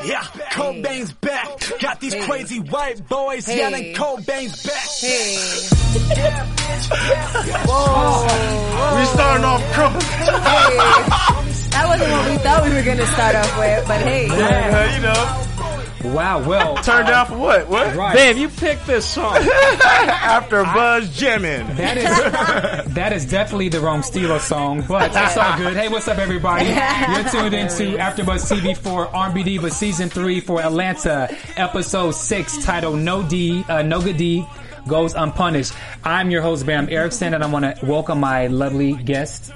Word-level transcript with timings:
Cobain's 0.00 0.32
back, 0.32 0.34
yeah, 0.34 0.48
Cobain's 0.50 1.12
back. 1.12 1.80
Got 1.80 2.00
these 2.00 2.14
crazy 2.26 2.58
white 2.60 3.06
boys 3.08 3.46
Hey. 3.46 3.58
yelling 3.58 3.94
Cobain's 3.94 4.62
back. 4.62 4.88
Hey. 5.00 5.36
Oh. 7.68 8.96
We 8.98 9.04
starting 9.06 9.44
off 9.44 9.62
crooked. 9.72 10.00
That 11.70 11.84
wasn't 11.86 12.10
what 12.10 12.30
we 12.30 12.36
thought 12.38 12.64
we 12.64 12.74
were 12.74 12.82
going 12.82 12.98
to 12.98 13.06
start 13.06 13.34
off 13.36 13.58
with, 13.58 13.86
but 13.88 14.00
hey. 14.00 14.26
Yeah, 14.26 14.96
you 14.96 15.02
know, 15.02 15.46
Wow, 16.04 16.48
well, 16.48 16.76
turned 16.82 17.08
down 17.08 17.26
for 17.26 17.36
what? 17.36 17.68
What? 17.68 17.94
right. 17.94 18.14
Babe, 18.14 18.36
you 18.38 18.48
picked 18.48 18.86
this 18.86 19.06
song. 19.06 19.36
After 19.84 20.64
Buzz 20.64 21.14
jamming. 21.14 21.66
That 21.76 21.98
is 21.98 22.94
that 22.94 23.12
is 23.12 23.26
definitely 23.26 23.68
the 23.68 23.80
wrong 23.80 24.00
Steelers 24.00 24.40
song, 24.40 24.82
but 24.88 25.10
it's 25.14 25.36
all 25.36 25.58
good. 25.58 25.76
Hey, 25.76 25.88
what's 25.88 26.08
up, 26.08 26.18
everybody? 26.18 26.66
You're 26.66 27.28
tuned 27.30 27.54
into 27.54 27.98
AfterBuzz 27.98 28.50
TV 28.50 28.76
for 28.76 29.14
R&B 29.14 29.42
Diva 29.42 29.70
Season 29.70 30.08
Three 30.08 30.40
for 30.40 30.62
Atlanta, 30.62 31.28
Episode 31.56 32.12
Six, 32.12 32.64
titled 32.64 32.98
"No 32.98 33.22
D, 33.22 33.64
uh, 33.68 33.82
No 33.82 34.00
Good 34.00 34.16
D 34.16 34.46
Goes 34.88 35.14
Unpunished." 35.14 35.74
I'm 36.02 36.30
your 36.30 36.40
host 36.40 36.64
Bam 36.64 36.88
Erickson, 36.88 37.34
and 37.34 37.44
I 37.44 37.46
want 37.46 37.64
to 37.76 37.84
welcome 37.84 38.20
my 38.20 38.46
lovely 38.46 38.94
guest. 38.94 39.52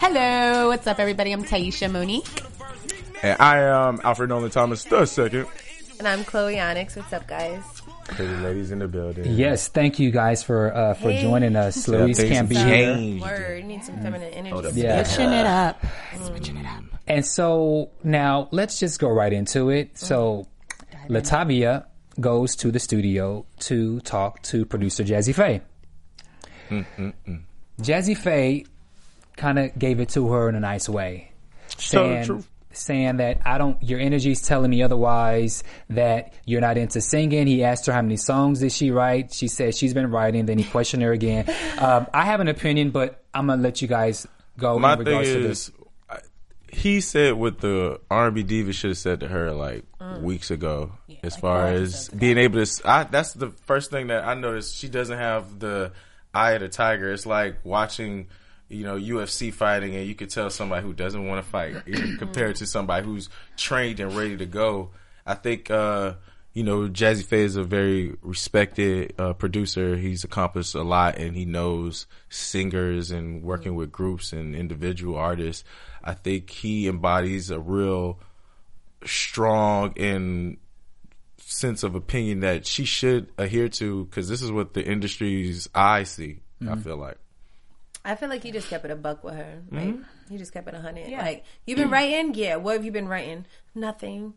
Hello, 0.00 0.68
what's 0.68 0.86
up, 0.86 0.98
everybody? 0.98 1.32
I'm 1.32 1.44
Taisha 1.44 1.90
Monique. 1.90 2.42
And 3.22 3.36
I 3.40 3.58
am 3.58 4.00
Alfred 4.04 4.28
Nolan 4.30 4.50
Thomas 4.50 4.84
the 4.84 5.04
second. 5.06 5.46
And 5.98 6.06
I'm 6.06 6.24
Chloe 6.24 6.60
Onyx. 6.60 6.94
What's 6.94 7.12
up, 7.12 7.26
guys? 7.26 7.62
Pretty 8.04 8.32
ladies 8.36 8.70
in 8.70 8.78
the 8.78 8.86
building. 8.88 9.24
Yes, 9.32 9.68
thank 9.68 9.98
you 9.98 10.10
guys 10.10 10.42
for 10.42 10.74
uh, 10.74 10.94
for 10.94 11.10
Hey. 11.10 11.22
joining 11.22 11.56
us. 11.56 11.88
Yeah, 11.88 11.98
Louise 11.98 12.16
things 12.18 12.30
can't 12.30 12.48
be 12.48 12.54
have 12.54 12.66
here. 12.68 12.94
changed. 12.94 13.24
Word. 13.24 13.64
Need 13.64 13.84
some 13.84 13.96
feminine 13.96 14.32
oh, 14.52 14.58
energy. 14.60 14.80
Yeah. 14.80 15.02
Mm. 15.02 15.06
Switching 15.06 16.56
it 16.56 16.66
up. 16.66 16.82
And 17.08 17.26
so 17.26 17.90
now 18.04 18.48
let's 18.52 18.78
just 18.78 19.00
go 19.00 19.08
right 19.08 19.32
into 19.32 19.70
it. 19.70 19.94
Mm. 19.94 19.98
So 19.98 20.46
Latavia 21.08 21.86
goes 22.20 22.54
to 22.56 22.70
the 22.70 22.78
studio 22.78 23.44
to 23.60 24.00
talk 24.00 24.42
to 24.42 24.64
producer 24.64 25.02
Jazze 25.04 25.34
Pha. 25.34 25.60
Mm, 26.70 27.42
Jazze 27.80 28.16
Pha 28.16 28.68
kind 29.36 29.58
of 29.58 29.76
gave 29.78 30.00
it 30.00 30.10
to 30.10 30.28
her 30.28 30.48
in 30.48 30.54
a 30.54 30.60
nice 30.60 30.88
way, 30.88 31.32
Tell 31.68 32.08
the 32.08 32.14
saying, 32.14 32.24
truth. 32.26 32.48
Saying 32.78 33.18
that 33.18 33.40
I 33.44 33.58
don't. 33.58 33.82
Your 33.82 34.00
energy's 34.00 34.42
telling 34.42 34.70
me 34.70 34.82
otherwise. 34.82 35.62
That 35.90 36.32
you're 36.46 36.60
not 36.60 36.78
into 36.78 37.00
singing. 37.00 37.46
He 37.46 37.64
asked 37.64 37.86
her 37.86 37.92
how 37.92 38.02
many 38.02 38.16
songs 38.16 38.60
did 38.60 38.72
she 38.72 38.90
write. 38.90 39.32
She 39.32 39.48
said 39.48 39.74
she's 39.74 39.94
been 39.94 40.10
writing. 40.10 40.46
Then 40.46 40.58
he 40.58 40.64
questioned 40.64 41.02
her 41.02 41.12
again. 41.12 41.44
Um, 41.78 42.06
I 42.14 42.24
have 42.24 42.40
an 42.40 42.48
opinion, 42.48 42.90
but 42.90 43.22
I'm 43.34 43.46
gonna 43.46 43.62
let 43.62 43.82
you 43.82 43.88
guys 43.88 44.26
go 44.58 44.78
My 44.78 44.92
in 44.94 44.98
thing 44.98 45.06
regards 45.06 45.32
to 45.32 45.42
this. 45.42 45.68
is, 45.68 45.74
I- 46.10 46.18
he 46.70 47.00
said 47.00 47.34
what 47.34 47.60
the 47.60 48.00
R&B 48.10 48.42
diva 48.42 48.72
should 48.72 48.90
have 48.90 48.98
said 48.98 49.20
to 49.20 49.28
her 49.28 49.52
like 49.52 49.84
weeks 50.20 50.50
ago, 50.50 50.92
as 51.22 51.36
far 51.36 51.68
as 51.68 52.08
being 52.10 52.38
able 52.38 52.56
to. 52.56 52.62
s- 52.62 52.82
I, 52.84 53.04
that's 53.04 53.32
the 53.32 53.50
first 53.66 53.90
thing 53.90 54.08
that 54.08 54.24
I 54.24 54.34
noticed. 54.34 54.76
She 54.76 54.88
doesn't 54.88 55.16
have 55.18 55.58
the 55.58 55.92
eye 56.34 56.52
of 56.52 56.60
the 56.60 56.68
tiger. 56.68 57.12
It's 57.12 57.26
like 57.26 57.64
watching. 57.64 58.28
You 58.68 58.84
know, 58.84 58.96
UFC 58.96 59.52
fighting, 59.52 59.94
and 59.96 60.06
you 60.06 60.14
could 60.14 60.30
tell 60.30 60.50
somebody 60.50 60.84
who 60.84 60.92
doesn't 60.92 61.26
want 61.26 61.44
to 61.44 61.50
fight 61.50 61.76
compared 62.18 62.56
to 62.56 62.66
somebody 62.66 63.04
who's 63.06 63.28
trained 63.56 64.00
and 64.00 64.14
ready 64.14 64.36
to 64.36 64.46
go. 64.46 64.90
I 65.24 65.34
think, 65.34 65.70
uh, 65.70 66.14
you 66.52 66.64
know, 66.64 66.88
Jazze 66.88 67.24
Pha 67.24 67.36
is 67.36 67.56
a 67.56 67.64
very 67.64 68.16
respected 68.20 69.14
uh, 69.18 69.32
producer. 69.32 69.96
He's 69.96 70.24
accomplished 70.24 70.74
a 70.74 70.82
lot, 70.82 71.16
and 71.16 71.34
he 71.34 71.44
knows 71.46 72.06
singers 72.28 73.10
and 73.10 73.42
working 73.42 73.74
with 73.74 73.90
groups 73.90 74.32
and 74.32 74.54
individual 74.54 75.16
artists. 75.16 75.64
I 76.04 76.14
think 76.14 76.50
he 76.50 76.88
embodies 76.88 77.50
a 77.50 77.58
real 77.58 78.20
strong 79.04 79.94
and 79.96 80.58
sense 81.38 81.82
of 81.82 81.94
opinion 81.94 82.40
that 82.40 82.66
she 82.66 82.84
should 82.84 83.32
adhere 83.38 83.68
to 83.68 84.04
because 84.04 84.28
this 84.28 84.42
is 84.42 84.52
what 84.52 84.74
the 84.74 84.84
industry's 84.84 85.68
eye 85.74 86.02
see. 86.02 86.40
I 86.68 86.76
feel 86.76 86.96
like. 86.96 87.18
I 88.08 88.14
feel 88.14 88.30
like 88.30 88.42
you 88.44 88.52
just 88.52 88.70
kept 88.70 88.86
it 88.86 88.90
a 88.90 88.96
buck 88.96 89.22
with 89.22 89.34
her. 89.34 89.62
Like, 89.70 89.88
mm-hmm. 89.88 90.32
you 90.32 90.38
just 90.38 90.52
kept 90.52 90.66
it 90.66 90.74
a 90.74 90.80
hundred. 90.80 91.10
Like, 91.10 91.44
you've 91.66 91.76
been 91.76 91.90
writing? 91.90 92.32
Yeah. 92.34 92.56
What 92.56 92.76
have 92.76 92.84
you 92.84 92.90
been 92.90 93.06
writing? 93.06 93.44
Nothing. 93.74 94.32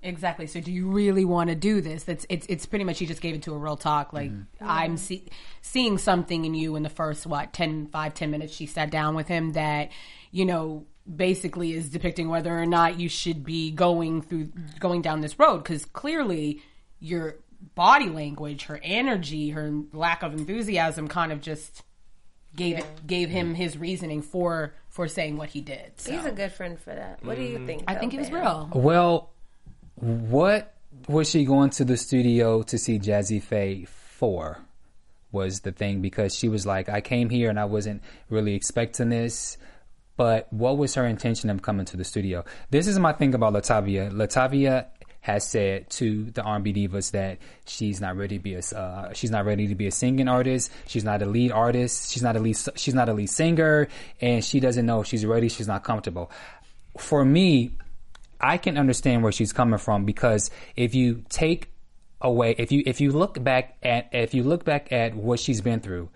Exactly. 0.00 0.46
So, 0.46 0.60
do 0.60 0.70
you 0.70 0.88
really 0.88 1.24
want 1.24 1.50
to 1.50 1.56
do 1.56 1.80
this? 1.80 2.04
That's 2.04 2.24
it's 2.28 2.46
it's 2.48 2.66
pretty 2.66 2.84
much 2.84 3.00
you 3.00 3.08
just 3.08 3.20
gave 3.20 3.34
it 3.34 3.42
to 3.42 3.52
a 3.52 3.58
real 3.58 3.76
talk. 3.76 4.12
Like 4.12 4.30
mm-hmm. 4.30 4.64
I'm 4.64 4.96
see, 4.96 5.26
seeing 5.60 5.98
something 5.98 6.44
in 6.44 6.54
you 6.54 6.76
in 6.76 6.84
the 6.84 6.88
first 6.88 7.26
what 7.26 7.52
10, 7.52 7.88
5, 7.88 8.14
10 8.14 8.30
minutes 8.30 8.54
she 8.54 8.66
sat 8.66 8.90
down 8.90 9.16
with 9.16 9.26
him 9.26 9.54
that 9.54 9.90
you 10.30 10.44
know 10.44 10.86
basically 11.16 11.72
is 11.72 11.88
depicting 11.88 12.28
whether 12.28 12.56
or 12.56 12.66
not 12.66 13.00
you 13.00 13.08
should 13.08 13.42
be 13.42 13.72
going 13.72 14.22
through 14.22 14.52
going 14.78 15.02
down 15.02 15.20
this 15.20 15.36
road 15.36 15.58
because 15.58 15.84
clearly 15.84 16.62
your 17.00 17.38
body 17.74 18.08
language, 18.08 18.64
her 18.64 18.78
energy, 18.84 19.50
her 19.50 19.72
lack 19.92 20.22
of 20.22 20.32
enthusiasm, 20.32 21.08
kind 21.08 21.32
of 21.32 21.40
just 21.40 21.82
gave 22.56 22.78
it, 22.78 23.06
gave 23.06 23.30
him 23.30 23.54
his 23.54 23.76
reasoning 23.76 24.22
for 24.22 24.74
for 24.88 25.08
saying 25.08 25.36
what 25.36 25.50
he 25.50 25.60
did. 25.60 25.92
So. 25.96 26.12
He's 26.12 26.24
a 26.24 26.32
good 26.32 26.52
friend 26.52 26.78
for 26.78 26.94
that. 26.94 27.24
What 27.24 27.36
do 27.36 27.42
you 27.42 27.58
mm. 27.58 27.66
think? 27.66 27.84
I 27.86 27.94
though, 27.94 28.00
think 28.00 28.14
it 28.14 28.18
was 28.18 28.30
real. 28.30 28.70
Well, 28.74 29.30
what 29.96 30.74
was 31.06 31.30
she 31.30 31.44
going 31.44 31.70
to 31.70 31.84
the 31.84 31.96
studio 31.96 32.62
to 32.62 32.78
see 32.78 32.98
Jazze 32.98 33.42
Pha 33.42 33.86
for? 33.86 34.58
Was 35.30 35.60
the 35.60 35.72
thing 35.72 36.00
because 36.00 36.34
she 36.34 36.48
was 36.48 36.64
like, 36.64 36.88
I 36.88 37.02
came 37.02 37.28
here 37.28 37.50
and 37.50 37.60
I 37.60 37.66
wasn't 37.66 38.02
really 38.30 38.54
expecting 38.54 39.10
this. 39.10 39.58
But 40.16 40.50
what 40.52 40.78
was 40.78 40.94
her 40.94 41.06
intention 41.06 41.50
of 41.50 41.62
coming 41.62 41.84
to 41.86 41.96
the 41.96 42.04
studio? 42.04 42.44
This 42.70 42.86
is 42.88 42.98
my 42.98 43.12
thing 43.12 43.34
about 43.34 43.52
Latavia. 43.52 44.10
Latavia 44.10 44.86
has 45.20 45.46
said 45.46 45.90
to 45.90 46.24
the 46.30 46.42
R&B 46.42 46.72
divas 46.72 47.10
that 47.10 47.38
she's 47.66 48.00
not 48.00 48.16
ready 48.16 48.38
to 48.38 48.42
be 48.42 48.54
a 48.54 48.60
uh, 48.60 49.12
she's 49.12 49.30
not 49.30 49.44
ready 49.44 49.66
to 49.66 49.74
be 49.74 49.86
a 49.86 49.90
singing 49.90 50.28
artist. 50.28 50.70
She's 50.86 51.04
not 51.04 51.22
a 51.22 51.26
lead 51.26 51.52
artist. 51.52 52.12
She's 52.12 52.22
not 52.22 52.36
a 52.36 52.40
lead 52.40 52.56
she's 52.76 52.94
not 52.94 53.08
a 53.08 53.12
lead 53.12 53.28
singer, 53.28 53.88
and 54.20 54.44
she 54.44 54.60
doesn't 54.60 54.86
know 54.86 55.00
if 55.00 55.06
she's 55.06 55.26
ready. 55.26 55.48
She's 55.48 55.68
not 55.68 55.84
comfortable. 55.84 56.30
For 56.96 57.24
me, 57.24 57.72
I 58.40 58.56
can 58.56 58.78
understand 58.78 59.22
where 59.22 59.32
she's 59.32 59.52
coming 59.52 59.78
from 59.78 60.04
because 60.04 60.50
if 60.76 60.94
you 60.94 61.24
take 61.28 61.70
away 62.20 62.54
if 62.58 62.72
you 62.72 62.82
if 62.84 63.00
you 63.00 63.12
look 63.12 63.42
back 63.42 63.76
at 63.82 64.08
if 64.12 64.34
you 64.34 64.42
look 64.42 64.64
back 64.64 64.92
at 64.92 65.14
what 65.14 65.38
she's 65.38 65.60
been 65.60 65.80
through 65.80 66.08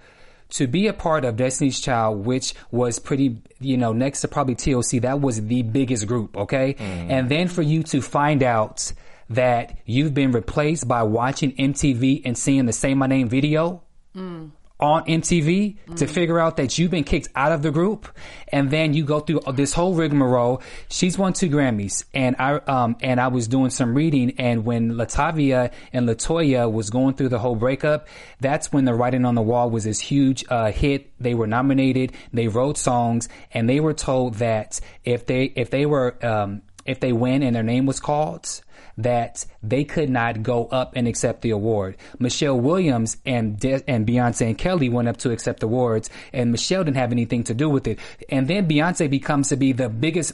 to 0.52 0.66
be 0.66 0.86
a 0.86 0.92
part 0.92 1.24
of 1.24 1.36
Destiny's 1.36 1.80
Child, 1.80 2.26
which 2.26 2.54
was 2.70 2.98
pretty, 2.98 3.38
you 3.60 3.76
know, 3.76 3.92
next 3.92 4.20
to 4.20 4.28
probably 4.28 4.54
TLC, 4.54 5.00
that 5.02 5.20
was 5.20 5.44
the 5.46 5.62
biggest 5.62 6.06
group, 6.06 6.36
okay? 6.36 6.74
Mm. 6.74 7.10
And 7.10 7.28
then 7.28 7.48
for 7.48 7.62
you 7.62 7.82
to 7.84 8.02
find 8.02 8.42
out 8.42 8.92
that 9.30 9.78
you've 9.86 10.12
been 10.12 10.32
replaced 10.32 10.86
by 10.86 11.02
watching 11.02 11.52
MTV 11.52 12.22
and 12.24 12.36
seeing 12.36 12.66
the 12.66 12.72
Say 12.72 12.94
My 12.94 13.06
Name 13.06 13.28
video, 13.28 13.82
mm. 14.14 14.50
On 14.82 15.04
MTV 15.04 15.96
to 15.96 16.06
figure 16.08 16.40
out 16.40 16.56
that 16.56 16.76
you've 16.76 16.90
been 16.90 17.04
kicked 17.04 17.28
out 17.36 17.52
of 17.52 17.62
the 17.62 17.70
group, 17.70 18.08
and 18.48 18.68
then 18.68 18.94
you 18.94 19.04
go 19.04 19.20
through 19.20 19.40
this 19.52 19.72
whole 19.72 19.94
rigmarole. 19.94 20.60
She's 20.88 21.16
won 21.16 21.34
two 21.34 21.48
Grammys, 21.48 22.04
and 22.12 22.34
I 22.40 22.54
um 22.54 22.96
and 23.00 23.20
I 23.20 23.28
was 23.28 23.46
doing 23.46 23.70
some 23.70 23.94
reading, 23.94 24.34
and 24.38 24.64
when 24.64 24.94
Latavia 24.94 25.70
and 25.92 26.08
LeToya 26.08 26.70
was 26.70 26.90
going 26.90 27.14
through 27.14 27.28
the 27.28 27.38
whole 27.38 27.54
breakup, 27.54 28.08
that's 28.40 28.72
when 28.72 28.84
the 28.84 28.92
writing 28.92 29.24
on 29.24 29.36
the 29.36 29.42
wall 29.42 29.70
was 29.70 29.84
this 29.84 30.00
huge 30.00 30.44
uh, 30.48 30.72
hit. 30.72 31.12
They 31.20 31.34
were 31.34 31.46
nominated, 31.46 32.12
they 32.32 32.48
wrote 32.48 32.76
songs, 32.76 33.28
and 33.52 33.68
they 33.70 33.78
were 33.78 33.94
told 33.94 34.34
that 34.34 34.80
if 35.04 35.26
they 35.26 35.44
if 35.44 35.70
they 35.70 35.86
were 35.86 36.16
um 36.26 36.62
if 36.84 36.98
they 36.98 37.12
win 37.12 37.44
and 37.44 37.54
their 37.54 37.62
name 37.62 37.86
was 37.86 38.00
called, 38.00 38.60
that 38.98 39.44
they 39.62 39.84
could 39.84 40.10
not 40.10 40.42
go 40.42 40.66
up 40.66 40.92
and 40.96 41.08
accept 41.08 41.42
the 41.42 41.50
award. 41.50 41.96
Michelle 42.18 42.58
Williams 42.58 43.16
and 43.24 43.58
De- 43.58 43.82
and 43.88 44.06
Beyonce 44.06 44.46
and 44.46 44.58
Kelly 44.58 44.88
went 44.88 45.08
up 45.08 45.16
to 45.18 45.30
accept 45.30 45.62
awards, 45.62 46.10
and 46.32 46.50
Michelle 46.50 46.84
didn't 46.84 46.96
have 46.96 47.12
anything 47.12 47.44
to 47.44 47.54
do 47.54 47.68
with 47.68 47.86
it. 47.86 47.98
And 48.28 48.48
then 48.48 48.68
Beyonce 48.68 49.08
becomes 49.08 49.48
to 49.48 49.56
be 49.56 49.72
the 49.72 49.88
biggest 49.88 50.32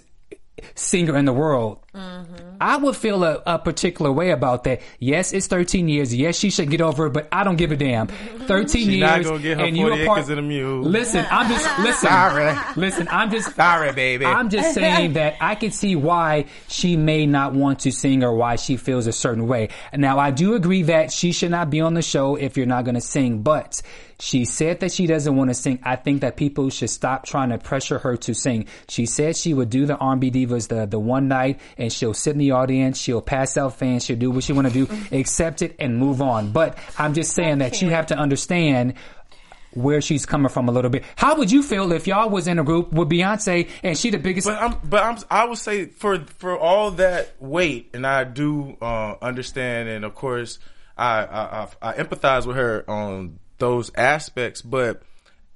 singer 0.74 1.16
in 1.16 1.24
the 1.24 1.32
world. 1.32 1.78
I 2.60 2.76
would 2.76 2.96
feel 2.96 3.22
a, 3.24 3.42
a 3.46 3.58
particular 3.58 4.10
way 4.10 4.30
about 4.30 4.64
that. 4.64 4.80
Yes, 4.98 5.32
it's 5.32 5.46
13 5.46 5.88
years. 5.88 6.14
Yes, 6.14 6.36
she 6.38 6.50
should 6.50 6.70
get 6.70 6.80
over 6.80 7.06
it, 7.06 7.12
but 7.12 7.28
I 7.30 7.44
don't 7.44 7.56
give 7.56 7.70
a 7.72 7.76
damn. 7.76 8.08
13 8.08 8.68
She 8.68 8.98
years. 8.98 9.26
not 9.26 9.42
get 9.42 9.58
her 9.58 9.64
and 9.64 9.76
you 9.76 9.86
40 9.88 10.02
a 10.02 10.06
part- 10.06 10.18
acres 10.18 10.30
and 10.30 10.38
a 10.40 10.42
mule. 10.42 10.82
Listen, 10.82 11.24
I'm 11.30 11.48
just 11.50 11.78
listen. 11.80 12.08
Sorry. 12.08 12.58
Listen, 12.76 13.08
I'm 13.10 13.30
just 13.30 13.54
Sorry, 13.54 13.92
baby. 13.92 14.24
I'm 14.24 14.48
just 14.50 14.74
saying 14.74 15.12
that 15.14 15.36
I 15.40 15.54
can 15.54 15.70
see 15.70 15.94
why 15.96 16.46
she 16.68 16.96
may 16.96 17.26
not 17.26 17.54
want 17.54 17.80
to 17.80 17.92
sing 17.92 18.24
or 18.24 18.34
why 18.34 18.56
she 18.56 18.76
feels 18.76 19.06
a 19.06 19.12
certain 19.12 19.46
way. 19.46 19.68
Now, 19.94 20.18
I 20.18 20.30
do 20.30 20.54
agree 20.54 20.82
that 20.84 21.12
she 21.12 21.32
should 21.32 21.50
not 21.50 21.70
be 21.70 21.80
on 21.80 21.94
the 21.94 22.02
show 22.02 22.36
if 22.36 22.56
you're 22.56 22.66
not 22.66 22.84
going 22.84 22.94
to 22.96 23.00
sing, 23.00 23.42
but 23.42 23.80
she 24.20 24.44
said 24.44 24.80
that 24.80 24.90
she 24.90 25.06
doesn't 25.06 25.36
want 25.36 25.48
to 25.50 25.54
sing. 25.54 25.78
I 25.84 25.94
think 25.94 26.22
that 26.22 26.36
people 26.36 26.70
should 26.70 26.90
stop 26.90 27.24
trying 27.24 27.50
to 27.50 27.58
pressure 27.58 27.98
her 28.00 28.16
to 28.18 28.34
sing. 28.34 28.66
She 28.88 29.06
said 29.06 29.36
she 29.36 29.54
would 29.54 29.70
do 29.70 29.86
the 29.86 29.96
R&B 29.96 30.32
Divas 30.32 30.66
the, 30.68 30.86
the 30.86 30.98
one 30.98 31.28
night 31.28 31.60
and 31.76 31.87
she'll 31.92 32.14
sit 32.14 32.32
in 32.32 32.38
the 32.38 32.52
audience, 32.52 32.98
she'll 32.98 33.22
pass 33.22 33.56
out 33.56 33.76
fans, 33.78 34.04
she'll 34.04 34.16
do 34.16 34.30
what 34.30 34.44
she 34.44 34.52
want 34.52 34.68
to 34.68 34.72
do, 34.72 34.88
accept 35.12 35.62
it 35.62 35.76
and 35.78 35.96
move 35.98 36.22
on. 36.22 36.52
But 36.52 36.78
I'm 36.98 37.14
just 37.14 37.34
saying 37.34 37.58
that 37.58 37.82
you 37.82 37.90
have 37.90 38.06
to 38.06 38.16
understand 38.16 38.94
where 39.72 40.00
she's 40.00 40.26
coming 40.26 40.48
from 40.48 40.68
a 40.68 40.72
little 40.72 40.90
bit. 40.90 41.04
How 41.16 41.36
would 41.36 41.50
you 41.50 41.62
feel 41.62 41.92
if 41.92 42.06
y'all 42.06 42.30
was 42.30 42.48
in 42.48 42.58
a 42.58 42.64
group 42.64 42.92
with 42.92 43.08
Beyonce 43.08 43.68
and 43.82 43.96
she 43.96 44.10
the 44.10 44.18
biggest? 44.18 44.46
But 44.46 44.60
I'm, 44.60 44.76
but 44.84 45.02
I'm, 45.02 45.18
I 45.30 45.44
would 45.44 45.58
say 45.58 45.86
for 45.86 46.18
for 46.38 46.58
all 46.58 46.92
that 46.92 47.34
weight, 47.40 47.90
and 47.94 48.06
I 48.06 48.24
do 48.24 48.76
uh, 48.80 49.16
understand, 49.20 49.88
and 49.88 50.04
of 50.04 50.14
course, 50.14 50.58
I, 50.96 51.24
I 51.24 51.62
I 51.62 51.68
I 51.82 51.92
empathize 51.94 52.46
with 52.46 52.56
her 52.56 52.88
on 52.88 53.38
those 53.58 53.90
aspects. 53.94 54.62
But 54.62 55.02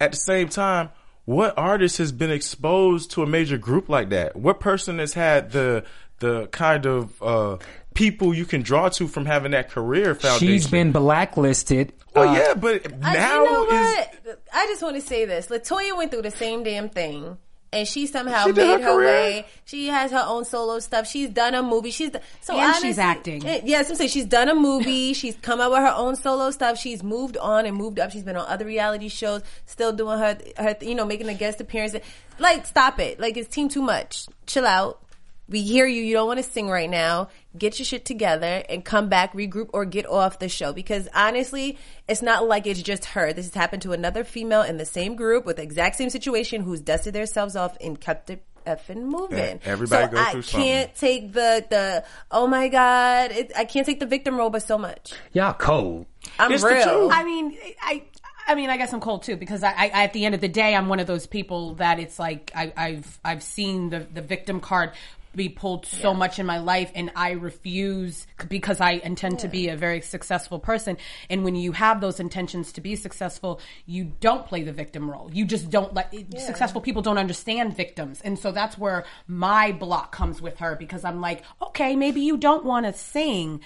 at 0.01 0.13
the 0.13 0.19
same 0.19 0.49
time, 0.49 0.91
what 1.25 1.57
artist 1.57 1.99
has 1.99 2.13
been 2.13 2.31
exposed 2.31 3.13
to 3.13 3.23
a 3.23 3.27
major 3.27 3.59
group 3.59 3.89
like 3.89 4.11
that? 4.11 4.37
What 4.37 4.61
person 4.61 4.99
has 4.99 5.15
had 5.15 5.53
the 5.53 5.85
the 6.23 6.47
kind 6.47 6.87
of 6.87 7.23
uh, 7.23 7.59
people 7.95 8.33
you 8.33 8.47
can 8.47 8.63
draw 8.63 8.89
to 8.89 9.07
from 9.07 9.27
having 9.27 9.53
that 9.53 9.71
career 9.71 10.15
foundation? 10.15 10.49
She's 10.49 10.67
been 10.67 10.93
blacklisted. 10.93 11.93
Well, 12.15 12.29
Uh, 12.31 12.35
yeah, 12.39 12.55
but 12.55 12.87
I, 13.03 13.15
now 13.15 13.45
you 13.45 13.51
know 13.53 13.65
is 13.65 14.07
what? 14.27 14.41
I 14.55 14.67
just 14.67 14.83
want 14.83 14.97
to 14.97 15.03
say 15.03 15.25
this. 15.27 15.49
LeToya 15.49 15.97
went 15.97 16.11
through 16.11 16.23
the 16.23 16.31
same 16.31 16.63
damn 16.63 16.89
thing. 16.89 17.37
And 17.75 17.89
she 17.89 18.07
somehow 18.07 18.45
She 18.45 18.53
made 18.53 18.83
her 18.83 18.83
her, 18.83 18.99
way. 18.99 19.47
She 19.65 19.87
has 19.89 20.11
her 20.11 20.23
own 20.27 20.45
solo 20.45 20.79
stuff. 20.79 21.07
She's 21.09 21.31
done 21.31 21.55
a 21.55 21.63
movie. 21.63 21.91
She's 21.91 22.11
done, 22.11 22.21
so 22.43 22.55
And 22.55 22.77
she's 22.77 22.99
acting. 22.99 23.47
Eh, 23.47 23.63
Yes, 23.65 23.89
I'm 23.89 23.97
saying 23.97 24.11
she's 24.11 24.27
done 24.27 24.51
a 24.51 24.55
movie. 24.55 25.15
she's 25.15 25.37
come 25.41 25.59
out 25.59 25.71
with 25.71 25.81
her 25.81 25.95
own 25.97 26.17
solo 26.17 26.51
stuff. 26.51 26.77
She's 26.79 27.03
moved 27.03 27.39
on 27.39 27.65
and 27.65 27.75
moved 27.75 27.99
up. 27.99 28.11
She's 28.11 28.25
been 28.25 28.37
on 28.37 28.45
other 28.47 28.67
reality 28.67 29.09
shows, 29.09 29.41
still 29.65 29.91
doing 29.95 30.19
her 30.19 30.37
her 30.59 30.77
you 30.83 30.95
know 30.95 31.07
making 31.07 31.31
a 31.31 31.35
guest 31.35 31.63
appearance. 31.63 31.97
Like, 32.39 32.67
stop 32.67 33.01
it! 33.01 33.19
Like, 33.19 33.39
it's 33.39 33.49
team 33.49 33.71
too 33.71 33.81
much. 33.81 34.27
Chill 34.47 34.67
out. 34.67 35.01
We 35.49 35.63
hear 35.63 35.87
you. 35.87 36.03
You 36.03 36.15
don't 36.15 36.27
want 36.27 36.39
to 36.39 36.45
sing 36.51 36.69
right 36.69 36.89
now. 36.89 37.29
Get 37.57 37.79
your 37.79 37.85
shit 37.87 38.05
together 38.05 38.63
and 38.69 38.85
come 38.85 39.09
back, 39.09 39.35
regroup, 39.35 39.71
or 39.73 39.85
get 39.85 40.07
off 40.09 40.39
the 40.39 40.49
show. 40.49 40.73
Because 40.73 41.09
honestly, 41.15 41.79
it's 42.09 42.23
not 42.23 42.47
like 42.47 42.67
it's 42.67 42.81
just 42.81 43.07
her. 43.07 43.33
This 43.33 43.47
has 43.47 43.55
happened 43.55 43.83
to 43.83 43.93
another 43.93 44.25
female 44.25 44.63
in 44.63 44.77
the 44.79 44.87
same 44.87 45.15
group 45.17 45.45
with 45.45 45.57
the 45.57 45.63
exact 45.63 45.97
same 45.97 46.11
situation 46.11 46.63
who's 46.63 46.81
dusted 46.81 47.15
themselves 47.15 47.57
off 47.57 47.77
and 47.81 48.01
kept 48.01 48.31
it 48.31 48.45
effing 48.67 49.03
moving. 49.03 49.39
Yeah, 49.39 49.57
everybody 49.65 50.07
so 50.07 50.11
goes 50.13 50.21
I 50.21 50.33
through 50.33 50.43
something. 50.43 50.69
can't 50.69 50.95
take 50.95 51.33
the 51.33 51.67
the 51.69 52.05
oh 52.31 52.47
my 52.47 52.69
god. 52.69 53.33
It, 53.33 53.53
I 53.57 53.65
can't 53.65 53.85
take 53.85 54.01
the 54.01 54.07
victim 54.07 54.37
role, 54.37 54.51
but 54.51 54.63
so 54.63 54.79
much. 54.79 55.13
y'all 55.33 55.53
cold. 55.53 56.07
I'm 56.39 56.53
It's 56.53 56.63
real. 56.63 57.11
I 57.13 57.25
mean, 57.25 57.57
I. 57.81 58.05
I 58.45 58.57
mean, 58.57 58.71
I 58.71 58.77
guess 58.77 58.93
I'm 58.93 58.99
cold 59.01 59.23
too 59.23 59.37
because 59.37 59.63
I, 59.63 59.71
I, 59.71 59.89
at 60.03 60.13
the 60.13 60.25
end 60.25 60.35
of 60.35 60.41
the 60.41 60.49
day, 60.49 60.75
I'm 60.75 60.89
one 60.89 60.99
of 60.99 61.07
those 61.07 61.29
people 61.29 61.75
that 61.75 62.01
it's 62.01 62.19
like 62.19 62.51
I, 62.57 62.73
I've 62.77 63.21
I've 63.25 63.41
seen 63.41 63.91
the 63.91 64.01
the 64.01 64.21
victim 64.21 64.59
card 64.59 64.91
be 65.35 65.49
pulled 65.49 65.87
so 65.87 66.15
much 66.15 66.39
in 66.39 66.47
my 66.47 66.59
life, 66.59 66.91
and 66.95 67.11
I 67.17 67.33
refuse 67.33 68.27
because 68.49 68.81
I 68.81 68.93
intend 68.93 69.41
to 69.41 69.49
be 69.49 69.69
a 69.69 69.77
very 69.77 70.01
successful 70.01 70.59
person. 70.59 70.97
And 71.31 71.45
when 71.45 71.55
you 71.55 71.73
have 71.73 72.01
those 72.01 72.21
intentions 72.21 72.73
to 72.73 72.81
be 72.81 72.97
successful, 72.97 73.61
you 73.87 74.13
don't 74.21 74.47
play 74.47 74.63
the 74.63 74.73
victim 74.73 75.11
role. 75.11 75.31
You 75.33 75.45
just 75.45 75.71
don't 75.71 75.95
let 75.95 76.15
successful 76.39 76.81
people 76.81 77.03
don't 77.03 77.19
understand 77.19 77.77
victims, 77.77 78.21
and 78.23 78.39
so 78.39 78.53
that's 78.53 78.79
where 78.79 79.05
my 79.27 79.73
block 79.73 80.13
comes 80.13 80.41
with 80.41 80.59
her 80.59 80.77
because 80.77 81.05
I'm 81.05 81.21
like, 81.21 81.43
okay, 81.61 81.97
maybe 81.97 82.21
you 82.21 82.37
don't 82.37 82.65
want 82.65 82.87
to 82.87 82.93
sing 82.93 83.61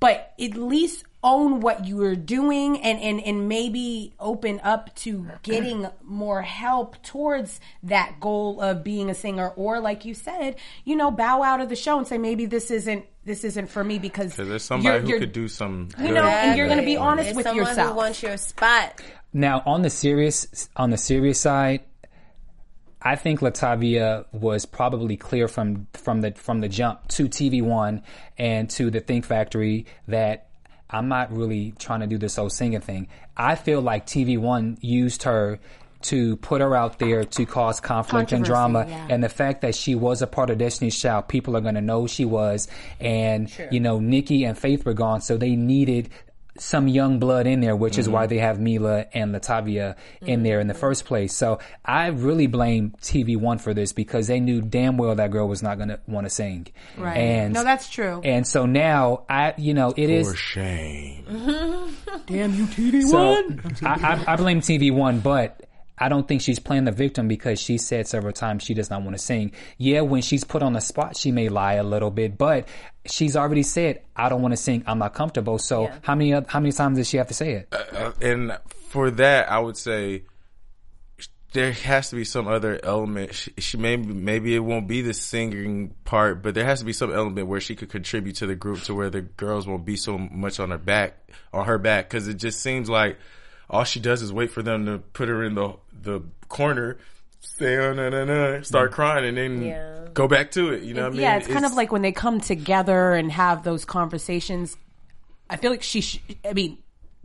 but 0.00 0.32
at 0.40 0.54
least 0.54 1.04
own 1.24 1.58
what 1.60 1.84
you 1.84 2.00
are 2.04 2.14
doing 2.14 2.80
and, 2.80 3.00
and, 3.00 3.20
and 3.20 3.48
maybe 3.48 4.14
open 4.20 4.60
up 4.62 4.94
to 4.94 5.26
getting 5.42 5.88
more 6.04 6.42
help 6.42 7.02
towards 7.02 7.58
that 7.82 8.14
goal 8.20 8.60
of 8.60 8.84
being 8.84 9.10
a 9.10 9.14
singer 9.14 9.48
or 9.56 9.80
like 9.80 10.04
you 10.04 10.14
said 10.14 10.54
you 10.84 10.94
know 10.94 11.10
bow 11.10 11.42
out 11.42 11.60
of 11.60 11.68
the 11.68 11.74
show 11.74 11.98
and 11.98 12.06
say 12.06 12.16
maybe 12.18 12.46
this 12.46 12.70
isn't 12.70 13.04
this 13.24 13.42
isn't 13.42 13.66
for 13.68 13.82
me 13.82 13.98
because 13.98 14.30
because 14.30 14.48
there's 14.48 14.62
somebody 14.62 14.88
you're- 14.94 15.00
who 15.02 15.08
you're- 15.08 15.18
could 15.20 15.32
do 15.32 15.48
some. 15.48 15.88
you 15.98 16.12
know 16.14 16.22
and 16.22 16.56
you're 16.56 16.68
going 16.68 16.78
to 16.78 16.84
be 16.84 16.96
honest 16.96 17.30
It's 17.30 17.36
with 17.36 17.46
someone 17.46 17.66
yourself 17.66 17.88
Who 17.90 17.96
wants 17.96 18.22
your 18.22 18.36
spot? 18.36 19.00
Now, 19.32 19.62
on 19.66 19.82
the 19.82 19.90
serious 19.90 20.68
on 20.76 20.90
the 20.90 20.96
serious 20.96 21.40
side, 21.40 21.80
I 23.08 23.16
think 23.16 23.40
Latavia 23.40 24.26
was 24.32 24.66
probably 24.66 25.16
clear 25.16 25.48
from 25.48 25.86
from 25.94 26.20
the 26.20 26.32
from 26.32 26.60
the 26.60 26.68
jump 26.68 27.08
to 27.08 27.26
TV 27.26 27.62
One 27.62 28.02
and 28.36 28.68
to 28.70 28.90
the 28.90 29.00
Think 29.00 29.24
Factory 29.24 29.86
that 30.08 30.48
I'm 30.90 31.08
not 31.08 31.34
really 31.34 31.72
trying 31.78 32.00
to 32.00 32.06
do 32.06 32.18
this 32.18 32.36
whole 32.36 32.50
singing 32.50 32.82
thing. 32.82 33.08
I 33.34 33.54
feel 33.54 33.80
like 33.80 34.04
TV 34.06 34.36
One 34.38 34.76
used 34.82 35.22
her 35.22 35.58
to 36.02 36.36
put 36.36 36.60
her 36.60 36.76
out 36.76 36.98
there 36.98 37.24
to 37.24 37.46
cause 37.46 37.80
conflict 37.80 38.32
and 38.32 38.44
drama 38.44 38.84
yeah. 38.86 39.06
and 39.08 39.24
the 39.24 39.28
fact 39.30 39.62
that 39.62 39.74
she 39.74 39.94
was 39.94 40.20
a 40.20 40.26
part 40.26 40.50
of 40.50 40.58
Destiny's 40.58 41.00
Child, 41.00 41.28
people 41.28 41.56
are 41.56 41.60
going 41.62 41.74
to 41.74 41.80
know 41.80 42.06
she 42.06 42.24
was. 42.24 42.68
And, 43.00 43.50
you 43.72 43.80
know, 43.80 43.98
Nicci 43.98 44.46
and 44.46 44.56
Faith 44.56 44.84
were 44.84 44.94
gone, 44.94 45.22
so 45.22 45.36
they 45.36 45.56
needed 45.56 46.10
some 46.60 46.88
young 46.88 47.18
blood 47.18 47.46
in 47.46 47.60
there, 47.60 47.76
which 47.76 47.98
is 47.98 48.08
why 48.08 48.24
mm-hmm. 48.24 48.30
they 48.30 48.38
have 48.38 48.58
Meelah 48.58 49.06
and 49.12 49.34
Latavia 49.34 49.96
in 50.20 50.26
mm-hmm. 50.26 50.42
there 50.44 50.60
in 50.60 50.66
the 50.66 50.74
first 50.74 51.04
place. 51.04 51.34
So 51.34 51.58
I 51.84 52.08
really 52.08 52.46
blame 52.46 52.94
TV 53.00 53.36
One 53.36 53.58
for 53.58 53.74
this 53.74 53.92
because 53.92 54.26
they 54.26 54.40
knew 54.40 54.60
damn 54.60 54.96
well 54.96 55.14
that 55.14 55.30
girl 55.30 55.48
was 55.48 55.62
not 55.62 55.76
going 55.76 55.88
to 55.88 56.00
want 56.06 56.26
to 56.26 56.30
sing. 56.30 56.68
Right. 56.96 57.16
And 57.16 57.54
No, 57.54 57.64
that's 57.64 57.88
true. 57.88 58.20
And 58.24 58.46
so 58.46 58.66
now 58.66 59.24
I, 59.28 59.54
you 59.56 59.74
know, 59.74 59.92
it 59.96 60.10
is. 60.10 60.30
For 60.30 60.36
shame. 60.36 61.24
damn 62.26 62.54
you 62.54 62.66
tv 62.66 63.02
So 63.02 63.86
I, 63.86 64.24
I, 64.26 64.32
I 64.32 64.36
blame 64.36 64.60
TV 64.60 64.92
One, 64.92 65.20
but 65.20 65.67
I 65.98 66.08
don't 66.08 66.26
think 66.26 66.42
she's 66.42 66.58
playing 66.58 66.84
the 66.84 66.92
victim 66.92 67.28
because 67.28 67.60
she 67.60 67.78
said 67.78 68.06
several 68.06 68.32
times 68.32 68.62
she 68.62 68.74
does 68.74 68.90
not 68.90 69.02
want 69.02 69.16
to 69.16 69.22
sing. 69.22 69.52
Yeah, 69.76 70.02
when 70.02 70.22
she's 70.22 70.44
put 70.44 70.62
on 70.62 70.72
the 70.72 70.80
spot, 70.80 71.16
she 71.16 71.32
may 71.32 71.48
lie 71.48 71.74
a 71.74 71.84
little 71.84 72.10
bit, 72.10 72.38
but 72.38 72.68
she's 73.06 73.36
already 73.36 73.62
said, 73.62 74.02
"I 74.16 74.28
don't 74.28 74.42
want 74.42 74.52
to 74.52 74.56
sing. 74.56 74.84
I'm 74.86 74.98
not 74.98 75.14
comfortable." 75.14 75.58
So 75.58 75.90
how 76.02 76.14
many 76.14 76.30
how 76.30 76.60
many 76.60 76.72
times 76.72 76.98
does 76.98 77.08
she 77.08 77.16
have 77.16 77.28
to 77.28 77.34
say 77.34 77.52
it? 77.52 77.68
Uh, 77.72 78.12
and 78.20 78.58
for 78.88 79.10
that, 79.12 79.50
I 79.50 79.58
would 79.58 79.76
say 79.76 80.22
there 81.52 81.72
has 81.72 82.10
to 82.10 82.16
be 82.16 82.24
some 82.24 82.46
other 82.46 82.78
element. 82.82 83.34
She, 83.34 83.52
she 83.58 83.76
maybe 83.76 84.12
maybe 84.12 84.54
it 84.54 84.60
won't 84.60 84.86
be 84.86 85.02
the 85.02 85.14
singing 85.14 85.94
part, 86.04 86.42
but 86.42 86.54
there 86.54 86.64
has 86.64 86.80
to 86.80 86.84
be 86.84 86.92
some 86.92 87.12
element 87.12 87.46
where 87.48 87.60
she 87.60 87.74
could 87.74 87.88
contribute 87.88 88.36
to 88.36 88.46
the 88.46 88.54
group 88.54 88.82
to 88.82 88.94
where 88.94 89.10
the 89.10 89.22
girls 89.22 89.66
won't 89.66 89.84
be 89.84 89.96
so 89.96 90.18
much 90.18 90.60
on 90.60 90.70
her 90.70 90.78
back 90.78 91.14
on 91.52 91.66
her 91.66 91.78
back 91.78 92.08
because 92.08 92.28
it 92.28 92.34
just 92.34 92.60
seems 92.60 92.90
like 92.90 93.18
all 93.70 93.84
she 93.84 94.00
does 94.00 94.22
is 94.22 94.32
wait 94.32 94.50
for 94.50 94.62
them 94.62 94.86
to 94.86 94.98
put 94.98 95.28
her 95.28 95.42
in 95.42 95.54
the 95.54 95.74
the 96.02 96.22
corner. 96.48 96.98
Say 97.40 97.76
oh, 97.76 97.92
no 97.92 98.08
no 98.08 98.24
no, 98.24 98.62
start 98.62 98.92
crying, 98.92 99.24
and 99.24 99.36
then 99.36 99.62
Yeah. 99.62 100.06
go 100.12 100.26
back 100.26 100.50
to 100.52 100.72
it. 100.72 100.82
You 100.82 100.94
know 100.94 101.02
what 101.02 101.08
I 101.08 101.12
mean? 101.12 101.20
yeah, 101.20 101.36
it's, 101.36 101.46
kind 101.46 101.64
of 101.64 101.72
like 101.74 101.92
when 101.92 102.02
they 102.02 102.12
come 102.12 102.40
together 102.40 103.12
and 103.14 103.30
have 103.30 103.62
those 103.62 103.84
conversations. 103.84 104.76
I 105.48 105.56
feel 105.56 105.70
like 105.70 105.82
she. 105.82 106.00
Sh- 106.00 106.20
I 106.48 106.52
mean, 106.52 106.78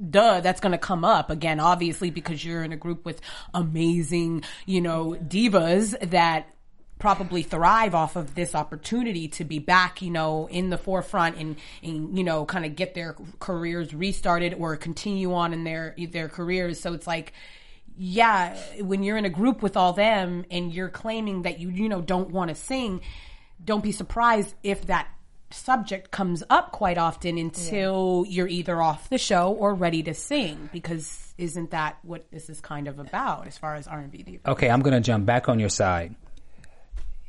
duh, 0.10 0.42
that's 0.42 0.62
going 0.62 0.72
to 0.72 0.77
come 0.77 1.03
up 1.03 1.30
again, 1.30 1.60
obviously, 1.60 2.10
because 2.10 2.44
you're 2.46 2.63
in 2.63 2.72
a 2.72 2.77
group 2.77 3.06
with 3.06 3.22
amazing, 3.53 4.44
you 4.65 4.82
know, 4.82 5.18
divas 5.20 5.98
that 6.12 6.48
probably 7.00 7.44
thrive 7.44 7.94
off 7.94 8.15
of 8.15 8.34
this 8.34 8.56
opportunity 8.56 9.27
to 9.27 9.44
be 9.44 9.60
back, 9.60 10.01
you 10.01 10.10
know, 10.12 10.48
in 10.48 10.70
the 10.70 10.77
forefront 10.77 11.38
and, 11.38 11.58
and 11.82 12.18
you 12.18 12.24
know, 12.24 12.46
kind 12.46 12.65
of 12.65 12.75
get 12.75 12.94
their 12.94 13.15
careers 13.39 13.94
restarted 13.94 14.53
or 14.53 14.77
continue 14.77 15.34
on 15.34 15.53
in 15.53 15.63
their 15.63 15.96
their 16.12 16.30
careers. 16.30 16.80
So 16.80 16.94
it's 16.94 17.08
like 17.08 17.34
yeah, 17.98 18.58
when 18.82 19.04
you're 19.04 19.18
in 19.18 19.26
a 19.26 19.30
group 19.30 19.62
with 19.62 19.78
all 19.78 19.94
them 19.94 20.46
and 20.50 20.74
you're 20.74 20.90
claiming 20.90 21.44
that 21.44 21.60
you 21.60 21.70
you 21.70 21.90
know 21.90 22.02
don't 22.02 22.32
want 22.32 22.50
to 22.50 22.56
sing, 22.56 23.02
don't 23.64 23.84
be 23.84 23.92
surprised 23.92 24.56
if 24.64 24.88
that 24.88 25.08
subject 25.52 26.12
comes 26.12 26.44
up 26.50 26.72
quite 26.72 26.98
often 26.98 27.38
until 27.38 28.26
you're 28.28 28.48
either 28.48 28.82
off 28.82 29.10
the 29.10 29.18
show 29.18 29.52
or 29.52 29.74
ready 29.74 30.02
to 30.04 30.14
sing 30.14 30.70
because 30.74 31.34
isn't 31.38 31.72
that 31.72 31.98
what 32.02 32.30
this 32.32 32.50
is 32.50 32.60
kind 32.60 32.88
of 32.88 33.00
about 33.00 33.48
as 33.48 33.58
far 33.58 33.76
as 33.76 33.88
R&B 33.88 34.24
divas? 34.24 34.52
Okay, 34.52 34.70
I'm 34.70 34.82
going 34.82 34.96
to 34.96 35.00
jump 35.00 35.26
back 35.26 35.50
on 35.50 35.60
your 35.60 35.70
side. 35.70 36.16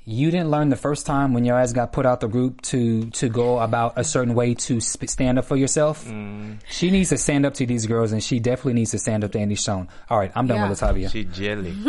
You 0.07 0.31
didn't 0.31 0.51
learn 0.51 0.69
the 0.69 0.77
first 0.77 1.07
time 1.07 1.33
when 1.33 1.47
your 1.47 1.59
ass 1.59 1.73
got 1.73 1.91
put 1.93 2.05
out 2.05 2.21
the 2.21 2.29
group 2.29 2.61
to 2.63 3.09
to 3.11 3.29
go 3.31 3.59
about 3.59 3.95
a 3.97 4.05
certain 4.05 4.35
way 4.35 4.53
to 4.55 4.79
sp- 4.85 5.09
stand 5.09 5.39
up 5.39 5.47
for 5.47 5.57
yourself. 5.57 6.05
Mm. 6.05 6.59
She 6.69 6.91
needs 6.91 7.09
to 7.09 7.17
stand 7.17 7.47
up 7.47 7.55
to 7.55 7.65
these 7.67 7.87
girls, 7.87 8.13
and 8.13 8.23
she 8.23 8.39
definitely 8.39 8.75
needs 8.75 8.91
to 8.91 8.99
stand 8.99 9.25
up 9.25 9.33
to 9.33 9.39
Angie 9.39 9.55
Stone. 9.57 9.89
All 10.11 10.19
right, 10.19 10.31
I'm 10.35 10.47
done 10.47 10.59
Yeah. 10.59 10.69
with 10.69 10.79
Latavia. 10.81 11.11
She 11.11 11.25
jelly. 11.25 11.75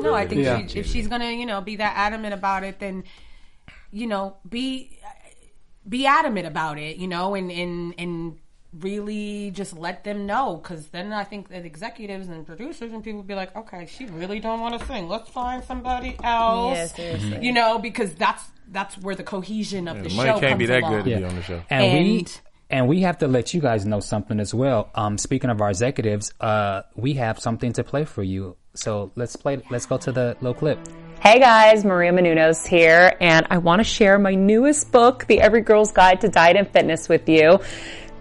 No, 0.00 0.14
I 0.14 0.26
think 0.26 0.42
Yeah. 0.42 0.66
she, 0.66 0.78
if 0.80 0.86
she's 0.86 1.06
gonna, 1.08 1.30
you 1.30 1.44
know, 1.46 1.60
be 1.60 1.76
that 1.76 1.92
adamant 1.96 2.32
about 2.34 2.64
it, 2.64 2.80
then, 2.80 3.04
you 3.92 4.06
know, 4.06 4.36
be 4.48 4.98
be 5.88 6.06
adamant 6.06 6.46
about 6.46 6.78
it, 6.78 6.96
you 6.96 7.06
know, 7.06 7.34
and 7.34 7.50
and 7.52 7.94
and 7.98 8.38
really 8.78 9.50
just 9.50 9.76
let 9.76 10.04
them 10.04 10.26
know, 10.26 10.56
because 10.62 10.86
then 10.88 11.12
I 11.12 11.24
think 11.24 11.48
that 11.48 11.64
executives 11.64 12.28
and 12.28 12.46
producers 12.46 12.92
and 12.92 13.02
people 13.02 13.18
will 13.20 13.26
be 13.26 13.34
like, 13.34 13.54
okay, 13.56 13.86
she 13.86 14.06
really 14.06 14.40
don't 14.40 14.60
want 14.60 14.78
to 14.80 14.86
sing. 14.86 15.08
Let's 15.08 15.28
find 15.30 15.62
somebody 15.64 16.16
else. 16.22 16.76
Yeah, 16.78 16.86
seriously. 16.86 17.38
You 17.46 17.52
know, 17.52 17.78
because 17.78 18.14
that's 18.14 18.44
that's 18.72 18.96
where 18.98 19.16
the 19.16 19.24
cohesion 19.24 19.88
of 19.88 19.96
the, 19.96 20.02
The 20.04 20.10
show 20.10 20.16
money 20.16 20.40
can't 20.40 20.58
be 20.58 20.66
that 20.66 20.80
along. 20.82 20.92
good 20.92 21.04
to 21.04 21.10
Yeah. 21.10 21.18
be 21.18 21.24
on 21.24 21.34
the 21.34 21.42
show. 21.42 21.62
and, 21.70 21.92
we 22.04 22.18
And- 22.20 22.40
and 22.70 22.86
we 22.88 23.00
have 23.00 23.18
to 23.18 23.26
let 23.26 23.52
you 23.52 23.60
guys 23.60 23.84
know 23.84 23.98
something 23.98 24.38
as 24.38 24.54
well. 24.54 24.90
Um, 24.94 25.18
speaking 25.18 25.50
of 25.50 25.60
our 25.60 25.70
executives, 25.70 26.32
uh, 26.40 26.82
we 26.94 27.14
have 27.14 27.40
something 27.40 27.72
to 27.72 27.82
play 27.82 28.04
for 28.04 28.22
you. 28.22 28.54
So 28.74 29.10
let's 29.16 29.34
play. 29.34 29.60
Let's 29.70 29.86
go 29.86 29.96
to 29.98 30.12
the 30.12 30.36
little 30.40 30.54
clip. 30.54 30.78
Hey 31.20 31.40
guys, 31.40 31.84
Maria 31.84 32.12
Menounos 32.12 32.64
here, 32.64 33.12
and 33.20 33.44
I 33.50 33.58
want 33.58 33.80
to 33.80 33.84
share 33.84 34.18
my 34.20 34.36
newest 34.36 34.92
book, 34.92 35.26
The 35.26 35.40
Every 35.40 35.60
Girl's 35.62 35.90
Guide 35.92 36.20
to 36.20 36.28
Diet 36.28 36.56
and 36.56 36.68
Fitness, 36.70 37.08
with 37.08 37.28
you. 37.28 37.58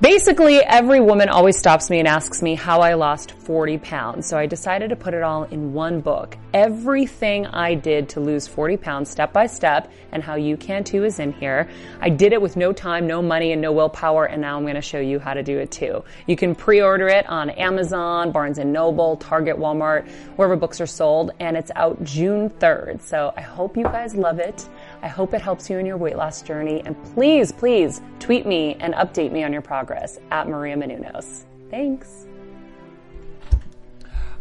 Basically, 0.01 0.59
every 0.59 1.01
woman 1.01 1.27
always 1.27 1.57
stops 1.57 1.89
me 1.89 1.99
and 1.99 2.07
asks 2.07 2.41
me 2.41 2.55
how 2.55 2.79
I 2.79 2.93
lost 2.93 3.33
40 3.33 3.79
pounds. 3.79 4.27
So 4.27 4.37
I 4.37 4.45
decided 4.45 4.91
to 4.91 4.95
put 4.95 5.13
it 5.13 5.23
all 5.23 5.43
in 5.43 5.73
one 5.73 5.99
book. 5.99 6.37
Everything 6.53 7.45
I 7.45 7.75
did 7.75 8.07
to 8.09 8.21
lose 8.21 8.47
40 8.47 8.77
pounds 8.77 9.09
step 9.09 9.33
by 9.33 9.45
step 9.47 9.91
and 10.13 10.23
how 10.23 10.35
you 10.35 10.55
can 10.55 10.85
too 10.85 11.03
is 11.03 11.19
in 11.19 11.33
here. 11.33 11.69
I 11.99 12.09
did 12.09 12.31
it 12.31 12.41
with 12.41 12.55
no 12.55 12.71
time, 12.71 13.07
no 13.07 13.21
money, 13.21 13.51
and 13.51 13.61
no 13.61 13.73
willpower, 13.73 14.23
and 14.23 14.41
now 14.41 14.55
I'm 14.55 14.63
going 14.63 14.75
to 14.75 14.81
show 14.81 15.01
you 15.01 15.19
how 15.19 15.33
to 15.33 15.43
do 15.43 15.59
it 15.59 15.69
too. 15.69 16.05
You 16.27 16.37
can 16.37 16.55
pre-order 16.55 17.09
it 17.09 17.27
on 17.27 17.49
Amazon, 17.49 18.31
Barnes 18.31 18.57
& 18.57 18.65
Noble, 18.65 19.17
Target, 19.17 19.57
Walmart, 19.57 20.09
wherever 20.37 20.55
books 20.55 20.79
are 20.79 20.87
sold, 20.87 21.31
and 21.41 21.57
it's 21.57 21.71
out 21.75 22.01
June 22.05 22.49
3rd. 22.49 23.01
So 23.01 23.33
I 23.35 23.41
hope 23.41 23.75
you 23.75 23.83
guys 23.83 24.15
love 24.15 24.39
it. 24.39 24.67
I 25.01 25.07
hope 25.07 25.33
it 25.33 25.41
helps 25.41 25.69
you 25.69 25.77
in 25.77 25.85
your 25.85 25.97
weight 25.97 26.17
loss 26.17 26.41
journey. 26.41 26.81
And 26.85 27.01
please, 27.13 27.51
please 27.51 28.01
tweet 28.19 28.45
me 28.45 28.75
and 28.79 28.93
update 28.95 29.31
me 29.31 29.43
on 29.43 29.53
your 29.53 29.61
progress 29.61 30.19
at 30.31 30.47
Maria 30.47 30.75
Menounos. 30.75 31.45
Thanks. 31.69 32.27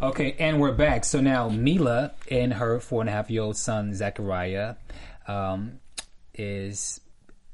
Okay, 0.01 0.35
and 0.39 0.61
we're 0.61 0.71
back. 0.71 1.03
So 1.03 1.19
now 1.19 1.49
Meelah 1.49 2.11
and 2.31 2.53
her 2.53 2.79
four 2.79 3.01
and 3.01 3.09
a 3.09 3.13
half 3.13 3.29
year 3.29 3.41
old 3.41 3.57
son 3.57 3.93
Zachariah 3.93 4.75
um, 5.27 5.79
is 6.33 7.01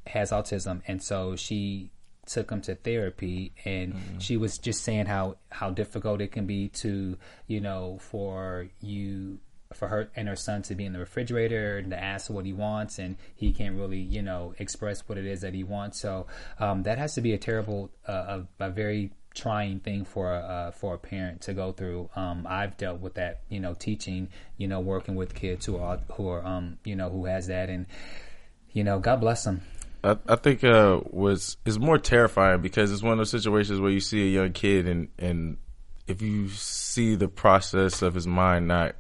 has 0.06 0.30
autism, 0.32 0.82
and 0.88 1.02
so 1.02 1.36
she 1.36 1.90
took 2.28 2.52
him 2.52 2.62
to 2.62 2.76
therapy, 2.76 3.52
and 3.66 3.96
she 4.20 4.38
was 4.38 4.60
just 4.60 4.84
saying 4.84 5.08
how 5.08 5.38
how 5.50 5.72
difficult 5.72 6.22
it 6.22 6.32
can 6.32 6.46
be 6.46 6.70
to 6.70 7.18
you 7.48 7.62
know 7.62 7.98
for 8.00 8.68
you 8.80 9.40
for 9.76 9.88
her 9.88 10.10
and 10.16 10.28
her 10.28 10.36
son 10.36 10.62
to 10.62 10.76
be 10.76 10.86
in 10.86 10.94
the 10.94 11.00
refrigerator 11.00 11.78
and 11.78 11.92
to 11.92 12.02
ask 12.02 12.30
what 12.30 12.46
he 12.46 12.54
wants 12.54 13.00
and 13.00 13.16
he 13.36 13.52
can't 13.52 13.76
really 13.76 14.00
you 14.00 14.22
know 14.22 14.54
express 14.60 15.02
what 15.08 15.18
it 15.18 15.26
is 15.26 15.42
that 15.42 15.54
he 15.54 15.64
wants 15.64 16.00
so 16.00 16.26
um, 16.60 16.84
that 16.84 16.98
has 16.98 17.14
to 17.16 17.22
be 17.22 17.34
a 17.34 17.38
terrible 17.38 17.90
uh, 18.08 18.42
a, 18.60 18.66
a 18.66 18.70
very 18.70 19.12
trying 19.36 19.80
thing 19.82 20.06
for 20.06 20.34
a 20.34 20.38
uh, 20.38 20.72
for 20.72 20.96
a 20.96 20.98
parent 20.98 21.42
to 21.42 21.54
go 21.54 21.72
through. 21.72 22.10
Um, 22.16 22.48
I've 22.50 22.78
dealt 22.78 23.02
with 23.02 23.16
that, 23.16 23.42
you 23.50 23.60
know, 23.60 23.74
teaching, 23.74 24.30
you 24.58 24.68
know, 24.68 24.80
working 24.80 25.16
with 25.16 25.36
kids 25.36 25.66
who 25.66 25.78
are 25.78 26.00
who 26.14 26.30
are 26.30 26.44
um, 26.44 26.80
you 26.84 26.96
know, 26.96 27.10
who 27.10 27.26
has 27.26 27.48
that, 27.48 27.70
and 27.70 27.86
you 28.72 28.84
know, 28.84 29.00
God 29.00 29.20
bless 29.20 29.44
them. 29.44 29.62
I, 30.04 30.18
I 30.28 30.36
think 30.38 30.64
uh, 30.64 31.02
was 31.06 31.58
is 31.66 31.78
more 31.78 32.00
terrifying 32.00 32.62
because 32.62 32.92
it's 32.92 33.04
one 33.04 33.12
of 33.12 33.18
those 33.18 33.30
situations 33.30 33.80
where 33.80 33.92
you 33.92 34.00
see 34.00 34.24
a 34.24 34.32
young 34.32 34.54
kid 34.54 34.88
and 34.88 35.10
and 35.20 35.58
if 36.08 36.22
you 36.22 36.50
see 36.50 37.16
the 37.16 37.28
process 37.28 38.02
of 38.02 38.14
his 38.14 38.28
mind 38.28 38.68
not, 38.68 38.96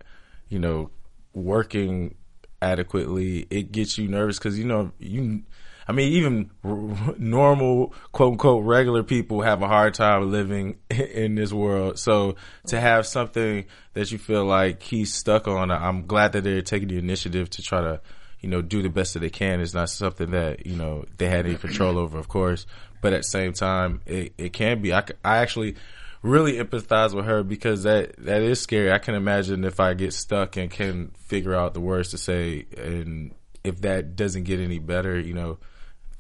you 0.56 0.62
know, 0.62 0.90
working 1.34 2.16
adequately, 2.62 3.46
it 3.50 3.74
gets 3.74 3.98
you 3.98 4.08
nervous 4.08 4.40
because 4.40 4.58
you 4.58 4.64
know 4.64 4.94
you. 5.00 5.44
I 5.86 5.92
mean, 5.92 6.14
even 6.14 6.50
r- 6.64 7.14
normal, 7.18 7.94
quote 8.14 8.32
unquote, 8.32 8.64
regular 8.64 9.04
people 9.04 9.42
have 9.42 9.62
a 9.62 9.68
hard 9.68 9.96
time 9.96 10.32
living 10.32 10.78
in 10.90 11.36
this 11.36 11.52
world. 11.52 12.00
So 12.00 12.38
to 12.68 12.80
have 12.80 13.06
something 13.06 13.66
that 13.96 14.14
you 14.14 14.18
feel 14.18 14.46
like 14.46 14.82
he's 14.82 15.14
stuck 15.14 15.46
on, 15.50 15.72
I'm 15.72 16.08
glad 16.08 16.32
that 16.32 16.46
they're 16.46 16.62
taking 16.62 16.88
the 16.88 17.00
initiative 17.00 17.50
to 17.50 17.62
try 17.62 17.82
to, 17.82 18.00
you 18.40 18.48
know, 18.48 18.62
do 18.62 18.82
the 18.82 18.90
best 18.90 19.14
that 19.16 19.20
they 19.20 19.30
can. 19.30 19.60
It's 19.60 19.74
not 19.74 19.90
something 19.90 20.32
that, 20.32 20.66
you 20.66 20.78
know, 20.78 21.04
they 21.18 21.28
had 21.28 21.46
any 21.46 21.58
control 21.58 21.98
over, 22.00 22.18
of 22.18 22.30
course. 22.30 22.66
But 23.02 23.12
at 23.12 23.20
the 23.20 23.24
same 23.24 23.52
time, 23.52 24.00
it, 24.06 24.34
it 24.38 24.54
can 24.54 24.82
be. 24.82 24.94
I, 24.94 25.04
I 25.24 25.40
actually 25.40 25.76
really 26.22 26.54
empathize 26.54 27.14
with 27.14 27.26
her 27.26 27.44
because 27.44 27.84
that, 27.84 28.16
that 28.18 28.42
is 28.42 28.60
scary. 28.60 28.92
I 28.92 28.98
can 28.98 29.16
imagine 29.16 29.64
if 29.64 29.80
I 29.80 29.94
get 29.94 30.14
stuck 30.14 30.58
and 30.58 30.70
can 30.70 31.12
figure 31.18 31.54
out 31.56 31.74
the 31.74 31.82
words 31.82 32.12
to 32.12 32.18
say 32.18 32.66
and 32.78 33.34
if 33.64 33.82
that 33.82 34.16
doesn't 34.16 34.44
get 34.44 34.60
any 34.60 34.80
better, 34.80 35.20
you 35.20 35.34
know, 35.34 35.58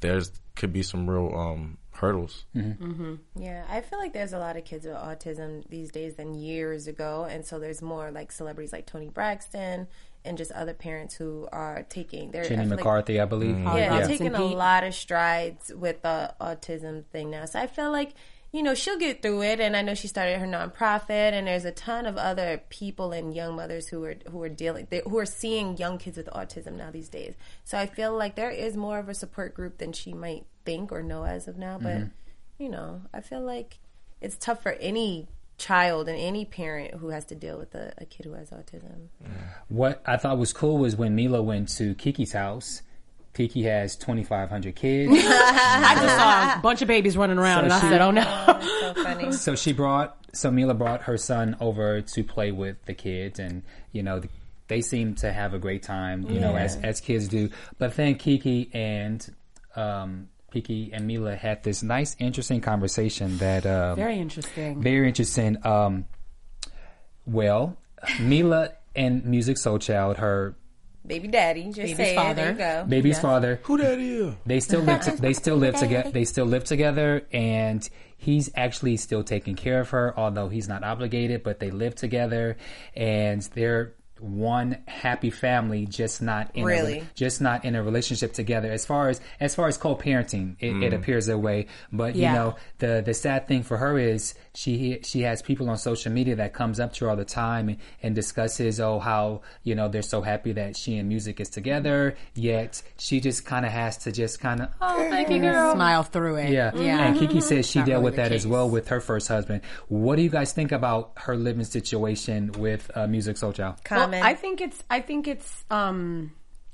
there's 0.02 0.32
could 0.56 0.74
be 0.74 0.84
some 0.84 1.10
real 1.10 1.36
um, 1.38 1.78
hurdles. 1.92 2.46
Mm-hmm. 2.56 2.84
Mm-hmm. 2.84 3.04
Mm-hmm. 3.04 3.42
Yeah, 3.44 3.66
I 3.70 3.82
feel 3.82 4.00
like 4.00 4.14
there's 4.14 4.34
a 4.34 4.40
lot 4.40 4.58
of 4.58 4.66
kids 4.66 4.86
with 4.86 4.96
autism 4.96 5.68
these 5.70 5.92
days 5.92 6.16
than 6.16 6.34
years 6.34 6.88
ago, 6.88 7.28
and 7.30 7.46
so 7.46 7.60
there's 7.60 7.82
more 7.82 8.12
like 8.12 8.32
celebrities 8.32 8.74
like 8.74 8.86
Toni 8.86 9.10
Braxton 9.10 9.88
and 10.24 10.38
just 10.38 10.52
other 10.54 10.74
parents 10.74 11.14
who 11.14 11.48
are 11.52 11.86
taking 11.90 12.32
their 12.32 12.44
Jenny 12.44 12.56
I 12.56 12.62
feel 12.62 12.70
like- 12.72 12.80
McCarthy, 12.80 13.20
I 13.20 13.25
believe. 13.25 13.58
yeah, 13.60 13.74
they're 13.74 13.90
Robinson 13.92 14.18
taking 14.18 14.36
a 14.36 14.44
lot 14.44 14.84
of 14.84 14.96
strides 14.96 15.72
with 15.75 16.02
the 16.02 16.34
autism 16.42 17.06
thing 17.06 17.30
now. 17.30 17.46
So 17.46 17.60
I 17.60 17.68
feel 17.68 17.92
like 17.92 18.14
you 18.55 18.63
know 18.63 18.74
she'll 18.74 18.97
get 18.97 19.21
through 19.21 19.43
it, 19.43 19.59
and 19.59 19.75
I 19.75 19.81
know 19.81 19.95
she 19.95 20.07
started 20.07 20.39
her 20.39 20.47
nonprofit, 20.47 21.33
and 21.33 21.45
there's 21.45 21.65
a 21.65 21.74
ton 21.74 22.05
of 22.05 22.15
other 22.15 22.62
people 22.69 23.12
and 23.12 23.35
young 23.35 23.57
mothers 23.57 23.89
who 23.89 24.01
are 24.05 24.15
who 24.31 24.41
are 24.41 24.50
dealing 24.50 24.88
they, 24.89 25.01
who 25.05 25.17
are 25.19 25.25
seeing 25.25 25.75
young 25.75 25.97
kids 25.97 26.15
with 26.15 26.27
autism 26.27 26.77
now 26.77 26.89
these 26.89 27.09
days. 27.09 27.33
So 27.65 27.77
I 27.77 27.85
feel 27.85 28.15
like 28.15 28.35
there 28.35 28.50
is 28.50 28.77
more 28.77 28.97
of 28.97 29.09
a 29.09 29.13
support 29.13 29.53
group 29.53 29.79
than 29.79 29.91
she 29.91 30.13
might 30.13 30.45
think 30.63 30.93
or 30.93 31.03
know 31.03 31.25
as 31.25 31.50
of 31.50 31.57
now. 31.57 31.77
But 31.77 31.97
mm-hmm. 31.97 32.63
you 32.63 32.69
know, 32.69 33.01
I 33.13 33.19
feel 33.19 33.41
like 33.41 33.79
it's 34.21 34.38
tough 34.38 34.63
for 34.63 34.71
any 34.71 35.27
child 35.57 36.07
and 36.07 36.17
any 36.17 36.45
parent 36.45 36.95
who 36.95 37.09
has 37.09 37.25
to 37.25 37.35
deal 37.35 37.57
with 37.57 37.75
a, 37.75 37.93
a 37.97 38.05
kid 38.05 38.25
who 38.25 38.33
has 38.33 38.51
autism. 38.51 39.09
What 39.67 40.01
I 40.05 40.15
thought 40.15 40.38
was 40.38 40.53
cool 40.53 40.77
was 40.77 40.95
when 40.95 41.15
Meelah 41.15 41.43
went 41.43 41.67
to 41.77 41.93
Keke's 41.95 42.31
house. 42.31 42.81
Keke 43.36 43.63
has 43.65 43.96
2,500 43.98 44.75
kids. 44.75 45.12
I 45.15 45.96
just 45.96 46.15
saw 46.15 46.58
a 46.58 46.60
bunch 46.63 46.82
of 46.82 46.88
babies 46.88 47.18
running 47.18 47.38
around, 47.38 47.65
and 47.65 47.74
I 47.74 47.80
said, 47.82 48.01
"Oh 48.01 48.12
no!" 48.12 48.24
So 48.80 48.94
funny. 49.04 49.32
so 49.34 49.56
she 49.56 49.74
brought, 49.74 50.18
so 50.34 50.50
Meelah 50.50 50.77
brought 50.77 51.01
her 51.04 51.18
son 51.18 51.58
over 51.60 52.01
to 52.01 52.24
play 52.24 52.51
with 52.51 52.77
the 52.86 52.94
kids, 52.94 53.38
and 53.39 53.62
you 53.92 54.01
know, 54.04 54.22
they 54.68 54.82
seem 54.82 55.15
to 55.15 55.32
have 55.34 55.54
a 55.54 55.60
great 55.60 55.84
time, 55.84 56.25
you 56.30 56.39
know, 56.39 56.56
as 56.56 56.77
as 56.77 57.01
kids 57.01 57.27
do. 57.27 57.50
But 57.77 57.96
then 57.98 58.15
Keke 58.15 58.74
and 58.74 59.27
um, 59.75 60.30
Keke 60.54 60.92
and 60.94 61.10
Meelah 61.10 61.38
had 61.38 61.62
this 61.63 61.84
nice, 61.84 62.15
interesting 62.20 62.62
conversation 62.62 63.38
that 63.39 63.65
um, 63.65 63.98
Very 63.98 64.18
interesting. 64.18 64.82
very 64.82 65.08
interesting. 65.10 65.58
Um, 65.65 66.06
well, 67.25 67.75
Meelah 68.18 68.72
and 68.96 69.24
Musiq 69.24 69.58
Soulchild, 69.58 70.18
her 70.18 70.56
Baby 71.05 71.27
daddy, 71.27 71.65
just 71.65 71.77
Baby's 71.77 71.97
say 71.97 72.12
it. 72.12 72.15
There 72.15 72.24
father. 72.24 72.51
you 72.51 72.57
go. 72.57 72.85
baby's 72.88 73.19
father, 73.19 73.59
Who 73.63 73.77
that 73.77 74.00
is? 74.00 74.33
they 74.45 74.59
still 74.59 74.81
live. 74.81 75.01
To, 75.01 75.12
they 75.12 75.33
still 75.33 75.55
live 75.57 75.75
together. 75.75 76.12
They 76.12 76.25
still 76.25 76.45
live 76.45 76.63
together, 76.63 77.25
and 77.31 77.88
he's 78.17 78.50
actually 78.55 78.97
still 78.97 79.24
taking 79.24 79.55
care 79.55 79.81
of 79.81 79.89
her, 79.91 80.17
although 80.17 80.50
he's 80.50 80.67
not 80.67 80.83
obligated. 80.83 81.43
But 81.43 81.59
they 81.59 81.71
live 81.71 81.95
together, 81.95 82.57
and 82.95 83.41
they're 83.53 83.93
one 84.19 84.77
happy 84.88 85.29
family, 85.29 85.85
just 85.85 86.21
not 86.21 86.50
in 86.55 86.63
Really? 86.63 87.00
a, 87.00 87.07
just 87.15 87.41
not 87.41 87.65
in 87.65 87.75
a 87.75 87.83
relationship 87.83 88.33
together. 88.33 88.71
As 88.71 88.85
far 88.85 89.09
as 89.09 89.19
as 89.39 89.55
far 89.55 89.67
as 89.67 89.77
co-parenting, 89.77 90.55
it, 90.59 90.69
it 90.83 90.93
mm. 90.93 90.95
appears 90.95 91.25
that 91.27 91.38
way. 91.38 91.67
But 91.91 92.15
Yeah. 92.15 92.29
you 92.31 92.39
know, 92.39 92.55
the 92.79 93.03
the 93.05 93.13
sad 93.13 93.47
thing 93.47 93.63
for 93.63 93.77
her 93.77 94.00
is 94.00 94.33
she 94.55 95.00
she 95.03 95.21
has 95.21 95.41
people 95.41 95.69
on 95.69 95.77
social 95.77 96.12
media 96.12 96.35
that 96.38 96.53
comes 96.53 96.79
up 96.79 96.93
to 96.93 97.05
her 97.05 97.12
all 97.12 97.17
the 97.17 97.25
time 97.25 97.69
and, 97.69 97.77
and 98.01 98.15
discusses 98.15 98.79
oh 98.79 99.00
how 99.00 99.41
you 99.63 99.75
know 99.75 99.88
they're 99.88 100.01
so 100.01 100.21
happy 100.21 100.53
that 100.53 100.77
she 100.77 100.97
and 100.97 101.07
music 101.09 101.39
is 101.39 101.50
together. 101.50 102.15
Yet 102.33 102.81
she 102.97 103.19
just 103.19 103.45
kind 103.45 103.65
of 103.65 103.71
has 103.71 103.97
to 104.00 104.12
just 104.12 104.39
kind 104.39 104.62
of 104.62 104.69
oh 104.81 104.97
thank 105.09 105.29
you 105.29 105.39
girl 105.39 105.74
Smile 105.74 106.03
through 106.03 106.38
it. 106.38 106.50
yeah. 106.51 106.71
yeah. 106.75 107.05
And 107.05 107.17
Keke 107.17 107.41
says 107.41 107.69
she 107.69 107.79
Not 107.79 107.88
dealt 107.88 107.95
really 108.01 108.03
with 108.05 108.15
the 108.15 108.21
that 108.24 108.31
as 108.31 108.47
well 108.47 108.69
with 108.69 108.88
her 108.88 109.00
first 109.00 109.27
husband. 109.27 109.62
What 109.88 110.15
do 110.15 110.21
you 110.21 110.29
guys 110.29 110.53
think 110.53 110.71
about 110.71 111.13
her 111.17 111.35
living 111.35 111.65
situation 111.65 112.51
with 112.53 112.89
uh, 112.95 113.07
Musiq 113.07 113.35
Soulchild? 113.38 113.77
Well, 113.89 114.13
I 114.13 114.33
think 114.33 114.62
it's. 114.62 114.83
I 114.89 115.01
think 115.01 115.27
it's. 115.27 115.63
Um, 115.69 116.31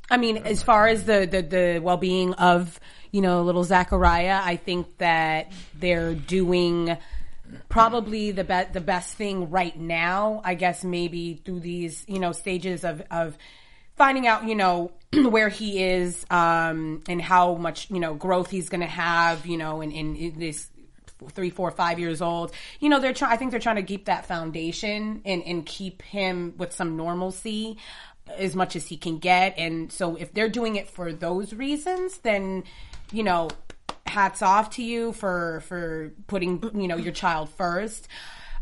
I 0.10 0.18
mean, 0.18 0.38
as 0.38 0.62
far 0.62 0.88
as 0.88 1.06
the 1.06 1.26
the, 1.30 1.42
the 1.42 1.80
well 1.80 1.98
being 1.98 2.34
of 2.36 2.80
you 3.12 3.22
know 3.22 3.42
little 3.44 3.64
Zachariah, 3.64 4.42
I 4.44 4.56
think 4.58 4.98
that 4.98 5.52
they're 5.74 6.14
doing 6.14 6.98
probably 7.70 8.32
the 8.32 8.44
be- 8.44 8.72
the 8.72 8.82
best 8.82 9.16
thing 9.16 9.50
right 9.50 9.78
now. 9.78 10.42
I 10.44 10.56
guess 10.56 10.84
maybe 10.84 11.42
through 11.46 11.62
these 11.62 12.04
you 12.08 12.20
know 12.20 12.32
stages 12.32 12.84
of 12.84 13.02
of 13.12 13.38
finding 13.96 14.26
out, 14.26 14.48
you 14.48 14.56
know, 14.56 14.92
where 15.14 15.50
he 15.50 15.84
is 15.84 16.26
um, 16.32 17.04
and 17.08 17.22
how 17.22 17.56
much 17.56 17.90
you 17.92 18.00
know 18.00 18.14
growth 18.14 18.50
he's 18.50 18.70
going 18.70 18.82
to 18.82 18.88
have, 18.88 19.46
you 19.46 19.58
know, 19.58 19.82
in, 19.82 19.92
in, 19.92 20.16
in 20.16 20.40
this 20.40 20.70
three, 21.30 21.52
four, 21.52 21.70
five 21.70 22.00
years 22.00 22.22
old. 22.22 22.52
You 22.80 22.90
know, 22.90 23.00
they're 23.00 23.14
trying. 23.14 23.34
I 23.34 23.38
think 23.38 23.52
they're 23.52 23.60
trying 23.60 23.76
to 23.76 23.84
keep 23.84 24.06
that 24.06 24.26
foundation 24.26 25.22
and 25.26 25.44
and 25.44 25.66
keep 25.66 26.02
him 26.02 26.56
with 26.58 26.74
some 26.74 26.98
normalcy 26.98 27.78
as 28.38 28.56
much 28.56 28.76
as 28.76 28.88
he 28.88 28.98
can 28.98 29.20
get. 29.20 29.58
And 29.58 29.92
so, 29.92 30.16
if 30.16 30.34
they're 30.34 30.50
doing 30.50 30.76
it 30.78 30.90
for 30.90 31.14
those 31.14 31.54
reasons, 31.54 32.18
then 32.20 32.64
you 33.12 33.24
know, 33.24 33.50
hats 34.12 34.42
off 34.42 34.72
to 34.72 34.84
you 34.84 35.14
for 35.14 35.62
for 35.62 36.14
putting 36.28 36.62
you 36.80 36.88
know 36.88 36.98
your 36.98 37.14
child 37.14 37.50
first. 37.50 38.08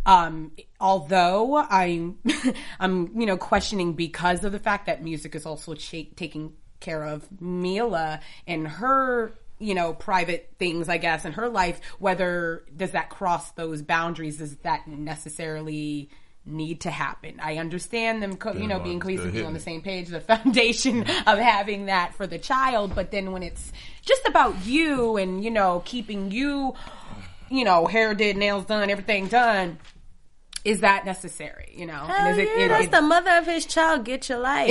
Um, 0.06 0.54
although 0.80 1.58
I'm, 1.58 2.18
I'm, 2.80 3.20
you 3.20 3.26
know, 3.26 3.38
questioning 3.38 3.94
because 3.94 4.44
of 4.44 4.52
the 4.52 4.60
fact 4.60 4.86
that 4.86 5.04
music 5.04 5.36
is 5.36 5.46
also 5.46 5.76
ch- 5.76 6.16
taking 6.16 6.54
care 6.80 7.04
of 7.04 7.28
Meelah 7.42 8.22
and 8.48 8.68
her, 8.68 9.38
you 9.60 9.76
know, 9.76 9.94
private 9.94 10.54
things, 10.58 10.88
I 10.88 10.98
guess, 10.98 11.26
in 11.26 11.34
her 11.34 11.50
life. 11.50 11.82
Whether 12.00 12.64
does 12.76 12.92
that 12.92 13.10
cross 13.10 13.52
those 13.52 13.82
boundaries? 13.82 14.40
Is 14.40 14.56
that 14.58 14.88
necessarily 14.88 16.10
need 16.46 16.82
to 16.82 16.90
happen? 16.92 17.40
I 17.42 17.58
understand 17.58 18.22
them, 18.24 18.36
co- 18.38 18.54
you 18.54 18.68
know, 18.68 18.80
being 18.80 19.00
cohesively 19.00 19.46
on 19.46 19.54
the 19.54 19.60
same 19.60 19.82
page, 19.82 20.08
the 20.10 20.20
foundation 20.36 21.02
of 21.02 21.38
having 21.40 21.86
that 21.88 22.16
for 22.16 22.26
the 22.28 22.40
child. 22.40 22.96
But 22.96 23.12
then 23.12 23.32
when 23.32 23.44
it's 23.44 23.72
just 24.02 24.26
about 24.26 24.66
you 24.66 25.18
and 25.18 25.44
you 25.44 25.52
know 25.52 25.82
keeping 25.86 26.32
you 26.32 26.74
you 27.52 27.66
know, 27.66 27.88
hair 27.88 28.14
did, 28.14 28.38
nails 28.38 28.66
done, 28.66 28.90
everything 28.92 29.28
done. 29.28 29.80
Is 30.66 30.82
that 30.82 31.06
necessary? 31.06 31.74
You 31.76 31.86
know, 31.86 31.94
Hell 31.94 32.28
and 32.32 32.40
is 32.40 32.50
yeah, 32.58 32.68
that's 32.68 32.86
it- 32.86 32.92
the 32.92 33.02
mother 33.02 33.32
of 33.38 33.46
his 33.46 33.66
child. 33.66 34.04
Get 34.04 34.28
your 34.28 34.40
life. 34.40 34.70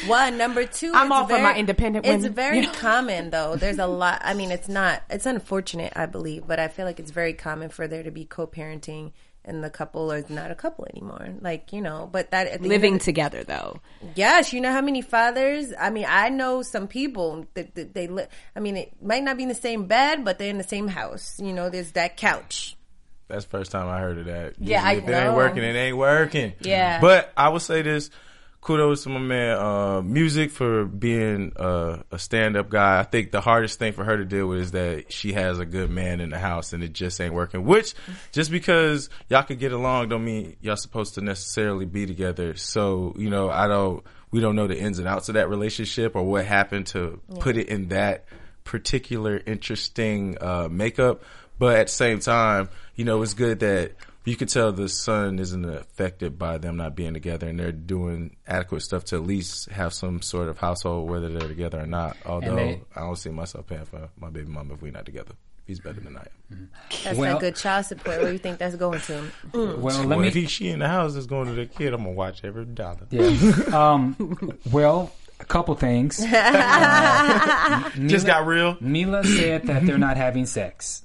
One, 0.08 0.38
number 0.38 0.64
two. 0.64 0.90
I'm 0.94 1.06
it's 1.08 1.12
all 1.14 1.24
for 1.24 1.28
very- 1.34 1.42
my 1.42 1.54
independent 1.54 2.06
It's 2.06 2.22
women, 2.22 2.32
very 2.32 2.56
you 2.56 2.62
know? 2.66 2.72
common 2.72 3.28
though. 3.30 3.56
There's 3.56 3.78
a 3.78 3.86
lot. 3.86 4.22
I 4.24 4.32
mean, 4.34 4.50
it's 4.50 4.68
not. 4.68 5.02
It's 5.10 5.26
unfortunate, 5.26 5.92
I 5.94 6.06
believe, 6.06 6.46
but 6.46 6.58
I 6.58 6.68
feel 6.68 6.86
like 6.86 6.98
it's 6.98 7.10
very 7.10 7.34
common 7.34 7.68
for 7.68 7.86
there 7.86 8.02
to 8.02 8.10
be 8.10 8.24
co-parenting 8.24 9.12
and 9.46 9.62
the 9.62 9.70
couple 9.70 10.10
is 10.10 10.28
not 10.28 10.50
a 10.50 10.54
couple 10.54 10.86
anymore. 10.92 11.34
Like 11.40 11.72
you 11.72 11.80
know, 11.80 12.08
but 12.10 12.32
that 12.32 12.46
at 12.48 12.52
the 12.54 12.64
end 12.64 12.68
living 12.68 12.94
the- 12.94 13.04
together 13.04 13.44
though. 13.44 13.80
Yes, 14.14 14.52
you 14.52 14.60
know 14.60 14.72
how 14.72 14.80
many 14.82 15.02
fathers. 15.02 15.72
I 15.78 15.90
mean, 15.90 16.06
I 16.08 16.28
know 16.28 16.62
some 16.62 16.88
people 16.88 17.46
that, 17.54 17.74
that 17.76 17.94
they 17.94 18.08
live. 18.08 18.28
I 18.54 18.60
mean, 18.60 18.76
it 18.76 18.92
might 19.02 19.22
not 19.22 19.36
be 19.36 19.44
in 19.44 19.48
the 19.48 19.54
same 19.54 19.86
bed, 19.86 20.24
but 20.24 20.38
they're 20.38 20.50
in 20.50 20.58
the 20.58 20.64
same 20.64 20.88
house. 20.88 21.38
You 21.40 21.52
know, 21.52 21.70
there's 21.70 21.92
that 21.92 22.16
couch. 22.16 22.76
That's 23.28 23.44
the 23.44 23.50
first 23.50 23.72
time 23.72 23.88
I 23.88 23.98
heard 23.98 24.18
of 24.18 24.26
that. 24.26 24.54
Yeah, 24.58 24.84
I 24.84 24.92
Usually 24.92 25.02
if 25.02 25.08
it 25.08 25.12
know. 25.20 25.28
ain't 25.28 25.36
working, 25.36 25.62
it 25.64 25.74
ain't 25.76 25.96
working. 25.96 26.52
Yeah. 26.60 27.00
But 27.00 27.32
I 27.36 27.48
would 27.48 27.62
say 27.62 27.82
this. 27.82 28.10
Kudos 28.66 29.04
to 29.04 29.10
my 29.10 29.20
man, 29.20 29.56
uh, 29.56 30.02
music 30.02 30.50
for 30.50 30.86
being 30.86 31.52
uh, 31.54 32.02
a 32.10 32.18
stand-up 32.18 32.68
guy. 32.68 32.98
I 32.98 33.04
think 33.04 33.30
the 33.30 33.40
hardest 33.40 33.78
thing 33.78 33.92
for 33.92 34.02
her 34.02 34.16
to 34.16 34.24
deal 34.24 34.48
with 34.48 34.58
is 34.58 34.70
that 34.72 35.12
she 35.12 35.34
has 35.34 35.60
a 35.60 35.64
good 35.64 35.88
man 35.88 36.20
in 36.20 36.30
the 36.30 36.38
house 36.40 36.72
and 36.72 36.82
it 36.82 36.92
just 36.92 37.20
ain't 37.20 37.32
working. 37.32 37.64
Which, 37.64 37.94
just 38.32 38.50
because 38.50 39.08
y'all 39.28 39.44
could 39.44 39.60
get 39.60 39.70
along, 39.70 40.08
don't 40.08 40.24
mean 40.24 40.56
y'all 40.62 40.74
supposed 40.74 41.14
to 41.14 41.20
necessarily 41.20 41.84
be 41.84 42.06
together. 42.06 42.56
So, 42.56 43.14
you 43.16 43.30
know, 43.30 43.50
I 43.50 43.68
don't, 43.68 44.02
we 44.32 44.40
don't 44.40 44.56
know 44.56 44.66
the 44.66 44.76
ins 44.76 44.98
and 44.98 45.06
outs 45.06 45.28
of 45.28 45.36
that 45.36 45.48
relationship 45.48 46.16
or 46.16 46.24
what 46.24 46.44
happened 46.44 46.88
to 46.88 47.20
put 47.38 47.56
it 47.56 47.68
in 47.68 47.90
that 47.90 48.24
particular 48.64 49.40
interesting 49.46 50.38
uh, 50.40 50.66
makeup. 50.68 51.22
But 51.56 51.76
at 51.76 51.86
the 51.86 51.92
same 51.92 52.18
time, 52.18 52.68
you 52.96 53.04
know, 53.04 53.22
it's 53.22 53.34
good 53.34 53.60
that 53.60 53.92
you 54.26 54.36
could 54.36 54.48
tell 54.50 54.72
the 54.72 54.88
son 54.88 55.38
isn't 55.38 55.64
affected 55.64 56.38
by 56.38 56.58
them 56.58 56.76
not 56.76 56.94
being 56.94 57.14
together 57.14 57.48
and 57.48 57.58
they're 57.58 57.72
doing 57.72 58.36
adequate 58.46 58.82
stuff 58.82 59.04
to 59.06 59.16
at 59.16 59.22
least 59.22 59.70
have 59.70 59.94
some 59.94 60.20
sort 60.20 60.48
of 60.48 60.58
household, 60.58 61.08
whether 61.08 61.28
they're 61.30 61.48
together 61.48 61.80
or 61.80 61.86
not. 61.86 62.16
Although 62.26 62.56
they- 62.56 62.82
I 62.94 63.00
don't 63.00 63.16
see 63.16 63.30
myself 63.30 63.66
paying 63.66 63.84
for 63.84 64.08
my 64.18 64.28
baby 64.28 64.50
mom 64.50 64.70
if 64.72 64.82
we're 64.82 64.92
not 64.92 65.06
together. 65.06 65.32
He's 65.66 65.80
better 65.80 65.98
than 66.00 66.16
I 66.16 66.26
am. 66.52 66.70
That's 67.04 67.18
Well- 67.18 67.34
that 67.34 67.40
good 67.40 67.56
child 67.56 67.86
support. 67.86 68.18
Where 68.18 68.26
do 68.26 68.32
you 68.32 68.38
think 68.38 68.58
that's 68.58 68.76
going 68.76 69.00
to? 69.00 69.24
Mm. 69.52 69.78
Well, 69.78 70.04
let 70.04 70.18
me. 70.20 70.28
if 70.28 70.34
he, 70.34 70.46
she 70.46 70.68
in 70.68 70.78
the 70.80 70.88
house 70.88 71.16
is 71.16 71.26
going 71.26 71.46
to 71.48 71.54
the 71.54 71.66
kid, 71.66 71.92
I'm 71.94 72.02
gonna 72.02 72.12
watch 72.12 72.44
every 72.44 72.64
dollar. 72.66 73.06
Yeah. 73.10 73.26
um, 73.72 74.58
well, 74.70 75.10
a 75.40 75.44
couple 75.44 75.74
things. 75.74 76.18
Just 78.06 78.26
got 78.26 78.46
real. 78.46 78.76
Mila 78.80 79.24
said 79.24 79.64
that 79.64 79.84
they're 79.86 79.98
not 79.98 80.16
having 80.16 80.46
sex, 80.46 81.02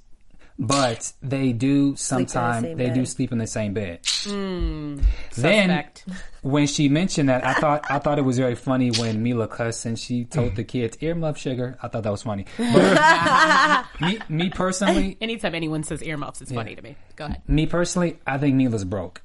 but 0.59 1.13
they 1.21 1.53
do 1.53 1.95
sometimes 1.95 2.63
same 2.63 2.77
they 2.77 2.87
bed. 2.87 2.93
do 2.93 3.05
sleep 3.05 3.31
in 3.31 3.37
the 3.37 3.47
same 3.47 3.73
bed. 3.73 3.99
Hmm. 4.23 4.97
then 5.35 5.69
Suspect. 5.69 6.05
when 6.41 6.67
she 6.67 6.89
mentioned 6.89 7.29
that, 7.29 7.45
I 7.45 7.53
thought 7.53 7.85
I 7.89 7.99
thought 7.99 8.19
it 8.19 8.23
was 8.23 8.37
very 8.37 8.55
funny 8.55 8.91
when 8.91 9.23
Meelah 9.23 9.49
cussed 9.49 9.85
and 9.85 9.97
she 9.97 10.25
told 10.25 10.55
the 10.55 10.63
hmm. 10.63 10.67
kids 10.67 10.97
earmuff 10.97 11.37
sugar. 11.37 11.77
I 11.81 11.87
thought 11.87 12.03
that 12.03 12.11
was 12.11 12.23
funny. 12.23 12.45
But 12.57 13.85
me, 13.99 14.19
me 14.29 14.49
personally, 14.49 15.17
Anytime 15.21 15.55
anyone 15.55 15.83
says 15.83 16.01
earmuffs, 16.01 16.41
it's 16.41 16.51
funny 16.51 16.75
to 16.75 16.81
me. 16.81 16.95
Go 17.15 17.25
ahead. 17.25 17.41
me 17.47 17.65
personally, 17.65 18.19
I 18.25 18.37
think 18.37 18.55
Meelah's 18.55 18.85
broke. 18.85 19.21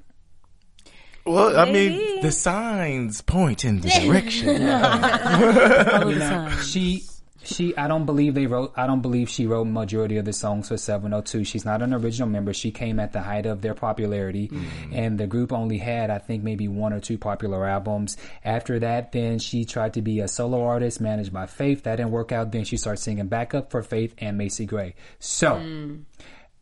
Well, 1.24 1.58
I 1.58 1.70
mean, 1.70 2.20
the 2.20 2.30
signs 2.30 3.20
point 3.20 3.64
in 3.64 3.80
the 3.80 3.88
direction. 4.06 4.58
Follow 4.58 6.12
the 6.12 6.20
sign. 6.20 6.62
She 6.64 7.02
she 7.46 7.76
I 7.76 7.88
don't 7.88 8.06
believe 8.06 8.34
they 8.34 8.46
wrote 8.46 8.72
I 8.76 8.86
don't 8.86 9.00
believe 9.00 9.28
she 9.28 9.46
wrote 9.46 9.64
majority 9.64 10.16
of 10.16 10.24
the 10.24 10.32
songs 10.32 10.68
for 10.68 10.76
702. 10.76 11.44
She's 11.44 11.64
not 11.64 11.82
an 11.82 11.94
original 11.94 12.28
member. 12.28 12.52
She 12.52 12.70
came 12.70 12.98
at 13.00 13.12
the 13.12 13.20
height 13.20 13.46
of 13.46 13.62
their 13.62 13.74
popularity 13.74 14.48
mm. 14.48 14.64
and 14.92 15.18
the 15.18 15.26
group 15.26 15.52
only 15.52 15.78
had 15.78 16.10
I 16.10 16.18
think 16.18 16.42
maybe 16.42 16.68
one 16.68 16.92
or 16.92 17.00
two 17.00 17.18
popular 17.18 17.66
albums. 17.66 18.16
After 18.44 18.78
that 18.80 19.12
then 19.12 19.38
she 19.38 19.64
tried 19.64 19.94
to 19.94 20.02
be 20.02 20.20
a 20.20 20.28
solo 20.28 20.64
artist 20.64 21.00
managed 21.00 21.32
by 21.32 21.46
Faith. 21.46 21.84
That 21.84 21.96
didn't 21.96 22.12
work 22.12 22.32
out. 22.32 22.52
Then 22.52 22.64
she 22.64 22.76
started 22.76 23.00
singing 23.00 23.28
backup 23.28 23.70
for 23.70 23.82
Faith 23.82 24.14
and 24.18 24.36
Macy 24.36 24.66
Gray. 24.66 24.94
So 25.18 25.54
mm. 25.54 26.02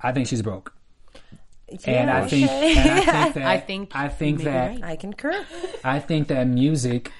I 0.00 0.12
think 0.12 0.28
she's 0.28 0.42
broke. 0.42 0.74
And 1.86 2.10
I 2.10 2.28
think, 2.28 2.50
okay. 2.50 2.76
and 2.76 3.00
I 3.00 3.08
think 3.08 3.34
that 3.34 3.46
I 3.46 3.58
think 3.58 3.96
I 3.96 4.08
think 4.08 4.42
that 4.42 4.68
right. 4.68 4.84
I 4.84 4.96
concur. 4.96 5.44
I 5.82 5.98
think 5.98 6.28
that 6.28 6.46
music. 6.46 7.10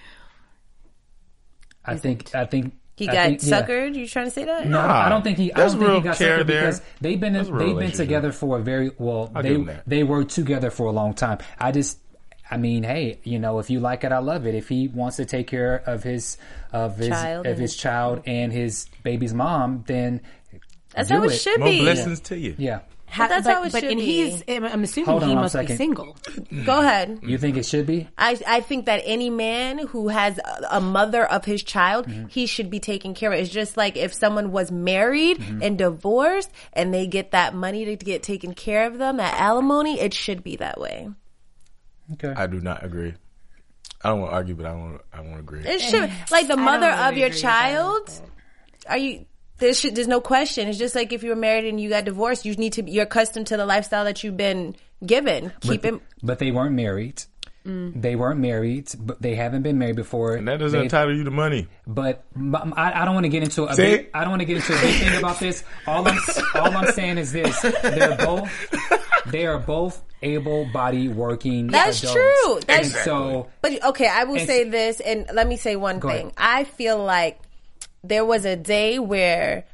I 1.85 1.97
think 1.97 2.35
I 2.35 2.45
think 2.45 2.75
He 2.97 3.09
I 3.09 3.13
got 3.13 3.27
think- 3.27 3.43
yeah. 3.43 3.63
suckered. 3.63 3.95
You 3.95 4.07
trying 4.07 4.27
to 4.27 4.31
say 4.31 4.45
that? 4.45 4.69
No, 4.69 4.79
I 4.81 5.09
don't 5.09 5.23
think 5.23 5.37
he. 5.39 5.53
I 5.53 5.59
don't 5.67 5.79
think 5.79 5.93
he 5.95 6.01
got 6.01 6.17
care 6.17 6.39
suckered 6.39 6.47
there. 6.47 6.61
because 6.63 6.81
they've 7.01 7.19
been 7.21 7.33
There's 7.33 7.49
they've 7.51 7.77
been 7.77 7.91
together 7.93 8.31
for 8.33 8.59
a 8.59 8.63
very 8.63 8.93
well. 8.99 9.33
I'll 9.35 9.43
they 9.43 9.49
give 9.51 9.59
him 9.61 9.67
that. 9.67 9.83
they 9.89 10.03
were 10.05 10.25
together 10.25 10.71
for 10.71 10.87
a 10.87 10.93
long 10.93 11.15
time. 11.15 11.39
I 11.59 11.73
just. 11.73 11.99
I 12.51 12.59
mean, 12.59 12.85
hey, 12.85 13.19
you 13.25 13.39
know, 13.39 13.59
if 13.59 13.71
you 13.71 13.81
like 13.81 14.05
it, 14.05 14.13
I 14.13 14.19
love 14.19 14.47
it. 14.47 14.55
If 14.55 14.69
he 14.69 14.87
wants 14.89 15.17
to 15.17 15.25
take 15.25 15.47
care 15.47 15.83
of 15.87 16.03
his 16.03 16.37
of 16.73 16.99
his 16.99 17.09
Child 17.09 17.47
of 17.47 17.59
his 17.59 17.73
his- 17.73 17.81
child 17.81 18.23
and 18.27 18.53
his 18.53 18.87
baby's 19.03 19.33
mom, 19.35 19.83
then 19.87 20.21
That's 20.95 21.09
do 21.09 21.15
how 21.17 21.25
it 21.25 21.33
it. 21.33 21.37
should 21.39 21.59
More 21.59 21.71
be. 21.71 21.81
blessings 21.81 22.21
to 22.21 22.39
you. 22.39 22.55
yeah. 22.59 22.81
Ha- 23.15 23.29
that's 23.29 23.47
but, 23.47 23.55
how 23.55 23.63
it 23.65 23.73
but 23.73 23.81
should 23.81 23.91
and 23.93 24.01
be. 24.01 24.05
he's 24.07 24.43
I'm 24.49 24.83
assuming 24.83 25.07
Hold 25.09 25.23
on 25.23 25.29
he 25.29 25.35
one 25.35 25.43
must 25.45 25.55
be 25.55 25.61
second. 25.63 25.77
single. 25.77 26.17
Go 26.65 26.81
ahead. 26.81 27.21
You 27.23 27.39
think 27.39 27.57
it 27.57 27.65
should 27.65 27.87
be? 27.87 28.09
I, 28.19 28.39
I 28.47 28.61
think 28.61 28.87
that 28.87 29.03
any 29.05 29.31
man 29.31 29.79
who 29.79 30.09
has 30.09 30.39
a, 30.39 30.67
a 30.77 30.81
mother 30.81 31.25
of 31.25 31.45
his 31.45 31.63
child, 31.63 32.07
Mm-hmm. 32.07 32.27
he 32.27 32.47
should 32.47 32.71
be 32.71 32.81
taken 32.81 33.15
care 33.15 33.33
of. 33.33 33.39
It's 33.39 33.51
just 33.51 33.77
like 33.77 33.97
if 33.97 34.13
someone 34.13 34.51
was 34.53 34.71
married 34.73 35.39
Mm-hmm. 35.39 35.63
and 35.63 35.79
divorced 35.79 36.51
and 36.73 36.93
they 36.93 37.07
get 37.07 37.31
that 37.31 37.55
money 37.55 37.85
to 37.85 37.97
get 37.97 38.23
taken 38.23 38.53
care 38.55 38.87
of 38.87 38.99
them, 38.99 39.17
that 39.19 39.41
alimony, 39.41 39.99
it 40.01 40.13
should 40.13 40.43
be 40.43 40.57
that 40.57 40.81
way. 40.81 41.09
Okay. 42.15 42.35
I 42.37 42.47
do 42.47 42.61
not 42.61 42.85
agree. 42.85 43.15
I 44.03 44.09
don't 44.11 44.21
want 44.21 44.33
to 44.33 44.35
argue, 44.37 44.55
but 44.55 44.67
I 44.67 44.73
want 44.75 45.01
I 45.13 45.21
want 45.21 45.35
to 45.35 45.39
agree. 45.39 45.63
It 45.65 45.81
should 45.81 46.11
like 46.31 46.49
the 46.49 46.57
mother 46.57 46.89
really 46.89 46.99
of 47.09 47.17
your 47.17 47.27
agree 47.29 47.35
with 47.37 47.41
child. 47.41 48.11
Are 48.89 48.99
you? 48.99 49.25
There's 49.65 49.83
there's 49.83 50.09
no 50.09 50.21
question. 50.21 50.69
It's 50.69 50.79
just 50.79 50.95
like 50.95 51.13
if 51.13 51.23
you 51.23 51.31
were 51.31 51.37
married 51.37 51.65
and 51.65 51.81
you 51.81 51.89
got 51.89 52.05
divorced, 52.05 52.45
you 52.45 52.55
need 52.55 52.75
to. 52.75 52.83
You're 52.89 53.05
accustomed 53.05 53.47
to 53.49 53.57
the 53.57 53.65
lifestyle 53.67 54.05
that 54.05 54.23
you've 54.23 54.37
been 54.37 54.77
given. 55.05 55.53
Keep 55.61 55.83
but, 55.83 55.95
it. 55.95 56.01
but 56.23 56.39
they 56.39 56.51
weren't 56.51 56.75
married. 56.75 57.23
Mm. 57.67 58.03
They 58.03 58.15
weren't 58.15 58.41
married, 58.41 58.91
but 58.99 59.23
they 59.23 59.35
haven't 59.35 59.63
been 59.63 59.79
married 59.79 59.97
before. 59.97 60.35
and 60.37 60.47
that 60.49 60.59
doesn't 60.59 60.77
They've- 60.79 60.85
entitle 60.85 61.17
you 61.17 61.25
to 61.25 61.31
money. 61.31 61.67
But 61.87 62.23
I 62.37 63.05
don't 63.07 63.15
want 63.15 63.25
to 63.25 63.31
get 63.31 63.43
into 63.43 63.65
a 63.65 63.75
big, 63.75 64.11
I 64.13 64.21
don't 64.21 64.29
want 64.31 64.41
to 64.41 64.45
get 64.47 64.57
into 64.59 64.77
a 64.77 64.81
big 64.83 65.01
thing 65.01 65.19
about 65.19 65.41
this. 65.41 65.65
All 65.87 66.07
I'm 66.07 66.19
all 66.57 66.77
I'm 66.77 66.93
saying 66.93 67.17
is 67.17 67.33
this: 67.33 67.59
they're 67.63 68.17
both 68.19 68.51
they 69.27 69.47
are 69.47 69.59
both 69.59 70.03
able-bodied 70.21 71.15
working. 71.17 71.69
That's 71.69 72.03
adults. 72.03 72.15
true. 72.21 72.61
That's 72.67 72.95
and 72.95 73.05
so 73.05 73.49
But 73.63 73.83
okay, 73.83 74.09
I 74.09 74.25
will 74.25 74.37
And- 74.37 74.47
say 74.47 74.69
this, 74.69 75.01
and 75.01 75.27
let 75.33 75.47
me 75.49 75.57
say 75.57 75.77
one 75.77 75.99
Go 76.01 76.09
thing. 76.11 76.33
ahead. 76.37 76.61
I 76.61 76.65
feel 76.65 77.03
like 77.03 77.39
there 78.05 78.25
was 78.25 78.45
a 78.45 78.55
day 78.55 78.99
where 78.99 79.65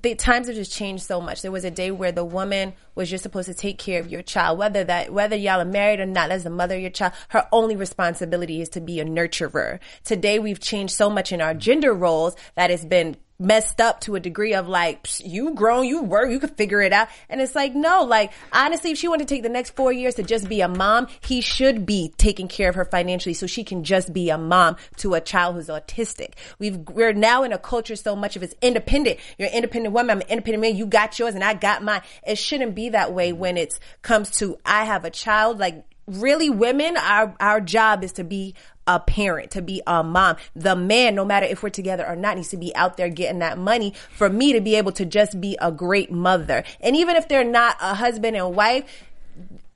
the 0.00 0.14
times 0.14 0.46
have 0.46 0.56
just 0.56 0.72
changed 0.72 1.02
so 1.02 1.20
much. 1.20 1.42
There 1.42 1.50
was 1.50 1.64
a 1.64 1.70
day 1.70 1.90
where 1.90 2.12
the 2.12 2.24
woman 2.24 2.74
was 2.94 3.10
just 3.10 3.22
supposed 3.22 3.48
to 3.48 3.54
take 3.54 3.78
care 3.78 4.00
of 4.00 4.10
your 4.10 4.22
child, 4.22 4.58
whether 4.58 4.84
that 4.84 5.12
whether 5.12 5.34
y'all 5.34 5.60
are 5.60 5.64
married 5.64 6.00
or 6.00 6.06
not. 6.06 6.30
As 6.30 6.44
the 6.44 6.50
mother 6.50 6.76
of 6.76 6.80
your 6.80 6.90
child, 6.90 7.14
her 7.28 7.48
only 7.50 7.74
responsibility 7.76 8.60
is 8.60 8.68
to 8.70 8.80
be 8.80 9.00
a 9.00 9.04
nurturer. 9.04 9.80
Today, 10.04 10.38
we've 10.38 10.60
changed 10.60 10.94
so 10.94 11.10
much 11.10 11.32
in 11.32 11.40
our 11.40 11.54
gender 11.54 11.92
roles 11.92 12.36
that 12.54 12.70
it's 12.70 12.84
been 12.84 13.16
messed 13.38 13.80
up 13.80 14.00
to 14.00 14.14
a 14.14 14.20
degree 14.20 14.54
of 14.54 14.68
like 14.68 15.04
"Psh, 15.04 15.22
you 15.24 15.54
grown 15.54 15.86
you 15.86 16.02
work 16.02 16.30
you 16.30 16.40
could 16.40 16.56
figure 16.56 16.80
it 16.80 16.92
out. 16.92 17.08
And 17.28 17.40
it's 17.40 17.54
like 17.54 17.74
no 17.74 18.02
like 18.04 18.32
honestly 18.52 18.90
if 18.90 18.98
she 18.98 19.08
wanted 19.08 19.28
to 19.28 19.34
take 19.34 19.42
the 19.42 19.48
next 19.48 19.70
four 19.70 19.92
years 19.92 20.14
to 20.14 20.22
just 20.22 20.48
be 20.48 20.60
a 20.60 20.68
mom 20.68 21.08
he 21.20 21.40
should 21.40 21.86
be 21.86 22.12
taking 22.16 22.48
care 22.48 22.68
of 22.68 22.74
her 22.74 22.84
financially 22.84 23.34
so 23.34 23.46
she 23.46 23.64
can 23.64 23.84
just 23.84 24.12
be 24.12 24.30
a 24.30 24.38
mom 24.38 24.76
to 24.98 25.14
a 25.14 25.20
child 25.20 25.56
who's 25.56 25.68
autistic. 25.68 26.34
We've 26.58 26.76
we're 26.76 27.12
now 27.12 27.42
in 27.42 27.52
a 27.52 27.58
culture 27.58 27.96
so 27.96 28.16
much 28.16 28.36
of 28.36 28.42
it's 28.42 28.54
independent. 28.62 29.18
You're 29.38 29.48
an 29.48 29.54
independent 29.54 29.94
woman 29.94 30.10
i'm 30.10 30.20
an 30.20 30.28
independent 30.28 30.62
man 30.62 30.76
you 30.76 30.86
got 30.86 31.18
yours 31.18 31.34
and 31.34 31.44
i 31.44 31.54
got 31.54 31.82
mine. 31.82 32.02
It 32.26 32.38
shouldn't 32.38 32.74
be 32.74 32.90
that 32.90 33.12
way 33.12 33.32
when 33.32 33.56
it 33.56 33.78
comes 34.02 34.30
to 34.38 34.58
i 34.64 34.84
have 34.84 35.04
a 35.04 35.10
child 35.10 35.58
like 35.58 35.84
really 36.06 36.50
women 36.50 36.96
our 36.96 37.34
our 37.40 37.60
job 37.60 38.04
is 38.04 38.12
to 38.12 38.24
be 38.24 38.54
a 38.86 39.00
parent 39.00 39.50
to 39.52 39.62
be 39.62 39.82
a 39.86 40.02
mom. 40.02 40.36
The 40.54 40.76
man 40.76 41.14
no 41.14 41.24
matter 41.24 41.46
if 41.46 41.62
we're 41.62 41.70
together 41.70 42.06
or 42.06 42.16
not 42.16 42.36
needs 42.36 42.50
to 42.50 42.56
be 42.56 42.74
out 42.76 42.96
there 42.96 43.08
getting 43.08 43.40
that 43.40 43.58
money 43.58 43.94
for 44.12 44.28
me 44.28 44.52
to 44.52 44.60
be 44.60 44.76
able 44.76 44.92
to 44.92 45.04
just 45.04 45.40
be 45.40 45.56
a 45.60 45.72
great 45.72 46.12
mother. 46.12 46.64
And 46.80 46.96
even 46.96 47.16
if 47.16 47.28
they're 47.28 47.44
not 47.44 47.76
a 47.80 47.94
husband 47.94 48.36
and 48.36 48.54
wife 48.54 48.84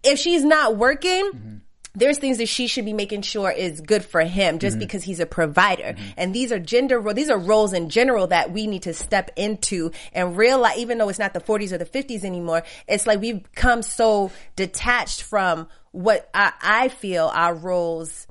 if 0.02 0.18
she's 0.18 0.44
not 0.44 0.76
working 0.76 1.60
there's 1.94 2.18
things 2.18 2.38
that 2.38 2.46
she 2.46 2.66
should 2.66 2.84
be 2.84 2.92
making 2.92 3.22
sure 3.22 3.50
is 3.50 3.80
good 3.80 4.04
for 4.04 4.20
him 4.20 4.58
just 4.58 4.74
mm-hmm. 4.74 4.80
because 4.80 5.02
he's 5.02 5.20
a 5.20 5.26
provider. 5.26 5.94
Mm-hmm. 5.94 6.10
And 6.16 6.34
these 6.34 6.52
are 6.52 6.58
gender, 6.58 7.00
roles, 7.00 7.16
these 7.16 7.30
are 7.30 7.38
roles 7.38 7.72
in 7.72 7.90
general 7.90 8.28
that 8.28 8.52
we 8.52 8.66
need 8.66 8.82
to 8.82 8.94
step 8.94 9.30
into 9.36 9.90
and 10.12 10.36
realize, 10.36 10.78
even 10.78 10.98
though 10.98 11.08
it's 11.08 11.18
not 11.18 11.34
the 11.34 11.40
40s 11.40 11.72
or 11.72 11.78
the 11.78 11.84
50s 11.84 12.22
anymore, 12.22 12.62
it's 12.86 13.06
like 13.06 13.20
we've 13.20 13.42
come 13.54 13.82
so 13.82 14.30
detached 14.54 15.22
from 15.22 15.66
what 15.92 16.28
I, 16.34 16.52
I 16.62 16.88
feel 16.88 17.30
our 17.32 17.54
roles 17.54 18.26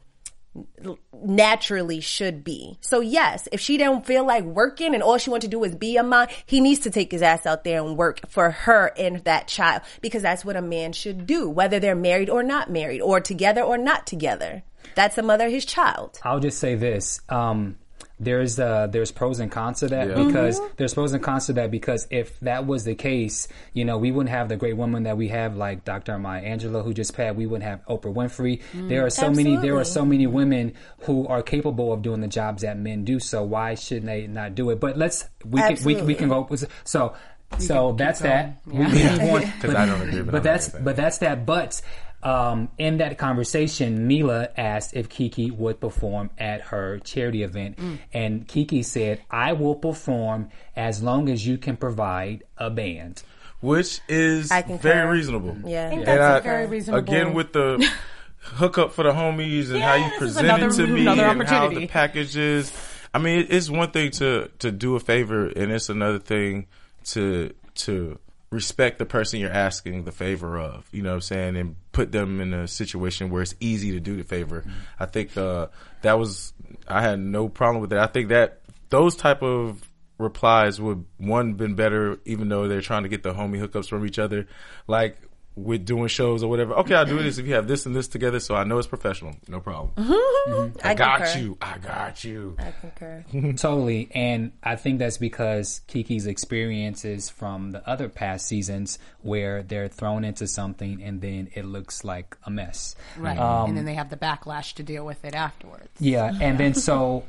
naturally 1.13 1.99
should 1.99 2.43
be. 2.43 2.77
So 2.81 3.01
yes, 3.01 3.47
if 3.51 3.59
she 3.59 3.77
don't 3.77 4.05
feel 4.05 4.25
like 4.25 4.43
working 4.43 4.93
and 4.93 5.03
all 5.03 5.17
she 5.17 5.29
wants 5.29 5.45
to 5.45 5.49
do 5.49 5.63
is 5.63 5.75
be 5.75 5.97
a 5.97 6.03
mom, 6.03 6.27
he 6.45 6.59
needs 6.59 6.81
to 6.81 6.89
take 6.89 7.11
his 7.11 7.21
ass 7.21 7.45
out 7.45 7.63
there 7.63 7.83
and 7.83 7.97
work 7.97 8.21
for 8.29 8.51
her 8.51 8.91
and 8.97 9.23
that 9.25 9.47
child 9.47 9.81
because 10.01 10.21
that's 10.21 10.43
what 10.43 10.55
a 10.55 10.61
man 10.61 10.93
should 10.93 11.25
do, 11.25 11.49
whether 11.49 11.79
they're 11.79 11.95
married 11.95 12.29
or 12.29 12.43
not 12.43 12.69
married 12.69 13.01
or 13.01 13.19
together 13.19 13.61
or 13.61 13.77
not 13.77 14.07
together. 14.07 14.63
That's 14.95 15.17
a 15.17 15.21
mother 15.21 15.49
his 15.49 15.65
child. 15.65 16.19
I'll 16.23 16.39
just 16.39 16.57
say 16.59 16.75
this. 16.75 17.21
Um, 17.29 17.77
there's 18.19 18.59
uh, 18.59 18.87
there's 18.87 19.11
pros 19.11 19.39
and 19.39 19.49
cons 19.51 19.79
to 19.79 19.87
that 19.87 20.09
Yeah. 20.09 20.23
because 20.25 20.59
Mm-hmm. 20.59 20.73
there's 20.77 20.93
pros 20.93 21.13
and 21.13 21.23
cons 21.23 21.45
to 21.47 21.53
that 21.53 21.71
because 21.71 22.07
if 22.11 22.37
that 22.41 22.65
was 22.67 22.83
the 22.83 22.95
case, 22.95 23.47
you 23.73 23.85
know, 23.85 23.97
we 23.97 24.11
wouldn't 24.11 24.29
have 24.35 24.49
the 24.49 24.57
great 24.57 24.75
women 24.75 25.03
that 25.03 25.15
we 25.17 25.29
have 25.29 25.55
like 25.55 25.85
Dr. 25.85 26.17
Maya 26.19 26.43
Angelou 26.43 26.83
who 26.83 26.93
just 26.93 27.15
passed. 27.15 27.35
We 27.35 27.45
wouldn't 27.45 27.63
have 27.69 27.85
Oprah 27.85 28.13
Winfrey. 28.13 28.61
there 28.89 29.05
are 29.05 29.09
so 29.09 29.29
many 29.31 29.55
there 29.57 29.77
are 29.77 29.83
so 29.85 30.03
many 30.05 30.27
women 30.27 30.73
who 31.01 31.27
are 31.27 31.41
capable 31.41 31.93
of 31.93 32.01
doing 32.01 32.21
the 32.21 32.27
jobs 32.27 32.61
that 32.63 32.77
men 32.77 33.05
do. 33.05 33.19
So 33.19 33.43
why 33.43 33.75
shouldn't 33.75 34.07
they 34.07 34.27
not 34.27 34.53
do 34.55 34.69
it? 34.71 34.79
But 34.79 34.97
let's 34.97 35.25
we 35.45 35.61
can 35.61 35.77
we, 35.85 36.01
we 36.01 36.15
can 36.15 36.29
go 36.29 36.47
so 36.83 37.15
so 37.57 37.93
that's 37.93 38.19
that. 38.19 38.61
We, 38.67 38.79
we 38.79 38.85
move 38.85 38.93
on. 39.21 39.41
'Cause 39.61 39.75
I 39.75 39.85
don't 39.85 40.01
agree, 40.01 40.21
but 40.21 40.31
But 40.33 40.43
that's 40.43 40.69
but 40.69 40.95
that's 40.95 41.17
that. 41.19 41.45
But 41.45 41.81
um, 42.23 42.69
in 42.77 42.97
that 42.97 43.17
conversation, 43.17 44.07
Meelah 44.09 44.49
asked 44.57 44.93
if 44.95 45.07
Keke 45.09 45.51
would 45.51 45.79
perform 45.79 46.29
at 46.37 46.61
her 46.61 46.99
charity 46.99 47.43
event, 47.43 47.77
Mm. 47.77 47.97
and 48.13 48.47
Keke 48.47 48.83
said, 48.83 49.21
"I 49.31 49.53
will 49.53 49.75
perform 49.75 50.49
as 50.75 51.01
long 51.01 51.29
as 51.29 51.45
you 51.47 51.57
can 51.57 51.77
provide 51.77 52.43
a 52.57 52.69
band." 52.69 53.23
which 53.61 53.99
is 54.07 54.49
very 54.81 55.17
reasonable. 55.17 55.57
Yeah. 55.65 55.87
I 55.87 55.89
think 55.89 56.07
And 56.07 56.21
I- 56.21 56.39
very 56.39 56.65
reasonable. 56.67 56.99
Again, 56.99 57.33
with 57.33 57.51
the 57.51 57.85
hookup 58.39 58.93
for 58.93 59.03
the 59.03 59.11
homies 59.11 59.69
and 59.69 59.81
how 59.83 59.95
you 59.95 60.03
this 60.05 60.13
is 60.13 60.17
present 60.19 60.45
another- 60.45 60.67
it 60.67 60.71
to 60.75 60.87
me 60.87 61.05
and 61.05 61.43
how 61.43 61.67
the 61.67 61.85
packages. 61.87 62.71
I 63.13 63.19
mean, 63.19 63.47
it's 63.49 63.69
one 63.69 63.91
thing 63.91 64.11
to 64.11 64.49
to 64.59 64.71
do 64.71 64.95
a 64.95 64.99
favor, 65.01 65.47
and 65.47 65.71
it's 65.73 65.89
another 65.89 66.19
thing 66.19 66.67
to 67.07 67.51
to 67.75 68.17
respect 68.51 68.97
the 68.97 69.05
person 69.05 69.39
you're 69.41 69.51
asking 69.51 70.05
the 70.05 70.11
favor 70.13 70.57
of. 70.57 70.87
You 70.93 71.01
know 71.03 71.09
what 71.09 71.15
I'm 71.15 71.21
saying, 71.21 71.57
and 71.57 71.75
put 71.99 72.13
them 72.13 72.39
in 72.39 72.53
a 72.53 72.65
situation 72.65 73.29
where 73.29 73.41
it's 73.41 73.55
easy 73.59 73.91
to 73.91 73.99
do 73.99 74.15
the 74.15 74.23
favor. 74.23 74.63
I 74.97 75.05
think 75.05 75.35
uh, 75.35 75.67
that 76.01 76.17
was 76.17 76.53
I 76.87 77.01
had 77.01 77.19
no 77.19 77.49
problem 77.49 77.81
with 77.81 77.91
it. 77.91 77.99
I 77.99 78.07
think 78.07 78.29
that 78.29 78.61
those 78.87 79.17
type 79.17 79.43
of 79.43 79.85
replies 80.17 80.79
would 80.79 81.03
one 81.17 81.55
been 81.55 81.75
better, 81.75 82.17
even 82.23 82.47
though 82.47 82.69
they're 82.69 82.79
trying 82.79 83.03
to 83.03 83.09
get 83.09 83.21
the 83.21 83.33
homie 83.33 83.61
hookups 83.61 83.89
from 83.89 84.05
each 84.05 84.17
other, 84.17 84.47
like. 84.87 85.17
With 85.63 85.85
doing 85.85 86.07
shows 86.07 86.43
or 86.43 86.49
whatever. 86.49 86.73
Okay, 86.75 86.95
I'll 86.95 87.05
do 87.05 87.21
this 87.21 87.37
if 87.37 87.45
you 87.45 87.53
have 87.53 87.67
this 87.67 87.85
and 87.85 87.95
this 87.95 88.07
together, 88.07 88.39
so 88.39 88.55
I 88.55 88.63
know 88.63 88.77
it's 88.77 88.87
professional. 88.87 89.35
No 89.47 89.59
problem. 89.59 89.91
I, 90.83 90.93
got 90.93 91.23
concur. 91.23 91.39
you. 91.39 91.57
I 91.61 91.77
got 91.77 92.23
you. 92.23 92.55
I 92.57 92.73
concur. 92.79 93.25
totally, 93.57 94.09
and 94.13 94.51
I 94.63 94.75
think 94.75 94.99
that's 94.99 95.17
because 95.17 95.81
Keke's 95.87 96.25
experiences 96.25 97.29
from 97.29 97.71
the 97.71 97.87
other 97.87 98.09
past 98.09 98.47
seasons, 98.47 98.99
where 99.21 99.63
they're 99.63 99.87
thrown 99.87 100.23
into 100.23 100.47
something 100.47 101.01
and 101.03 101.21
then 101.21 101.49
it 101.53 101.65
looks 101.65 102.03
like 102.03 102.37
a 102.45 102.49
mess. 102.49 102.95
Right. 103.17 103.37
Um, 103.37 103.69
and 103.69 103.77
then 103.77 103.85
they 103.85 103.95
have 103.95 104.09
the 104.09 104.17
backlash 104.17 104.73
to 104.75 104.83
deal 104.83 105.05
with 105.05 105.23
it 105.25 105.35
afterwards. 105.35 105.89
Yeah, 105.99 106.31
and 106.39 106.57
then 106.57 106.73
so 106.73 107.25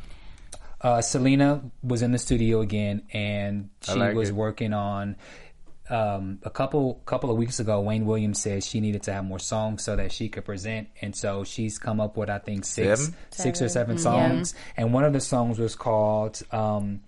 uh, 0.81 0.99
Syleena 0.99 1.71
was 1.83 2.03
in 2.03 2.13
the 2.13 2.19
studio 2.19 2.61
again, 2.61 3.03
and 3.13 3.71
she 3.83 3.95
like 3.95 4.15
was 4.15 4.31
it. 4.31 4.35
working 4.35 4.73
on. 4.73 5.17
Um, 5.91 6.39
a 6.45 6.51
couple 6.51 6.95
couple 7.05 7.31
of 7.31 7.37
weeks 7.37 7.59
ago, 7.59 7.81
Wayne 7.81 8.07
Williams 8.07 8.41
said 8.41 8.63
she 8.63 8.81
needed 8.81 9.03
to 9.05 9.13
have 9.13 9.25
more 9.25 9.41
songs 9.41 9.83
so 9.85 9.97
that 9.97 10.13
she 10.13 10.29
could 10.29 10.45
present, 10.45 10.89
and 11.03 11.15
so 11.17 11.43
she's 11.45 11.79
come 11.79 12.01
up 12.01 12.17
with 12.17 12.31
I 12.31 12.39
think 12.39 12.65
six 12.65 13.01
Seven? 13.01 13.15
six 13.31 13.61
or 13.63 13.69
seven 13.69 13.99
songs, 13.99 14.55
and 14.77 14.93
one 14.95 15.05
of 15.05 15.13
the 15.13 15.21
songs 15.21 15.59
was 15.59 15.75
called. 15.75 16.41
Um, 16.53 17.01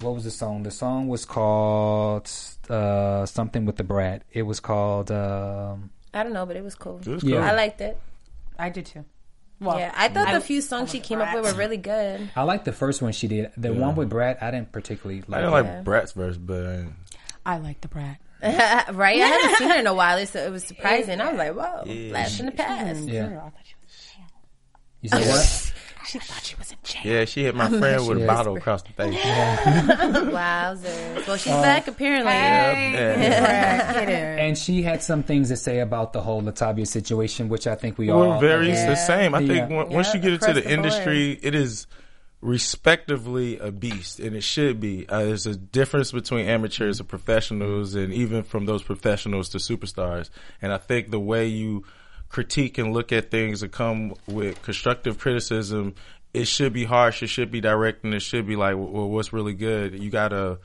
what 0.00 0.14
was 0.14 0.24
the 0.24 0.30
song? 0.30 0.62
The 0.62 0.70
song 0.70 1.08
was 1.08 1.24
called 1.24 2.30
uh, 2.70 3.26
something 3.26 3.64
with 3.64 3.76
the 3.76 3.84
brat. 3.84 4.22
It 4.32 4.42
was 4.42 4.60
called. 4.60 5.10
Um, 5.10 5.90
I 6.14 6.22
don't 6.22 6.32
know, 6.32 6.46
but 6.46 6.56
it 6.56 6.64
was 6.64 6.74
cool. 6.74 7.00
It 7.04 7.06
was 7.08 7.24
Yeah. 7.24 7.40
I 7.50 7.52
liked 7.54 7.80
it. 7.80 7.98
I 8.58 8.70
did 8.70 8.86
too. 8.86 9.04
Well, 9.60 9.76
Yeah, 9.78 9.92
I 9.96 10.08
thought 10.08 10.28
I- 10.28 10.34
the 10.34 10.40
few 10.40 10.60
songs 10.62 10.90
she 10.90 11.00
came 11.00 11.20
up 11.20 11.34
with 11.34 11.44
were 11.44 11.58
really 11.58 11.76
good. 11.76 12.30
I 12.36 12.44
like 12.44 12.64
the 12.64 12.72
first 12.72 13.02
one 13.02 13.10
she 13.12 13.26
did. 13.26 13.50
The 13.56 13.72
one 13.74 13.96
with 13.96 14.08
Brat, 14.08 14.38
I 14.40 14.52
didn't 14.52 14.70
particularly 14.72 15.22
I 15.28 15.32
like. 15.32 15.40
didn't 15.40 15.66
it. 15.66 15.74
like 15.76 15.84
Brat's 15.84 16.12
verse, 16.12 16.36
but 16.36 16.84
I 17.48 17.56
like 17.58 17.80
the 17.80 17.88
brat. 17.88 18.18
right? 18.42 19.20
I 19.20 19.26
haven't 19.26 19.56
seen 19.56 19.70
her 19.70 19.78
in 19.80 19.86
a 19.86 19.94
while, 19.94 20.24
so 20.26 20.38
it 20.44 20.50
was 20.52 20.64
surprising. 20.64 21.20
I 21.20 21.30
was 21.32 21.38
like, 21.38 21.54
whoa, 21.54 21.84
flash 22.10 22.38
in 22.38 22.46
the 22.46 22.52
past. 22.52 23.00
Yeah. 23.02 23.50
You 25.00 25.08
said 25.08 25.26
what? 25.26 25.72
She 26.08 26.18
thought 26.20 26.42
she 26.42 26.56
was 26.56 26.72
in 26.72 26.78
jail. 26.84 27.02
yeah, 27.04 27.24
she 27.26 27.42
hit 27.44 27.54
my 27.54 27.68
friend 27.78 28.08
with 28.08 28.16
a 28.16 28.20
Yes. 28.20 28.26
bottle 28.26 28.56
across 28.56 28.82
the 28.82 28.92
face. 28.94 29.14
Wowzers. 29.14 31.26
Well, 31.28 31.36
she's 31.36 31.52
uh, 31.52 31.60
back 31.60 31.86
apparently. 31.86 32.32
Yeah. 32.32 34.36
and 34.38 34.56
she 34.56 34.80
had 34.82 35.02
some 35.02 35.22
things 35.22 35.50
to 35.50 35.56
say 35.58 35.80
about 35.80 36.14
the 36.14 36.22
whole 36.22 36.40
Latavia 36.40 36.86
situation, 36.86 37.50
which 37.50 37.66
I 37.66 37.74
think 37.74 37.98
we 37.98 38.08
all 38.08 38.20
Well, 38.20 38.40
very 38.40 38.70
agree. 38.70 38.86
the 38.86 38.94
same. 38.96 39.34
I 39.34 39.40
think 39.40 39.50
Yeah. 39.70 39.76
when, 39.76 39.90
once 39.90 40.06
Yeah, 40.08 40.14
you 40.14 40.20
get 40.22 40.32
into 40.34 40.54
the 40.54 40.60
the 40.62 40.70
industry, 40.72 41.38
it 41.42 41.54
is 41.54 41.86
respectively 42.40 43.58
a 43.58 43.72
beast, 43.72 44.20
and 44.20 44.36
it 44.36 44.42
should 44.42 44.80
be. 44.80 45.08
Uh, 45.08 45.24
there's 45.24 45.46
a 45.46 45.56
difference 45.56 46.12
between 46.12 46.46
amateurs 46.46 47.00
and 47.00 47.08
professionals, 47.08 47.94
and 47.94 48.12
even 48.12 48.42
from 48.42 48.66
those 48.66 48.82
professionals 48.82 49.48
to 49.50 49.58
superstars. 49.58 50.30
And 50.62 50.72
I 50.72 50.78
think 50.78 51.10
the 51.10 51.20
way 51.20 51.46
you 51.46 51.84
critique 52.28 52.78
and 52.78 52.92
look 52.92 53.12
at 53.12 53.30
things 53.30 53.62
and 53.62 53.72
come 53.72 54.14
with 54.26 54.62
constructive 54.62 55.18
criticism, 55.18 55.94
it 56.32 56.46
should 56.46 56.72
be 56.72 56.84
harsh, 56.84 57.22
it 57.22 57.28
should 57.28 57.50
be 57.50 57.60
direct, 57.60 58.04
and 58.04 58.14
it 58.14 58.20
should 58.20 58.46
be 58.46 58.56
like, 58.56 58.76
well, 58.76 59.08
what's 59.08 59.32
really 59.32 59.54
good? 59.54 59.98
You 59.98 60.10
gotta, 60.10 60.58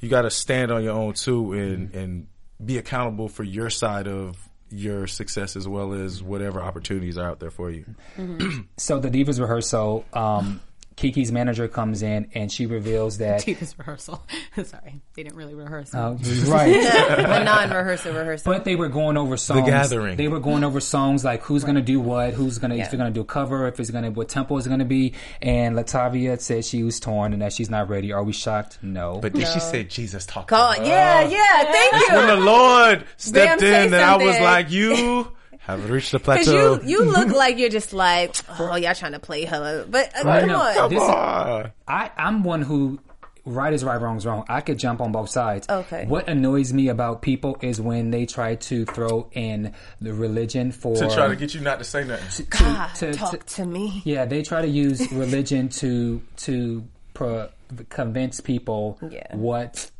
you 0.00 0.08
gotta 0.08 0.30
stand 0.30 0.70
on 0.70 0.84
your 0.84 0.94
own 0.94 1.14
too, 1.14 1.52
and 1.52 1.94
and 1.94 2.26
be 2.64 2.78
accountable 2.78 3.28
for 3.28 3.42
your 3.42 3.70
side 3.70 4.06
of 4.06 4.36
your 4.70 5.06
success 5.06 5.56
as 5.56 5.66
well 5.66 5.92
as 5.92 6.22
whatever 6.22 6.60
opportunities 6.60 7.18
are 7.18 7.28
out 7.28 7.40
there 7.40 7.50
for 7.50 7.70
you. 7.70 7.84
So 8.76 8.98
the 8.98 9.10
Divas 9.10 9.40
rehearsal, 9.40 10.04
um, 10.12 10.60
Keke's 11.00 11.32
manager 11.32 11.66
comes 11.66 12.02
in 12.02 12.30
and 12.34 12.52
she 12.52 12.66
reveals 12.66 13.18
that. 13.18 13.40
Divas 13.42 13.76
rehearsal. 13.78 14.22
Sorry, 14.64 15.00
they 15.14 15.22
didn't 15.22 15.36
really 15.36 15.54
rehearse. 15.54 15.94
Uh, 15.94 16.16
right. 16.46 16.68
a 16.68 17.44
non-rehearsal 17.44 18.12
rehearsal. 18.12 18.52
But 18.52 18.64
they 18.64 18.76
were 18.76 18.88
going 18.88 19.16
over 19.16 19.36
songs. 19.36 19.64
The 19.64 19.70
Gathering. 19.70 20.16
They 20.16 20.28
were 20.28 20.40
going 20.40 20.62
over 20.62 20.80
songs 20.80 21.24
like 21.24 21.42
who's 21.42 21.64
going 21.64 21.76
to 21.76 21.82
do 21.82 22.00
what, 22.00 22.34
who's 22.34 22.58
going 22.58 22.70
to 22.72 22.78
if 22.78 22.90
they're 22.90 22.98
going 22.98 23.12
to 23.12 23.14
do 23.14 23.22
a 23.22 23.24
cover, 23.24 23.66
if 23.66 23.80
it's 23.80 23.90
going 23.90 24.04
to 24.04 24.10
what 24.10 24.28
tempo 24.28 24.56
is 24.58 24.66
going 24.66 24.80
to 24.80 24.84
be. 24.84 25.14
And 25.40 25.76
Latavia 25.76 26.38
said 26.40 26.64
she 26.64 26.82
was 26.82 27.00
torn 27.00 27.32
and 27.32 27.40
that 27.42 27.52
she's 27.52 27.70
not 27.70 27.88
ready. 27.88 28.12
Are 28.12 28.22
we 28.22 28.32
shocked? 28.32 28.78
No. 28.82 29.18
But 29.20 29.32
then 29.32 29.46
she 29.52 29.60
said 29.60 29.88
Jesus 29.88 30.26
talked. 30.26 30.48
God, 30.48 30.74
to 30.74 30.80
her. 30.80 30.86
yeah, 30.86 31.22
yeah. 31.22 31.72
Thank 31.72 31.92
you. 31.92 32.14
When 32.14 32.26
the 32.26 32.36
Lord 32.36 33.04
stepped 33.16 33.60
say 33.60 33.86
in, 33.86 33.94
and 33.94 34.02
I 34.02 34.16
was 34.16 34.38
like, 34.40 34.70
"You 34.70 35.32
have 35.70 35.90
reached 35.90 36.12
the 36.12 36.18
Because 36.18 36.44
plateau." 36.46 36.80
you, 36.82 36.88
you 37.00 37.04
look 37.04 37.28
like 37.36 37.58
you're 37.58 37.68
just 37.70 37.92
like, 37.92 38.36
oh, 38.58 38.76
y'all 38.76 38.94
trying 38.94 39.12
to 39.12 39.20
play 39.20 39.44
her. 39.44 39.86
But 39.88 40.14
uh, 40.18 40.22
Right, 40.26 40.40
come 40.40 40.48
no, 40.48 40.60
on. 40.60 40.74
Come 40.74 40.90
This 40.90 41.02
on. 41.02 41.72
I, 41.88 42.10
I'm 42.16 42.42
one 42.42 42.62
who 42.62 42.98
right 43.46 43.72
is 43.72 43.82
right, 43.82 44.00
wrong 44.00 44.16
is 44.18 44.26
wrong. 44.26 44.44
I 44.48 44.60
could 44.60 44.78
jump 44.78 45.00
on 45.00 45.12
both 45.12 45.30
sides. 45.30 45.66
Okay. 45.68 46.04
What 46.06 46.28
annoys 46.28 46.72
me 46.72 46.88
about 46.88 47.22
people 47.22 47.56
is 47.62 47.80
when 47.80 48.10
they 48.10 48.26
try 48.26 48.54
to 48.56 48.84
throw 48.84 49.28
in 49.32 49.72
the 50.00 50.12
religion 50.12 50.72
for 50.72 50.94
To 50.96 51.08
try 51.10 51.26
to 51.28 51.34
get 51.36 51.54
you 51.54 51.60
not 51.60 51.78
to 51.78 51.84
say 51.84 52.04
nothing. 52.04 52.44
to- 52.46 52.50
God, 52.58 52.94
to- 52.96 53.12
talk 53.14 53.30
to- 53.46 53.54
to 53.56 53.64
me. 53.66 54.02
Yeah, 54.04 54.26
they 54.26 54.42
try 54.42 54.60
to 54.62 54.68
use 54.68 55.10
religion 55.10 55.68
to 55.70 56.22
to 56.38 56.84
pro, 57.14 57.48
convince 57.88 58.40
people 58.40 58.98
Yeah. 59.10 59.34
what 59.34 59.90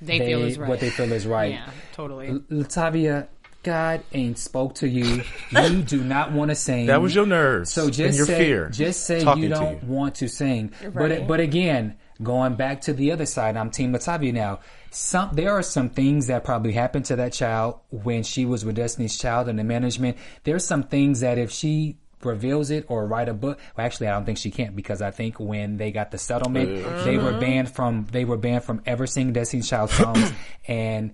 They, 0.00 0.18
feel 0.18 0.42
is 0.42 0.58
right. 0.58 0.68
what 0.68 0.80
they 0.80 0.90
feel 0.90 1.10
is 1.12 1.26
right. 1.26 1.52
Yeah, 1.52 1.70
totally. 1.94 2.28
L- 2.28 2.40
Latavia, 2.50 3.28
God 3.64 4.02
ain't 4.12 4.38
spoke 4.38 4.76
to 4.76 4.88
you. 4.88 5.22
You 5.50 5.82
do 5.86 6.04
not 6.04 6.32
want 6.32 6.50
to 6.50 6.54
sing. 6.54 6.86
That 6.86 7.02
was 7.02 7.14
your 7.14 7.26
nerves 7.26 7.72
So 7.72 7.88
just 7.88 8.00
and 8.00 8.14
your 8.16 8.26
say, 8.26 8.38
fear 8.38 8.68
just 8.68 9.04
say 9.06 9.20
you 9.36 9.48
don't 9.48 9.82
you. 9.82 9.88
want 9.88 10.16
to 10.16 10.28
sing. 10.28 10.72
But 10.82 10.94
Right. 10.94 11.26
but 11.26 11.40
again, 11.40 11.96
going 12.22 12.54
back 12.54 12.82
to 12.82 12.92
the 12.92 13.10
other 13.12 13.26
side, 13.26 13.56
I'm 13.56 13.70
Team 13.70 13.92
Latavia 13.92 14.32
now. 14.32 14.60
Some 14.90 15.30
there 15.32 15.50
are 15.50 15.62
some 15.62 15.90
things 15.90 16.28
that 16.28 16.44
probably 16.44 16.72
happened 16.72 17.06
to 17.06 17.16
that 17.16 17.32
child 17.32 17.80
when 17.90 18.22
she 18.22 18.44
was 18.44 18.64
with 18.64 18.76
Destiny's 18.76 19.18
Child 19.18 19.48
and 19.48 19.58
the 19.58 19.64
management. 19.64 20.18
There's 20.44 20.64
some 20.64 20.84
things 20.84 21.20
that 21.20 21.38
if 21.38 21.50
she 21.50 21.96
reveals 22.24 22.70
it 22.70 22.86
or 22.88 23.06
write 23.06 23.28
a 23.28 23.34
book, 23.34 23.58
well, 23.76 23.84
actually, 23.84 24.08
I 24.08 24.12
don't 24.12 24.24
think 24.24 24.38
she 24.38 24.50
can't 24.50 24.74
because 24.74 25.02
I 25.02 25.10
think 25.10 25.38
when 25.38 25.76
they 25.76 25.90
got 25.92 26.10
the 26.10 26.18
settlement, 26.18 26.68
they 27.04 27.18
were 27.18 27.30
mm-hmm. 27.30 27.40
banned 27.40 27.70
from 27.70 28.06
they 28.10 28.24
were 28.24 28.36
banned 28.36 28.64
from 28.64 28.82
ever 28.86 29.06
singing 29.06 29.32
Destiny's 29.32 29.68
Child 29.68 29.90
songs, 29.90 30.32
and 30.68 31.12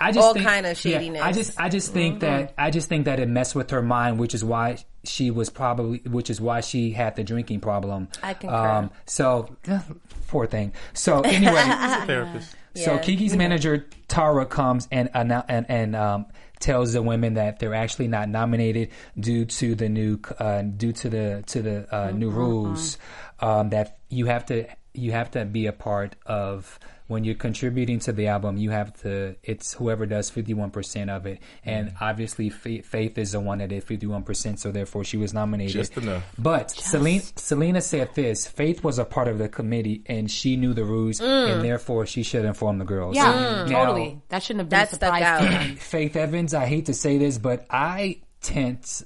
I- 0.00 0.08
I 0.08 0.12
just 0.12 0.26
All 0.26 0.34
think, 0.34 0.46
kind 0.46 0.64
of 0.66 0.84
yeah, 0.84 0.92
shadiness. 0.98 1.22
I 1.22 1.32
just 1.32 1.60
I 1.60 1.68
just 1.68 1.92
think 1.92 2.20
that 2.20 2.54
I 2.56 2.70
just 2.70 2.88
think 2.88 3.06
that 3.06 3.18
it 3.20 3.28
messed 3.28 3.54
with 3.54 3.70
her 3.70 3.82
mind, 3.82 4.18
which 4.18 4.34
is 4.34 4.44
why 4.44 4.78
she 5.04 5.30
was 5.30 5.50
probably 5.50 5.98
which 6.06 6.30
is 6.30 6.40
why 6.40 6.60
she 6.60 6.92
had 6.92 7.16
the 7.16 7.24
drinking 7.24 7.60
problem. 7.60 8.08
I 8.22 8.34
concur. 8.34 8.90
so 9.06 9.56
poor 10.28 10.46
thing. 10.46 10.72
So 10.92 11.20
anyway, 11.22 11.52
Therapist. 12.06 12.50
so 12.76 12.94
Yeah. 12.94 12.98
Keke's 13.00 13.34
manager 13.34 13.86
Tara 14.08 14.46
comes 14.46 14.86
and 14.92 15.10
and 15.14 15.32
and 15.68 15.96
um, 15.96 16.26
tells 16.60 16.92
the 16.92 17.02
women 17.02 17.34
that 17.34 17.58
they're 17.58 17.74
actually 17.74 18.08
not 18.08 18.28
nominated 18.28 18.90
due 19.18 19.44
to 19.46 19.74
the 19.74 19.88
new 19.88 20.20
uh, 20.38 20.62
due 20.62 20.92
to 20.92 21.08
the 21.10 21.42
to 21.46 21.62
the 21.62 21.94
uh, 21.94 22.10
new 22.12 22.30
rules 22.30 22.98
um, 23.40 23.70
that 23.70 23.98
you 24.10 24.26
have 24.26 24.46
to 24.46 24.66
you 24.94 25.12
have 25.12 25.30
to 25.32 25.44
be 25.44 25.66
a 25.66 25.72
part 25.72 26.14
of 26.26 26.78
when 27.08 27.24
you're 27.24 27.34
contributing 27.34 27.98
to 28.00 28.12
the 28.12 28.28
album. 28.28 28.56
You 28.56 28.70
have 28.70 28.92
to 29.02 29.34
it's 29.42 29.72
whoever 29.72 30.06
does 30.06 30.30
51 30.30 30.70
percent 30.70 31.10
of 31.10 31.26
it, 31.26 31.40
and 31.64 31.88
mm-hmm. 31.88 32.04
obviously 32.04 32.50
Fa- 32.50 32.82
Faith 32.82 33.18
is 33.18 33.32
the 33.32 33.40
one 33.40 33.58
that 33.58 33.70
did 33.70 33.82
51 33.82 34.22
percent, 34.22 34.60
so 34.60 34.70
therefore 34.70 35.04
she 35.04 35.16
was 35.16 35.34
nominated. 35.34 35.72
Just 35.72 35.96
enough. 35.96 36.24
But 36.38 36.68
Syleena, 36.68 37.32
Syleena 37.34 37.82
said 37.82 38.14
this: 38.14 38.46
Faith 38.46 38.84
was 38.84 38.98
a 38.98 39.04
part 39.04 39.26
of 39.26 39.38
the 39.38 39.48
committee, 39.48 40.02
and 40.06 40.30
she 40.30 40.56
knew 40.56 40.74
the 40.74 40.84
rules, 40.84 41.20
mm. 41.20 41.52
and 41.52 41.64
therefore 41.64 42.06
she 42.06 42.22
should 42.22 42.44
inform 42.44 42.78
the 42.78 42.84
girls. 42.84 43.16
Yeah, 43.16 43.64
Now, 43.68 43.84
totally. 43.84 44.20
That 44.28 44.42
shouldn't 44.42 44.60
have 44.60 44.68
been 44.68 44.78
That 44.78 44.92
a 44.92 44.96
stuck 44.96 45.16
surprise 45.16 45.70
out. 45.72 45.78
Faith 45.78 46.16
Evans, 46.16 46.54
I 46.54 46.66
hate 46.66 46.86
to 46.86 46.94
say 46.94 47.18
this, 47.18 47.38
but 47.38 47.66
I 47.70 48.20
tense 48.40 49.04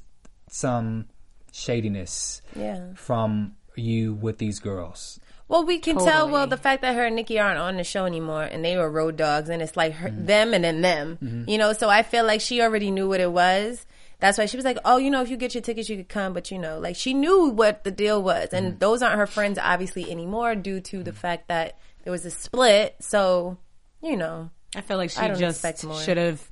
some 0.49 1.07
shadiness 1.53 2.43
Yeah. 2.57 2.95
from 2.95 3.57
you 3.77 4.15
with 4.15 4.39
these 4.39 4.59
girls. 4.59 5.21
Well, 5.49 5.65
we 5.65 5.79
can 5.79 5.97
tell. 5.99 6.29
Well, 6.31 6.47
the 6.47 6.57
fact 6.57 6.83
that 6.83 6.95
her 6.95 7.05
and 7.05 7.19
Nicci 7.19 7.43
aren't 7.43 7.59
on 7.59 7.77
the 7.77 7.85
show 7.85 8.07
anymore, 8.07 8.43
and 8.45 8.65
they 8.65 8.77
were 8.77 8.91
road 8.91 9.17
dogs, 9.17 9.49
and 9.51 9.61
it's 9.61 9.77
like 9.77 9.93
her, 9.95 10.09
Mm-hmm. 10.09 10.27
them 10.27 10.55
and 10.55 10.65
then 10.65 10.81
them. 10.81 11.45
You 11.49 11.59
know, 11.59 11.73
so 11.73 11.89
I 11.91 12.03
feel 12.03 12.25
like 12.25 12.41
she 12.41 12.63
already 12.63 12.91
knew 12.91 13.09
what 13.09 13.21
it 13.21 13.31
was. 13.31 13.85
That's 14.21 14.39
why 14.39 14.47
she 14.47 14.57
was 14.57 14.65
like, 14.65 14.79
"Oh, 14.85 14.97
you 14.99 15.11
know, 15.11 15.21
if 15.21 15.29
you 15.31 15.37
get 15.37 15.53
your 15.55 15.63
tickets, 15.63 15.89
you 15.91 15.97
could 15.97 16.09
come." 16.09 16.33
But 16.33 16.51
you 16.51 16.59
know, 16.59 16.79
like 16.79 16.97
she 16.97 17.13
knew 17.13 17.49
what 17.51 17.85
the 17.85 17.91
deal 17.91 18.23
was, 18.23 18.51
and 18.53 18.67
Mm-hmm. 18.69 18.79
those 18.79 19.03
aren't 19.03 19.19
her 19.19 19.27
friends 19.27 19.59
obviously 19.61 20.11
anymore 20.11 20.55
due 20.55 20.81
to 20.81 21.03
the 21.03 21.13
fact 21.13 21.49
that 21.49 21.77
there 22.05 22.13
was 22.13 22.25
a 22.25 22.31
split. 22.31 22.95
So, 23.01 23.59
you 24.01 24.17
know, 24.17 24.49
I 24.77 24.81
feel 24.81 24.97
like 24.97 25.11
she 25.11 25.21
just 25.35 25.65
should 26.05 26.17
have 26.19 26.49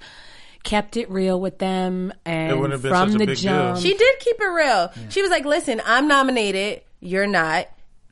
kept 0.63 0.97
it 0.97 1.09
real 1.11 1.41
with 1.41 1.59
them 1.59 2.13
and 2.27 2.55
wouldn't 2.61 2.73
have 2.73 2.83
been 2.83 2.91
from 2.93 3.09
such 3.13 3.15
a 3.15 3.19
the 3.19 3.27
big 3.27 3.39
deal. 3.39 3.53
jump. 3.53 3.79
She 3.79 3.95
did 3.97 4.19
keep 4.19 4.37
it 4.41 4.45
real. 4.45 4.93
She 5.09 5.23
was 5.23 5.31
like, 5.31 5.45
"Listen, 5.45 5.81
I'm 5.87 6.07
nominated. 6.09 6.83
You're 7.01 7.27
not. 7.29 7.69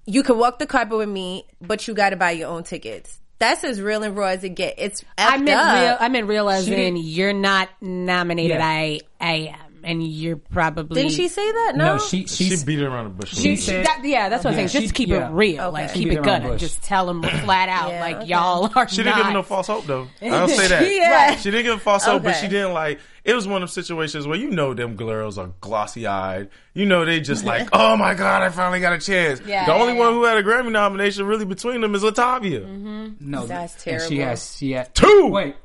You 0.09 0.23
can 0.23 0.38
walk 0.38 0.59
the 0.59 0.66
carpet 0.66 0.97
with 0.99 1.09
me, 1.09 1.44
but 1.61 1.87
you 1.87 1.94
got 1.94 2.11
to 2.11 2.16
buy 2.16 2.31
your 2.33 2.49
own 2.49 2.64
tickets." 2.64 3.18
That's 3.38 3.62
as 3.62 3.81
real 3.81 4.03
and 4.03 4.16
raw 4.16 4.29
as 4.29 4.42
it 4.42 4.57
get. 4.57 4.75
It's 4.79 5.05
I 5.16 5.37
effed 5.37 5.44
meant 5.44 5.61
up. 5.61 5.81
real. 5.83 5.97
I 6.01 6.09
meant 6.09 6.27
real 6.27 6.49
as 6.51 6.64
She 6.64 6.73
in 6.73 6.79
didn't- 6.94 7.05
you're 7.05 7.33
not 7.33 7.68
nominated. 7.81 8.57
Yeah. 8.57 8.66
I 8.66 9.01
I 9.21 9.33
am, 9.55 9.85
and 9.85 10.03
you're 10.03 10.35
probably 10.37 11.03
Didn't 11.03 11.14
she 11.14 11.29
say 11.29 11.49
that? 11.53 11.75
No, 11.77 11.94
No, 11.94 11.99
she 11.99 12.27
She 12.27 12.49
she's, 12.49 12.64
beat 12.64 12.81
it 12.81 12.85
around 12.87 13.05
the 13.05 13.11
bush. 13.11 13.33
she 13.35 13.55
said 13.55 13.87
That, 13.87 14.01
yeah, 14.03 14.29
that's 14.29 14.42
what 14.44 14.55
Yeah, 14.55 14.62
I'm 14.62 14.68
saying. 14.68 14.81
she- 14.83 14.87
Just 14.88 14.94
keep 14.97 15.09
yeah. 15.11 15.29
it 15.29 15.33
real, 15.33 15.61
Okay. 15.61 15.71
like 15.71 15.90
She 15.90 16.01
keep 16.01 16.09
it 16.12 16.16
around 16.16 16.25
gunning. 16.42 16.59
Just 16.59 16.83
tell 16.83 17.07
them 17.07 17.23
flat 17.44 17.68
out, 17.68 17.90
Yeah, 17.90 18.01
like 18.01 18.16
okay. 18.16 18.27
y'all 18.27 18.73
are 18.75 18.88
She 18.88 18.97
didn't 18.97 19.07
not. 19.11 19.16
give 19.18 19.27
him 19.27 19.33
no 19.35 19.42
false 19.44 19.66
hope 19.68 19.87
though. 19.87 20.09
I 20.23 20.29
don't 20.31 20.49
say 20.49 20.66
that. 20.66 20.90
Yeah. 20.90 21.37
She 21.37 21.51
didn't 21.53 21.62
give 21.64 21.75
him 21.75 21.79
false 21.81 22.05
hope, 22.07 22.25
but 22.25 22.33
she 22.35 22.49
didn't 22.49 22.73
like. 22.73 22.99
It 23.29 23.35
was 23.35 23.47
one 23.47 23.62
of 23.62 23.69
them 23.69 23.73
situations 23.85 24.27
where 24.27 24.38
you 24.38 24.49
know 24.51 24.73
them 24.73 24.97
girls 24.97 25.37
are 25.37 25.51
glossy 25.61 26.07
eyed. 26.07 26.49
You 26.73 26.87
know 26.87 27.05
they 27.05 27.21
just 27.21 27.45
like, 27.45 27.69
oh 27.75 27.95
my 27.97 28.14
god, 28.14 28.43
I 28.43 28.49
finally 28.49 28.81
got 28.81 28.95
a 28.95 28.99
chance. 28.99 29.43
Yeah, 29.47 29.67
the 29.67 29.75
only 29.75 29.93
yeah, 29.93 29.99
one 29.99 30.09
yeah. 30.09 30.14
who 30.14 30.25
had 30.25 30.38
a 30.38 30.43
Grammy 30.43 30.73
nomination 30.73 31.27
really 31.27 31.45
between 31.45 31.83
them 31.83 31.95
is 31.95 32.03
Latavia. 32.03 33.21
no, 33.21 33.47
That's 33.47 33.87
and 33.87 34.01
She 34.03 34.19
has 34.21 34.57
she 34.57 34.71
had 34.73 34.95
Two. 34.95 35.29
Wait, 35.31 35.57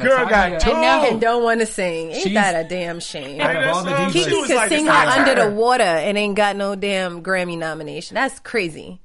Girl 0.00 0.26
got 0.26 0.60
two. 0.60 0.70
and 0.70 0.80
now 0.80 1.04
and 1.06 1.20
don't 1.20 1.44
want 1.44 1.60
to 1.60 1.66
sing. 1.66 2.10
Ain't 2.10 2.22
She's- 2.22 2.34
that 2.34 2.64
a 2.64 2.68
damn 2.68 2.98
shame? 2.98 3.40
Out 3.40 3.54
of 3.56 3.76
all 3.76 3.84
the 3.84 3.90
That's, 3.90 4.12
divas- 4.12 4.24
she 4.24 4.30
Keke 4.30 4.40
was 4.40 4.46
could 4.48 4.56
like, 4.56 4.68
sing 4.70 4.86
her 4.86 4.92
under 4.92 5.34
her. 5.40 5.50
the 5.50 5.54
water 5.54 5.82
and 5.84 6.18
ain't 6.18 6.34
got 6.36 6.56
no 6.56 6.74
damn 6.74 7.22
Grammy 7.22 7.56
nomination. 7.56 8.14
That's 8.16 8.40
crazy. 8.40 9.00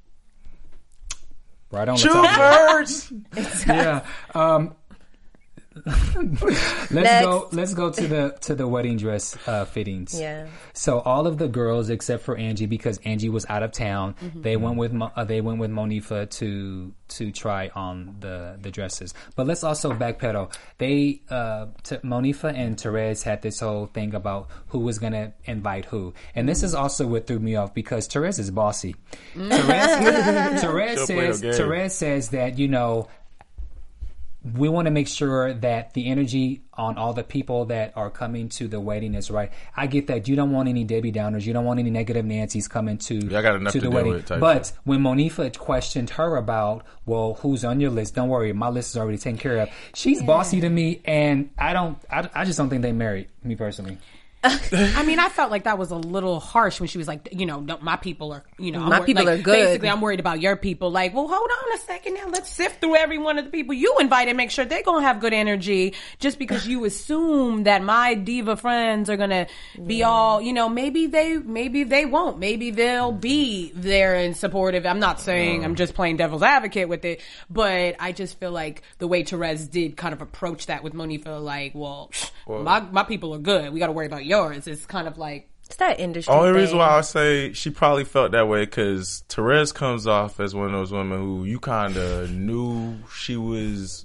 right 1.70 1.88
on 1.88 1.96
Two 1.96 2.08
Latavia. 2.08 2.68
birds. 2.72 3.12
yeah. 3.68 4.04
Um, 4.34 4.74
let's 5.86 6.90
Next. 6.90 7.24
go. 7.24 7.48
Let's 7.52 7.74
go 7.74 7.90
to 7.90 8.06
the 8.08 8.36
to 8.40 8.54
the 8.56 8.66
wedding 8.66 8.96
dress 8.96 9.36
uh, 9.46 9.64
fittings. 9.64 10.18
Yeah. 10.18 10.48
So 10.72 10.98
all 10.98 11.28
of 11.28 11.38
the 11.38 11.46
girls 11.46 11.90
except 11.90 12.24
for 12.24 12.36
Angie, 12.36 12.66
because 12.66 12.98
Angie 13.04 13.28
was 13.28 13.46
out 13.48 13.62
of 13.62 13.70
town, 13.70 14.16
they 14.34 14.56
went 14.56 14.76
with 14.76 14.92
Mo- 14.92 15.12
uh, 15.14 15.24
they 15.24 15.40
went 15.40 15.60
with 15.60 15.70
Monifa 15.70 16.28
to 16.30 16.92
to 17.08 17.30
try 17.30 17.70
on 17.74 18.16
the 18.18 18.58
the 18.60 18.72
dresses. 18.72 19.14
But 19.36 19.46
let's 19.46 19.62
also 19.62 19.92
backpedal. 19.92 20.52
They 20.78 21.22
uh, 21.30 21.66
t- 21.84 21.96
Monifa 21.98 22.52
and 22.52 22.78
Therese 22.80 23.22
had 23.22 23.42
this 23.42 23.60
whole 23.60 23.86
thing 23.86 24.14
about 24.14 24.48
who 24.68 24.80
was 24.80 24.98
gonna 24.98 25.34
invite 25.44 25.84
who, 25.84 26.14
and 26.34 26.48
this 26.48 26.64
is 26.64 26.74
also 26.74 27.06
what 27.06 27.28
threw 27.28 27.38
me 27.38 27.54
off 27.54 27.74
because 27.74 28.08
Therese 28.08 28.40
is 28.40 28.50
bossy. 28.50 28.96
Therese, 29.34 30.60
Therese 30.60 30.98
She'll 30.98 31.06
play 31.06 31.26
her 31.26 31.32
says. 31.34 31.56
Therese 31.56 31.94
says 31.94 32.28
that 32.30 32.58
you 32.58 32.66
know 32.66 33.08
we 34.42 34.68
want 34.68 34.86
to 34.86 34.90
make 34.90 35.06
sure 35.06 35.52
that 35.52 35.92
the 35.92 36.08
energy 36.08 36.62
on 36.72 36.96
all 36.96 37.12
the 37.12 37.22
people 37.22 37.66
that 37.66 37.92
are 37.94 38.08
coming 38.08 38.48
to 38.48 38.68
the 38.68 38.80
wedding 38.80 39.14
is 39.14 39.30
right. 39.30 39.52
I 39.76 39.86
get 39.86 40.06
that 40.06 40.28
you 40.28 40.36
don't 40.36 40.50
want 40.50 40.68
any 40.68 40.82
Debbie 40.84 41.12
Downers, 41.12 41.44
you 41.44 41.52
don't 41.52 41.66
want 41.66 41.78
any 41.78 41.90
negative 41.90 42.24
Nancy's 42.24 42.66
coming 42.66 42.96
to, 42.98 43.16
I 43.36 43.42
got 43.42 43.56
enough 43.56 43.74
to 43.74 43.80
to 43.80 43.84
the 43.84 43.90
wedding. 43.90 44.12
with 44.12 44.26
type 44.26 44.40
But 44.40 44.72
when 44.84 45.00
Monifa 45.00 45.56
questioned 45.58 46.10
her 46.10 46.36
about, 46.36 46.86
well, 47.04 47.34
who's 47.34 47.64
on 47.64 47.80
your 47.80 47.90
list? 47.90 48.14
Don't 48.14 48.30
worry, 48.30 48.52
my 48.54 48.70
list 48.70 48.90
is 48.90 48.96
already 48.96 49.18
taken 49.18 49.38
care 49.38 49.58
of. 49.58 49.68
She's 49.94 50.22
bossy 50.22 50.60
to 50.62 50.70
me, 50.70 51.02
and 51.04 51.50
I 51.58 51.74
don't, 51.74 51.98
I, 52.10 52.28
I 52.34 52.44
just 52.46 52.56
don't 52.56 52.70
think 52.70 52.82
they 52.82 52.92
married 52.92 53.28
me 53.44 53.56
personally. 53.56 53.98
I 54.42 55.02
mean, 55.04 55.18
I 55.18 55.28
felt 55.30 55.50
like 55.50 55.64
that 55.64 55.78
was 55.78 55.90
a 55.90 55.96
little 55.96 56.40
harsh 56.40 56.80
when 56.80 56.88
she 56.88 56.96
was 56.96 57.06
like, 57.06 57.28
you 57.32 57.44
know, 57.44 57.60
don't, 57.60 57.82
my 57.82 57.96
people 57.96 58.32
are, 58.32 58.42
you 58.58 58.72
know, 58.72 58.80
My 58.80 59.00
people 59.00 59.24
like, 59.24 59.40
are 59.40 59.42
good. 59.42 59.52
Basically, 59.52 59.88
I'm 59.88 60.00
worried 60.00 60.20
about 60.20 60.40
your 60.40 60.56
people. 60.56 60.90
Like, 60.90 61.14
well, 61.14 61.28
hold 61.28 61.50
on 61.50 61.74
a 61.74 61.78
second 61.78 62.14
now. 62.14 62.28
Let's 62.28 62.48
sift 62.50 62.80
through 62.80 62.96
every 62.96 63.18
one 63.18 63.38
of 63.38 63.44
the 63.44 63.50
people 63.50 63.74
you 63.74 63.96
invite 64.00 64.28
and 64.28 64.36
make 64.36 64.50
sure 64.50 64.64
they're 64.64 64.82
gonna 64.82 65.06
have 65.06 65.20
good 65.20 65.34
energy. 65.34 65.94
Just 66.18 66.38
because 66.38 66.66
you 66.66 66.84
assume 66.86 67.64
that 67.64 67.82
my 67.82 68.14
diva 68.14 68.56
friends 68.56 69.10
are 69.10 69.16
gonna 69.16 69.46
be 69.86 70.02
all, 70.02 70.40
you 70.40 70.52
know, 70.52 70.68
maybe 70.68 71.06
they, 71.06 71.36
maybe 71.36 71.84
they 71.84 72.06
won't. 72.06 72.38
Maybe 72.38 72.70
they'll 72.70 73.12
be 73.12 73.72
there 73.74 74.14
and 74.14 74.36
supportive. 74.36 74.86
I'm 74.86 75.00
not 75.00 75.20
saying 75.20 75.64
I'm 75.64 75.74
just 75.74 75.94
playing 75.94 76.16
devil's 76.16 76.42
advocate 76.42 76.88
with 76.88 77.04
it, 77.04 77.20
but 77.50 77.96
I 77.98 78.12
just 78.12 78.40
feel 78.40 78.52
like 78.52 78.82
the 78.98 79.06
way 79.06 79.22
Therese 79.22 79.66
did 79.66 79.96
kind 79.96 80.14
of 80.14 80.22
approach 80.22 80.66
that 80.66 80.82
with 80.82 80.94
Monifa, 80.94 81.42
like, 81.42 81.74
well, 81.74 82.10
my 82.46 82.80
my 82.80 83.02
people 83.04 83.34
are 83.34 83.38
good. 83.38 83.72
We 83.72 83.78
got 83.78 83.88
to 83.88 83.92
worry 83.92 84.06
about 84.06 84.24
yours. 84.30 84.66
It's 84.66 84.86
kind 84.86 85.06
of 85.06 85.18
like. 85.18 85.48
It's 85.66 85.76
that 85.76 86.00
industry. 86.00 86.34
Only 86.34 86.48
thing. 86.48 86.60
reason 86.62 86.78
why 86.78 86.98
I 86.98 87.00
say 87.02 87.52
she 87.52 87.70
probably 87.70 88.04
felt 88.04 88.32
that 88.32 88.48
way 88.48 88.64
because 88.64 89.22
Therese 89.28 89.70
comes 89.70 90.06
off 90.06 90.40
as 90.40 90.52
one 90.52 90.66
of 90.66 90.72
those 90.72 90.90
women 90.90 91.18
who 91.20 91.44
you 91.44 91.60
kind 91.60 91.96
of 91.96 92.32
knew 92.32 92.96
she 93.12 93.36
was 93.36 94.04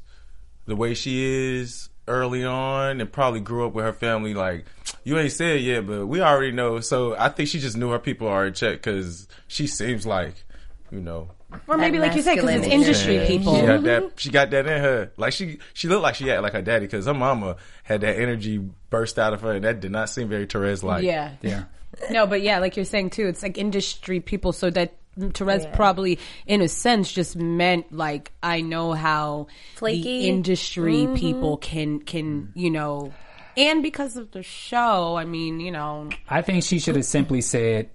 the 0.65 0.75
way 0.75 0.93
she 0.93 1.23
is 1.23 1.89
early 2.07 2.43
on 2.43 3.01
and 3.01 3.11
probably 3.11 3.39
grew 3.39 3.65
up 3.65 3.73
with 3.73 3.83
her 3.83 3.93
family. 3.93 4.35
Like, 4.35 4.65
you 5.03 5.17
ain't 5.17 5.31
said 5.31 5.57
it 5.57 5.61
yet, 5.61 5.87
but 5.87 6.05
we 6.05 6.21
already 6.21 6.51
know. 6.51 6.79
So 6.81 7.15
I 7.17 7.29
think 7.29 7.49
she 7.49 7.59
just 7.59 7.77
knew 7.77 7.89
her 7.89 7.99
people 7.99 8.27
are 8.27 8.45
in 8.45 8.53
check 8.53 8.77
because 8.77 9.27
she 9.47 9.65
seems 9.65 10.05
like, 10.05 10.43
you 10.91 11.01
know. 11.01 11.31
Or 11.67 11.77
maybe, 11.77 11.99
like 11.99 12.15
you 12.15 12.21
said, 12.21 12.35
because 12.35 12.49
it's 12.51 12.67
industry 12.67 13.15
Yeah, 13.15 13.27
people. 13.27 13.55
She 13.55 13.65
got 13.65 13.83
that. 13.83 14.11
She 14.17 14.29
got 14.29 14.49
that 14.51 14.67
in 14.67 14.81
her. 14.81 15.11
Like 15.17 15.33
she, 15.33 15.59
she 15.73 15.87
looked 15.87 16.03
like 16.03 16.15
she 16.15 16.27
had 16.27 16.41
like 16.41 16.53
her 16.53 16.61
daddy 16.61 16.85
because 16.85 17.05
her 17.05 17.13
mama 17.13 17.57
had 17.83 18.01
that 18.01 18.17
energy 18.17 18.57
burst 18.89 19.19
out 19.19 19.33
of 19.33 19.41
her, 19.41 19.53
and 19.53 19.65
that 19.65 19.79
did 19.79 19.91
not 19.91 20.09
seem 20.09 20.27
very 20.27 20.45
Therese 20.45 20.83
like. 20.83 21.03
Yeah. 21.03 21.31
Yeah. 21.41 21.65
No, 22.11 22.27
but 22.27 22.41
yeah, 22.41 22.59
like 22.59 22.75
you're 22.75 22.83
saying 22.83 23.11
too, 23.11 23.25
it's 23.27 23.41
like 23.41 23.57
industry 23.57 24.19
people. 24.19 24.51
So 24.51 24.69
that 24.69 24.95
Therese 25.33 25.65
probably, 25.73 26.19
in 26.45 26.61
a 26.61 26.67
sense, 26.67 27.11
just 27.11 27.37
meant 27.37 27.91
like 27.91 28.33
I 28.43 28.61
know 28.61 28.91
how 28.91 29.47
Flaky. 29.75 30.03
the 30.03 30.27
industry 30.27 31.05
mm-hmm. 31.05 31.15
people 31.15 31.57
can 31.57 31.99
can 31.99 32.51
you 32.53 32.69
know, 32.69 33.13
and 33.55 33.81
because 33.81 34.17
of 34.17 34.31
the 34.31 34.43
show, 34.43 35.15
I 35.15 35.23
mean, 35.23 35.61
you 35.61 35.71
know, 35.71 36.09
I 36.27 36.41
think 36.41 36.63
she 36.63 36.79
should 36.79 36.97
have 36.97 37.05
simply 37.05 37.39
said 37.39 37.89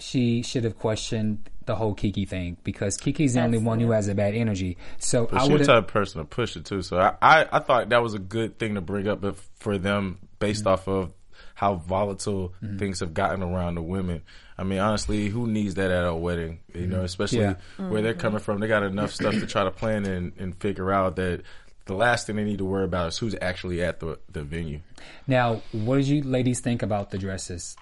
she 0.00 0.42
should 0.42 0.64
have 0.64 0.78
questioned 0.78 1.48
the 1.66 1.76
whole 1.76 1.94
Keke 1.94 2.26
thing 2.28 2.56
because 2.64 2.96
Keke's 2.98 3.34
the 3.34 3.42
only 3.42 3.58
one 3.58 3.78
who 3.80 3.90
has 3.92 4.08
a 4.08 4.14
bad 4.14 4.34
energy. 4.34 4.76
So 4.98 5.26
But 5.26 5.40
I 5.42 5.44
she 5.44 5.52
would 5.52 5.58
was 5.60 5.66
the 5.68 5.74
type 5.74 5.84
of 5.84 5.88
person 5.92 6.20
to 6.20 6.24
push 6.24 6.56
it 6.56 6.64
too. 6.64 6.82
So 6.82 6.98
I, 6.98 7.14
I, 7.22 7.46
I 7.52 7.58
thought 7.60 7.90
that 7.90 8.02
was 8.02 8.14
a 8.14 8.18
good 8.18 8.58
thing 8.58 8.74
to 8.74 8.80
bring 8.80 9.06
up 9.06 9.22
if- 9.24 9.48
for 9.60 9.78
them 9.78 10.18
based 10.38 10.64
Mm-hmm. 10.64 10.72
off 10.72 10.88
of 10.88 11.12
how 11.54 11.74
volatile 11.74 12.54
things 12.78 13.00
have 13.00 13.12
gotten 13.12 13.42
around 13.42 13.74
the 13.74 13.82
women. 13.82 14.22
I 14.56 14.62
mean, 14.64 14.78
honestly, 14.78 15.28
who 15.28 15.46
needs 15.46 15.74
that 15.74 15.90
at 15.90 16.04
a 16.06 16.14
wedding? 16.14 16.60
You 16.74 16.86
know, 16.86 17.02
especially 17.02 17.40
Mm-hmm. 17.40 17.82
Yeah. 17.82 17.88
where 17.90 18.00
they're 18.02 18.14
coming 18.14 18.40
from. 18.40 18.60
They 18.60 18.66
got 18.68 18.82
enough 18.82 19.12
stuff 19.12 19.34
to 19.34 19.46
try 19.46 19.64
to 19.64 19.70
plan 19.70 20.06
and, 20.06 20.32
and 20.38 20.56
figure 20.58 20.90
out 20.90 21.16
that 21.16 21.42
the 21.84 21.94
last 21.94 22.26
thing 22.26 22.36
they 22.36 22.44
need 22.44 22.58
to 22.58 22.64
worry 22.64 22.84
about 22.84 23.08
is 23.08 23.18
who's 23.18 23.34
actually 23.40 23.82
at 23.82 24.00
the, 24.00 24.18
the 24.32 24.42
venue. 24.42 24.80
now. 25.26 25.60
What 25.72 25.96
did 25.96 26.08
you 26.08 26.22
ladies 26.22 26.60
think 26.60 26.82
about 26.82 27.10
the 27.10 27.18
dresses? 27.18 27.76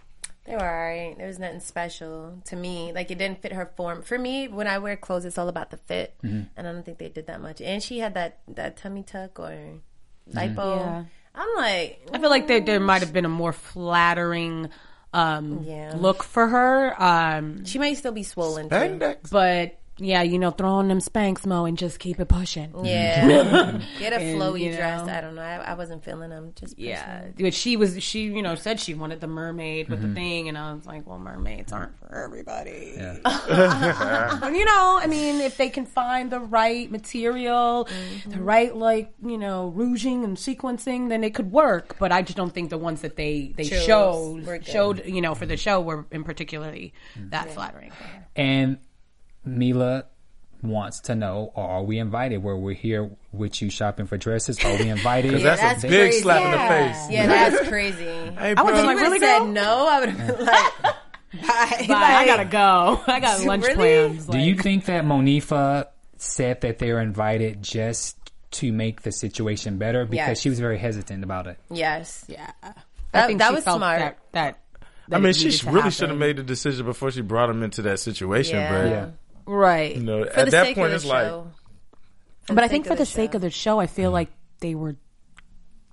They 0.49 0.55
were 0.57 0.63
alright. 0.63 1.17
There 1.19 1.27
was 1.27 1.39
nothing 1.39 1.61
special 1.61 2.39
to 2.47 2.57
me. 2.57 2.93
Like 2.95 3.11
it 3.11 3.19
didn't 3.19 3.43
fit 3.43 3.53
her 3.53 3.71
form. 3.77 4.03
For 4.03 4.19
me, 4.19 4.49
when 4.49 4.67
I 4.67 4.79
wear 4.79 4.97
clothes, 4.97 5.25
it's 5.27 5.37
all 5.39 5.49
about 5.49 5.71
the 5.71 5.77
fit, 5.77 6.15
Mm-hmm. 6.25 6.43
and 6.57 6.67
I 6.67 6.73
don't 6.73 6.85
think 6.85 6.97
they 6.99 7.11
did 7.11 7.27
that 7.27 7.41
much. 7.43 7.61
And 7.61 7.83
she 7.83 7.99
had 7.99 8.15
that 8.15 8.39
that 8.49 8.77
tummy 8.79 9.03
tuck 9.03 9.39
or 9.39 9.53
Mm-hmm. 10.31 10.39
lipo. 10.39 10.77
Yeah. 10.77 11.05
I'm 11.35 11.49
like, 11.57 12.01
I 12.13 12.19
feel 12.19 12.31
like 12.31 12.47
there 12.49 12.61
there 12.61 12.81
might 12.81 13.03
have 13.03 13.13
been 13.13 13.25
a 13.25 13.29
more 13.29 13.53
flattering 13.53 14.71
um, 15.13 15.63
Yeah. 15.65 15.95
look 15.97 16.23
for 16.23 16.47
her. 16.47 16.95
Um, 17.03 17.65
she 17.65 17.79
might 17.79 17.97
still 17.97 18.13
be 18.13 18.23
swollen. 18.25 18.69
Too. 18.69 19.15
But 19.31 19.78
yeah, 19.99 20.23
you 20.23 20.39
know, 20.39 20.51
throw 20.51 20.71
on 20.71 20.89
them 20.89 21.01
spanks, 21.01 21.45
Mo, 21.47 21.65
and 21.65 21.77
just 21.77 21.99
keep 21.99 22.19
it 22.21 22.29
pushing. 22.29 22.73
Yeah, 22.85 23.81
get 23.99 24.13
a 24.13 24.17
And, 24.17 24.41
flowy 24.41 24.61
you 24.61 24.73
dress. 24.77 25.09
I 25.09 25.21
don't 25.21 25.35
know. 25.35 25.43
I, 25.43 25.57
I 25.57 25.75
wasn't 25.75 26.05
feeling 26.05 26.31
them. 26.31 26.53
Just 26.55 26.79
Yeah, 26.79 27.27
but 27.39 27.53
she 27.55 27.77
was 27.77 28.03
she 28.03 28.23
you 28.25 28.43
know 28.43 28.55
said 28.55 28.81
she 28.81 28.95
wanted 28.95 29.21
the 29.21 29.27
mermaid 29.27 29.89
with 29.89 30.03
the 30.03 30.13
thing, 30.15 30.49
and 30.49 30.57
I 30.57 30.73
was 30.73 30.87
like, 30.87 31.07
well, 31.07 31.19
mermaids 31.19 31.73
aren't 31.73 31.99
for 31.99 32.15
everybody. 32.25 32.95
Yeah. 32.97 33.17
you 34.53 34.65
know, 34.65 34.99
I 35.03 35.07
mean, 35.09 35.41
if 35.41 35.57
they 35.57 35.69
can 35.69 35.87
find 35.87 36.31
the 36.31 36.41
right 36.41 36.91
material, 36.91 37.87
Mm-hmm. 37.89 38.31
the 38.31 38.41
right 38.43 38.75
like 38.77 39.13
you 39.25 39.39
know 39.39 39.69
rouging 39.69 40.25
and 40.25 40.37
sequencing, 40.37 41.09
then 41.09 41.25
it 41.25 41.35
could 41.35 41.51
work. 41.53 41.97
But 41.99 42.13
I 42.13 42.23
just 42.23 42.37
don't 42.37 42.53
think 42.53 42.71
the 42.71 42.79
ones 42.79 43.01
that 43.03 43.17
they 43.17 43.53
they 43.57 43.65
Chose 43.65 43.85
showed 43.85 44.67
showed 44.67 45.07
you 45.07 45.21
know 45.21 45.35
for 45.35 45.47
the 45.47 45.57
show 45.57 45.81
were 45.81 46.07
in 46.11 46.25
particularly 46.25 46.93
Mm. 47.19 47.31
that 47.31 47.51
flattering. 47.53 47.93
And 48.37 48.79
Meelah 49.47 50.05
wants 50.63 51.01
to 51.01 51.15
know: 51.15 51.53
Are 51.55 51.83
we 51.83 51.99
invited? 51.99 52.39
where 52.43 52.57
we're 52.57 52.75
here 52.75 53.11
with 53.33 53.61
you 53.63 53.71
shopping 53.71 54.07
for 54.07 54.17
dresses? 54.17 54.63
Are 54.65 54.77
we 54.77 54.89
invited? 54.89 55.33
Yeah, 55.39 55.39
That's, 55.43 55.61
that's 55.61 55.85
a 55.85 55.89
big 55.89 56.11
crazy. 56.11 56.23
slap 56.23 56.45
in 56.45 56.51
the 56.51 56.93
face. 56.95 57.11
Yeah, 57.11 57.27
that's 57.27 57.69
crazy. 57.69 58.05
Hey, 58.39 58.55
I 58.57 58.63
was 58.63 58.73
bro. 58.73 58.83
like, 58.83 58.97
really, 58.97 59.09
would've 59.19 59.21
said 59.21 59.39
girl? 59.39 59.47
no, 59.47 59.89
I 59.89 60.01
would 60.01 60.09
have 60.11 60.39
been 60.39 60.47
like, 60.47 60.83
bye. 60.83 61.87
Bye, 61.89 61.95
I 62.15 62.27
gotta 62.27 62.45
go. 62.45 63.01
I 63.07 63.21
got 63.21 63.43
lunch 63.45 63.65
Really? 63.65 63.75
plans. 64.09 64.27
Do 64.27 64.39
you 64.39 64.57
think 64.57 64.87
that 64.87 65.05
Monifah 65.05 65.87
said 66.17 66.61
that 66.63 66.79
they're 66.79 67.01
invited 67.01 67.63
just 67.63 68.17
to 68.53 68.73
make 68.73 69.03
the 69.03 69.13
situation 69.13 69.77
better 69.79 70.05
because 70.07 70.29
Yes. 70.29 70.41
she 70.41 70.49
was 70.49 70.59
very 70.59 70.79
hesitant 70.79 71.23
about 71.23 71.47
it? 71.47 71.59
Yes. 71.71 72.25
Yeah, 72.29 72.51
That- 73.13 73.37
that 73.39 73.49
she 73.49 73.55
was 73.55 73.65
felt 73.65 73.79
smart. 73.79 73.99
That, 74.01 74.19
that, 74.33 74.59
I 75.15 75.19
mean, 75.21 75.33
she 75.35 75.51
really 75.69 75.91
should 75.91 76.09
have 76.09 76.19
made 76.19 76.37
the 76.37 76.43
decision 76.43 76.87
before 76.87 77.11
she 77.11 77.21
brought 77.21 77.51
him 77.51 77.63
into 77.63 77.83
that 77.83 77.99
situation, 78.01 78.57
Yeah. 78.57 78.71
but 78.73 78.87
Yeah. 78.91 79.07
Right. 79.49 79.97
you 79.97 80.03
know, 80.03 80.25
For 80.25 80.31
at 80.31 80.45
the 80.47 80.51
that 80.53 80.67
sake 80.67 80.77
point, 80.77 80.89
of 80.89 80.95
it's 80.95 81.05
the 81.05 81.09
like 81.11 81.27
show. 81.27 81.51
but 82.49 82.63
I 82.65 82.69
think 82.69 82.87
for 82.87 82.95
the 82.95 83.05
show. 83.05 83.17
sake 83.17 83.35
of 83.35 83.41
the 83.41 83.51
show, 83.51 83.81
I 83.81 83.87
feel 83.87 84.11
mm. 84.11 84.15
like 84.15 84.29
they 84.61 84.75
were 84.75 84.97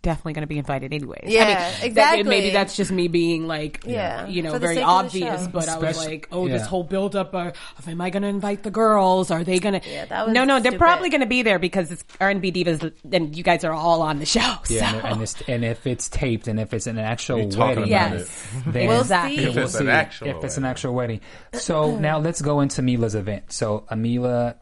definitely 0.05 0.33
going 0.33 0.43
to 0.43 0.47
be 0.47 0.57
invited 0.57 0.93
anyways. 0.93 1.23
I 1.25 1.27
Yeah, 1.29 1.39
mean, 1.45 1.55
that- 1.55 1.83
exactly. 1.83 2.23
maybe 2.23 2.49
that's 2.51 2.75
just 2.77 2.91
me 2.91 3.07
being 3.09 3.47
like, 3.47 3.83
Yeah. 3.85 4.27
you 4.27 4.41
know, 4.41 4.57
very 4.57 4.75
sake 4.75 4.83
of 4.85 5.11
the 5.11 5.23
obvious. 5.25 5.41
show. 5.43 5.49
But 5.51 5.67
I 5.69 5.77
was 5.79 5.97
like, 6.05 6.27
oh, 6.31 6.47
this 6.47 6.65
whole 6.65 6.83
build 6.83 7.15
up 7.15 7.33
of, 7.35 7.53
of 7.77 7.89
am 7.89 7.99
I 7.99 8.09
going 8.09 8.23
to 8.23 8.29
invite 8.29 8.63
the 8.63 8.71
girls? 8.71 9.31
Are 9.31 9.43
they 9.43 9.59
going 9.59 9.79
to? 9.81 9.89
Yeah, 9.89 10.05
that 10.05 10.27
was 10.27 10.33
no, 10.33 10.45
no, 10.45 10.59
they're 10.59 10.77
probably 10.77 11.09
going 11.09 11.21
to 11.21 11.27
be 11.27 11.41
there 11.41 11.59
because 11.59 11.91
it's 11.91 12.03
R 12.21 12.29
and 12.29 12.41
B 12.41 12.51
divas, 12.51 12.93
and 13.11 13.35
you 13.35 13.43
guys 13.43 13.63
are 13.63 13.73
all 13.73 14.01
on 14.01 14.19
the 14.19 14.25
show. 14.25 14.39
Yeah, 14.69 14.91
so. 14.91 14.97
and, 14.97 15.07
and, 15.07 15.21
it's, 15.21 15.41
and 15.47 15.65
if 15.65 15.85
it's 15.87 16.07
taped 16.09 16.47
and 16.47 16.59
if 16.59 16.73
it's 16.73 16.87
an 16.87 16.97
actual 16.99 17.39
You're 17.39 17.59
wedding, 17.59 17.77
about 17.77 17.87
Yes. 17.89 18.47
then 18.67 18.87
We'll 18.87 19.03
see. 19.03 19.37
If 19.37 19.57
it's 19.57 19.75
an 19.75 19.85
see 19.87 19.91
actual 19.91 20.27
if 20.29 20.43
it's 20.43 20.57
an 20.57 20.65
actual 20.65 20.93
wedding. 20.93 21.21
So 21.53 21.97
now 21.97 22.19
let's 22.19 22.41
go 22.41 22.61
into 22.61 22.81
Meelah's 22.81 23.15
event. 23.15 23.51
So 23.51 23.85
Amila, 23.91 24.55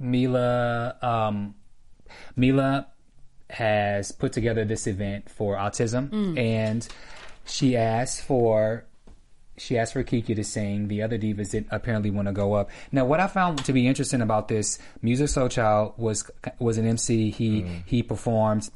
Meelah, 0.00 1.02
um, 1.02 1.54
Meelah 2.38 2.86
has 3.50 4.12
put 4.12 4.32
together 4.32 4.64
this 4.64 4.86
event 4.86 5.30
for 5.30 5.56
autism, 5.56 6.08
mm. 6.10 6.38
and 6.38 6.86
she 7.44 7.76
asked 7.76 8.22
for 8.22 8.84
she 9.56 9.78
asked 9.78 9.92
for 9.92 10.02
Keke 10.02 10.34
to 10.34 10.44
sing. 10.44 10.88
The 10.88 11.02
other 11.02 11.18
divas 11.18 11.50
didn't 11.50 11.68
apparently 11.70 12.10
want 12.10 12.26
to 12.26 12.32
go 12.32 12.54
up. 12.54 12.70
Now, 12.90 13.04
what 13.04 13.20
I 13.20 13.26
found 13.26 13.64
to 13.64 13.72
be 13.72 13.86
interesting 13.86 14.20
about 14.20 14.48
this, 14.48 14.78
Musiq 15.02 15.28
Soulchild 15.28 15.96
was 15.98 16.28
was 16.58 16.78
an 16.78 16.86
MC. 16.86 17.30
He 17.30 17.62
mm. 17.62 17.82
he 17.86 18.02
performed. 18.02 18.70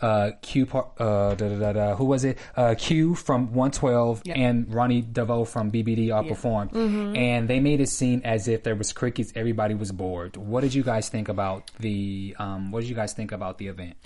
Uh, 0.00 0.32
Q, 0.42 0.66
uh, 0.72 0.84
da, 0.98 1.34
da, 1.34 1.58
da, 1.58 1.72
da, 1.72 1.94
who 1.96 2.04
was 2.04 2.24
it? 2.24 2.38
Uh, 2.56 2.74
Q 2.76 3.14
from 3.14 3.52
112 3.54 4.22
and 4.26 4.72
Ronnie 4.72 5.02
DeVoe 5.02 5.44
from 5.44 5.70
BBD 5.70 6.14
all 6.14 6.24
performed, 6.24 6.74
and 6.74 7.48
they 7.48 7.60
made 7.60 7.80
it 7.80 7.88
seem 7.88 8.20
as 8.24 8.48
if 8.48 8.62
there 8.62 8.74
was 8.74 8.92
crickets. 8.92 9.32
Everybody 9.34 9.74
was 9.74 9.92
bored. 9.92 10.36
What 10.36 10.60
did 10.62 10.74
you 10.74 10.82
guys 10.82 11.08
think 11.08 11.28
about 11.28 11.70
the? 11.80 12.34
Um, 12.38 12.70
what 12.72 12.80
did 12.80 12.88
you 12.88 12.96
guys 12.96 13.12
think 13.12 13.32
about 13.32 13.58
the 13.58 13.68
event? 13.68 13.96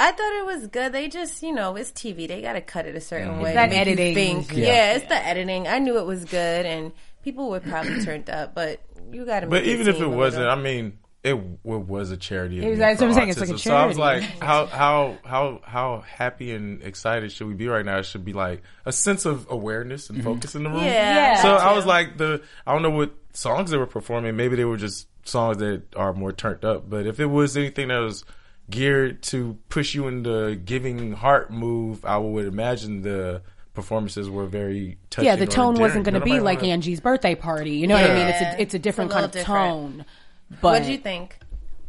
I 0.00 0.12
thought 0.12 0.32
it 0.38 0.46
was 0.46 0.66
good. 0.68 0.92
They 0.92 1.08
just, 1.08 1.42
you 1.42 1.52
know, 1.52 1.74
it's 1.74 1.90
TV. 1.90 2.28
They 2.28 2.40
got 2.40 2.52
to 2.52 2.60
cut 2.60 2.86
it 2.86 2.94
a 2.94 3.00
certain 3.00 3.40
way. 3.40 3.54
that 3.54 3.66
to 3.66 3.70
make 3.76 3.86
you 3.86 3.92
editing. 3.92 4.14
Think. 4.44 4.52
Yeah. 4.56 4.66
Yeah. 4.66 4.94
it's 4.94 5.06
the 5.08 5.26
editing. 5.26 5.66
I 5.66 5.80
knew 5.80 5.98
it 5.98 6.06
was 6.06 6.24
good, 6.24 6.66
and 6.66 6.92
people 7.24 7.50
were 7.50 7.60
probably 7.60 8.04
turned 8.04 8.30
up, 8.30 8.54
but 8.54 8.80
you 9.10 9.24
got 9.24 9.40
to. 9.40 9.46
But 9.48 9.64
even 9.64 9.88
if 9.88 10.00
it 10.00 10.06
wasn't, 10.06 10.46
I 10.46 10.54
mean, 10.54 10.98
it, 11.30 11.62
w- 11.64 11.84
was 11.84 12.10
a 12.10 12.16
charity. 12.16 12.58
event 12.58 12.78
that's 12.78 13.00
what 13.00 13.08
I'm 13.08 13.12
for 13.12 13.18
saying, 13.20 13.28
it's 13.30 13.40
like 13.40 13.48
a 13.50 13.52
autism. 13.54 13.60
So 13.60 13.76
I 13.76 13.86
was 13.86 13.98
like, 13.98 14.22
how 14.40 14.66
how 14.66 15.18
how 15.24 15.60
how 15.64 16.00
happy 16.06 16.52
and 16.52 16.82
excited 16.82 17.32
should 17.32 17.46
we 17.46 17.54
be 17.54 17.68
right 17.68 17.84
now? 17.84 17.98
It 17.98 18.04
should 18.04 18.24
be 18.24 18.32
like 18.32 18.62
a 18.84 18.92
sense 18.92 19.24
of 19.24 19.46
awareness 19.50 20.10
and 20.10 20.18
mm-hmm. 20.18 20.28
focus 20.28 20.54
in 20.54 20.64
the 20.64 20.70
room. 20.70 20.84
Yeah. 20.84 20.92
Yeah. 20.92 21.42
So 21.42 21.50
I 21.50 21.72
was 21.72 21.86
like, 21.86 22.16
the 22.16 22.42
I 22.66 22.72
don't 22.72 22.82
know 22.82 22.90
what 22.90 23.14
songs 23.32 23.70
they 23.70 23.78
were 23.78 23.86
performing. 23.86 24.36
Maybe 24.36 24.56
they 24.56 24.64
were 24.64 24.76
just 24.76 25.08
songs 25.24 25.58
that 25.58 25.82
are 25.94 26.12
more 26.12 26.32
turned 26.32 26.64
up. 26.64 26.88
But 26.88 27.06
if 27.06 27.20
it 27.20 27.26
was 27.26 27.56
anything 27.56 27.88
that 27.88 27.98
was 27.98 28.24
geared 28.70 29.22
to 29.22 29.58
push 29.68 29.94
you 29.94 30.08
into 30.08 30.56
giving 30.56 31.12
heart 31.12 31.50
move, 31.50 32.04
I 32.04 32.18
would 32.18 32.46
imagine 32.46 33.02
the 33.02 33.42
performances 33.74 34.28
were 34.28 34.46
very 34.46 34.98
touching. 35.08 35.26
yeah, 35.26 35.36
the 35.36 35.46
tone 35.46 35.76
wasn't 35.76 36.04
going 36.04 36.14
to 36.14 36.20
be 36.20 36.40
like 36.40 36.58
Nobody 36.58 36.72
Angie's 36.72 37.00
birthday 37.00 37.34
party. 37.34 37.76
You 37.76 37.86
know 37.86 37.94
what 37.94 38.10
I 38.10 38.14
mean? 38.14 38.26
It's 38.26 38.40
a 38.40 38.62
it's 38.62 38.74
a 38.74 38.78
different 38.78 39.10
It's 39.10 39.14
a 39.14 39.20
kind 39.20 39.24
of 39.24 39.30
different. 39.32 39.46
tone. 39.46 40.04
But 40.50 40.62
what 40.62 40.78
did 40.82 40.90
you 40.92 40.98
think? 40.98 41.38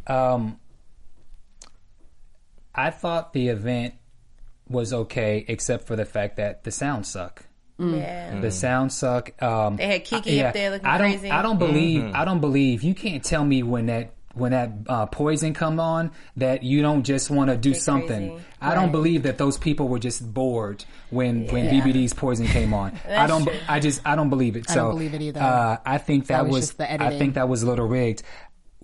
Um, 0.08 0.60
I 2.74 2.90
thought 2.92 3.34
the 3.34 3.50
event 3.50 3.96
was 4.68 4.94
okay, 4.94 5.44
except 5.48 5.88
for 5.88 5.96
the 5.96 6.06
fact 6.06 6.38
that 6.38 6.64
the 6.64 6.72
sound 6.72 7.06
suck. 7.06 7.46
Yeah. 7.78 8.40
The 8.42 8.52
sound 8.52 8.92
suck. 8.92 9.42
Um, 9.42 9.78
They 9.78 9.88
had 9.88 10.06
Keke 10.06 10.46
up 10.46 10.54
there 10.54 10.70
looking 10.72 10.86
I 10.86 10.98
don't, 10.98 11.12
crazy. 11.12 11.32
I 11.32 11.42
don't 11.42 11.58
believe. 11.60 12.12
I 12.14 12.26
don't 12.26 12.42
believe. 12.42 12.84
You 12.84 12.94
can't 12.94 13.24
tell 13.24 13.44
me 13.46 13.64
when 13.64 13.86
that 13.88 14.14
when 14.36 14.52
that 14.52 14.72
uh, 14.88 15.06
poison 15.08 15.54
come 15.54 15.80
on 15.80 16.12
that 16.38 16.62
you 16.64 16.82
don't 16.84 17.04
just 17.04 17.30
want 17.30 17.50
to 17.50 17.58
do 17.58 17.74
something. 17.74 18.30
crazy. 18.30 18.46
I 18.62 18.76
don't 18.76 18.92
believe 18.92 19.24
that 19.24 19.38
those 19.38 19.58
people 19.58 19.88
were 19.88 19.98
just 20.00 20.34
bored 20.34 20.84
when 21.10 21.48
when 21.48 21.68
BBD's 21.70 22.14
poison 22.14 22.46
came 22.48 22.74
on. 22.74 23.00
I 23.10 23.28
don't. 23.28 23.44
true. 23.46 23.56
I 23.68 23.80
just. 23.80 24.02
I 24.06 24.16
don't 24.16 24.30
believe 24.30 24.56
it. 24.58 24.70
I 24.70 24.74
so 24.74 24.82
don't 24.84 24.92
believe 24.92 25.14
it 25.14 25.22
either. 25.22 25.40
Uh, 25.42 25.78
I 25.86 25.98
think 26.00 26.28
that, 26.28 26.44
That 26.44 26.46
was 26.48 26.54
was. 26.56 26.66
just 26.68 26.78
the 26.80 27.04
I 27.04 27.18
think 27.18 27.36
that 27.36 27.48
was 27.50 27.64
a 27.64 27.66
little 27.68 27.88
rigged. 27.88 28.24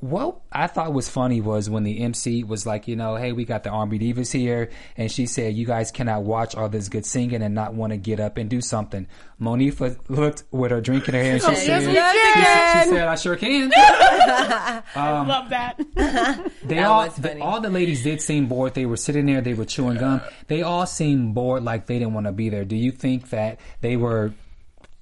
What 0.02 0.42
I 0.52 0.68
thought 0.68 0.92
was 0.94 1.08
funny 1.08 1.40
was 1.40 1.70
when 1.70 1.84
the 1.84 2.02
MC 2.02 2.44
was 2.44 2.66
like, 2.66 2.88
you 2.88 2.98
know, 2.98 3.16
hey, 3.16 3.32
we 3.32 3.46
got 3.46 3.64
the 3.64 3.70
R&B 3.70 3.98
divas 3.98 4.30
here, 4.32 4.70
and 4.98 5.10
she 5.10 5.26
said, 5.26 5.56
you 5.56 5.66
guys 5.66 5.90
cannot 5.90 6.24
watch 6.24 6.54
all 6.54 6.68
this 6.68 6.90
good 6.90 7.06
singing 7.06 7.42
and 7.42 7.56
not 7.56 7.74
want 7.74 7.92
to 7.94 7.98
get 7.98 8.20
up 8.20 8.36
and 8.36 8.50
do 8.50 8.60
something. 8.60 9.08
Monifah 9.42 9.98
looked 10.10 10.44
with 10.52 10.72
her 10.72 10.82
drink 10.82 11.08
in 11.08 11.14
her 11.16 11.24
hand. 11.24 11.42
She 11.42 11.48
oh, 11.48 11.52
Yes, 11.52 11.66
said, 11.66 11.80
we 11.88 11.94
she, 11.94 12.00
can. 12.00 12.84
she 12.84 12.90
said, 12.90 13.08
I 13.08 13.16
sure 13.16 13.36
can. 13.38 13.72
i 13.76 14.82
um, 14.96 15.28
love 15.30 15.50
that. 15.50 15.80
They 16.66 16.76
That 16.76 16.86
all, 16.86 17.06
was 17.06 17.16
the, 17.16 17.40
all 17.40 17.62
the 17.62 17.70
ladies 17.70 18.04
did 18.04 18.22
seem 18.22 18.48
bored. 18.48 18.74
They 18.74 18.86
were 18.86 18.98
sitting 18.98 19.26
there, 19.28 19.40
they 19.42 19.54
were 19.54 19.66
chewing 19.66 19.98
gum. 19.98 20.20
They 20.48 20.62
all 20.62 20.86
seemed 20.86 21.34
bored, 21.36 21.64
like 21.64 21.86
they 21.86 22.00
didn't 22.00 22.14
want 22.14 22.26
to 22.26 22.32
be 22.34 22.50
there. 22.50 22.66
Do 22.66 22.76
you 22.76 22.92
think 22.92 23.30
that 23.30 23.60
they 23.82 23.96
were 23.96 24.34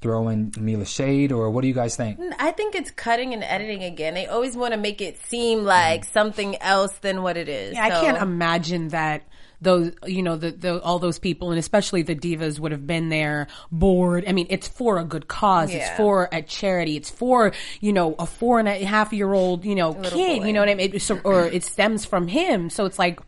throwing 0.03 0.51
Meelah 0.51 0.85
shade, 0.85 1.31
or 1.31 1.49
what 1.49 1.61
do 1.61 1.67
you 1.69 1.73
guys 1.73 1.95
think? 1.95 2.19
I 2.37 2.51
think 2.51 2.75
it's 2.75 2.91
cutting 2.91 3.33
and 3.33 3.41
editing 3.41 3.83
again. 3.83 4.13
They 4.13 4.27
always 4.27 4.55
want 4.55 4.73
to 4.73 4.77
make 4.77 5.01
it 5.01 5.17
seem 5.25 5.63
like 5.63 6.01
mm-hmm. 6.01 6.11
something 6.11 6.61
else 6.61 6.91
than 6.97 7.23
what 7.23 7.37
it 7.37 7.47
is. 7.47 7.73
Yeah, 7.73 7.85
I 7.85 7.89
can't 7.89 8.21
imagine 8.21 8.89
that 8.89 9.23
those, 9.61 9.93
you 10.05 10.21
know, 10.21 10.35
the, 10.35 10.51
the 10.51 10.81
all 10.81 10.99
those 10.99 11.19
people, 11.19 11.51
and 11.51 11.57
especially 11.57 12.01
the 12.01 12.15
divas, 12.15 12.59
would 12.59 12.73
have 12.73 12.85
been 12.85 13.07
there 13.07 13.47
bored. 13.71 14.25
I 14.27 14.33
mean, 14.33 14.47
it's 14.49 14.67
for 14.67 14.99
a 14.99 15.05
good 15.05 15.29
cause. 15.29 15.73
It's 15.73 15.89
for 15.91 16.27
a 16.33 16.41
charity. 16.41 16.97
It's 16.97 17.09
for 17.09 17.53
you 17.79 17.93
know 17.93 18.13
a 18.19 18.25
four 18.25 18.59
and 18.59 18.67
a 18.67 18.83
half 18.83 19.13
year 19.13 19.31
old 19.33 19.63
you 19.63 19.73
know 19.73 19.93
kid. 19.93 20.41
boy. 20.41 20.45
You 20.45 20.51
know 20.51 20.59
what 20.59 20.69
I 20.69 20.75
mean? 20.75 20.95
It, 20.95 21.01
so, 21.01 21.19
or 21.23 21.45
it 21.45 21.63
stems 21.63 22.03
from 22.03 22.27
him. 22.27 22.69
So 22.69 22.85
it's 22.85 22.99
like, 22.99 23.21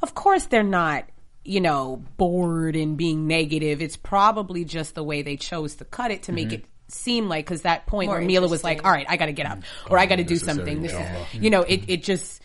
of 0.00 0.14
course 0.14 0.46
they're 0.46 0.62
not. 0.62 1.04
You 1.44 1.60
know, 1.60 2.02
bored 2.16 2.74
and 2.74 2.96
being 2.96 3.26
negative. 3.26 3.82
It's 3.82 3.96
probably 3.96 4.64
just 4.64 4.94
the 4.94 5.04
way 5.04 5.22
they 5.22 5.36
chose 5.36 5.76
to 5.76 5.84
cut 5.84 6.10
it 6.10 6.24
to 6.24 6.32
make 6.32 6.48
mm-hmm. 6.48 6.54
it 6.54 6.64
seem 6.88 7.28
like 7.28 7.44
because 7.44 7.62
that 7.62 7.86
point 7.86 8.08
More 8.08 8.18
where 8.18 8.26
Meelah 8.26 8.48
was 8.48 8.64
like, 8.64 8.84
"All 8.84 8.90
right, 8.90 9.06
I 9.08 9.16
got 9.16 9.26
to 9.26 9.32
get 9.32 9.46
up, 9.46 9.58
mm-hmm. 9.58 9.92
or 9.92 9.98
I 9.98 10.06
got 10.06 10.16
to 10.16 10.24
do 10.24 10.36
something." 10.36 10.82
This 10.82 10.92
drama. 10.92 11.26
is, 11.32 11.40
you 11.40 11.50
know, 11.50 11.62
it 11.62 11.82
mm-hmm. 11.82 11.90
it 11.90 12.02
just 12.02 12.40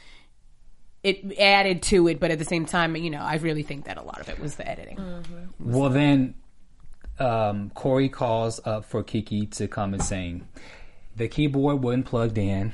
it 1.04 1.40
added 1.40 1.82
to 1.84 2.08
it, 2.08 2.20
but 2.20 2.32
at 2.32 2.40
the 2.40 2.46
same 2.46 2.66
time, 2.66 2.96
you 2.96 3.10
know, 3.10 3.22
I 3.22 3.36
really 3.36 3.64
think 3.64 3.86
that 3.86 3.98
a 3.98 4.02
lot 4.02 4.20
of 4.20 4.30
it 4.30 4.40
was 4.40 4.56
the 4.56 4.68
editing. 4.68 5.24
Well, 5.60 5.90
then 5.90 6.36
um, 7.20 7.70
Corey 7.72 8.10
calls 8.10 8.60
up 8.66 8.86
for 8.86 9.04
Keke 9.04 9.52
to 9.58 9.68
come 9.68 9.94
and 9.94 10.04
sing. 10.04 10.48
The 11.20 11.28
keyboard 11.28 11.84
wasn't 11.84 12.08
plugged 12.08 12.38
in. 12.40 12.74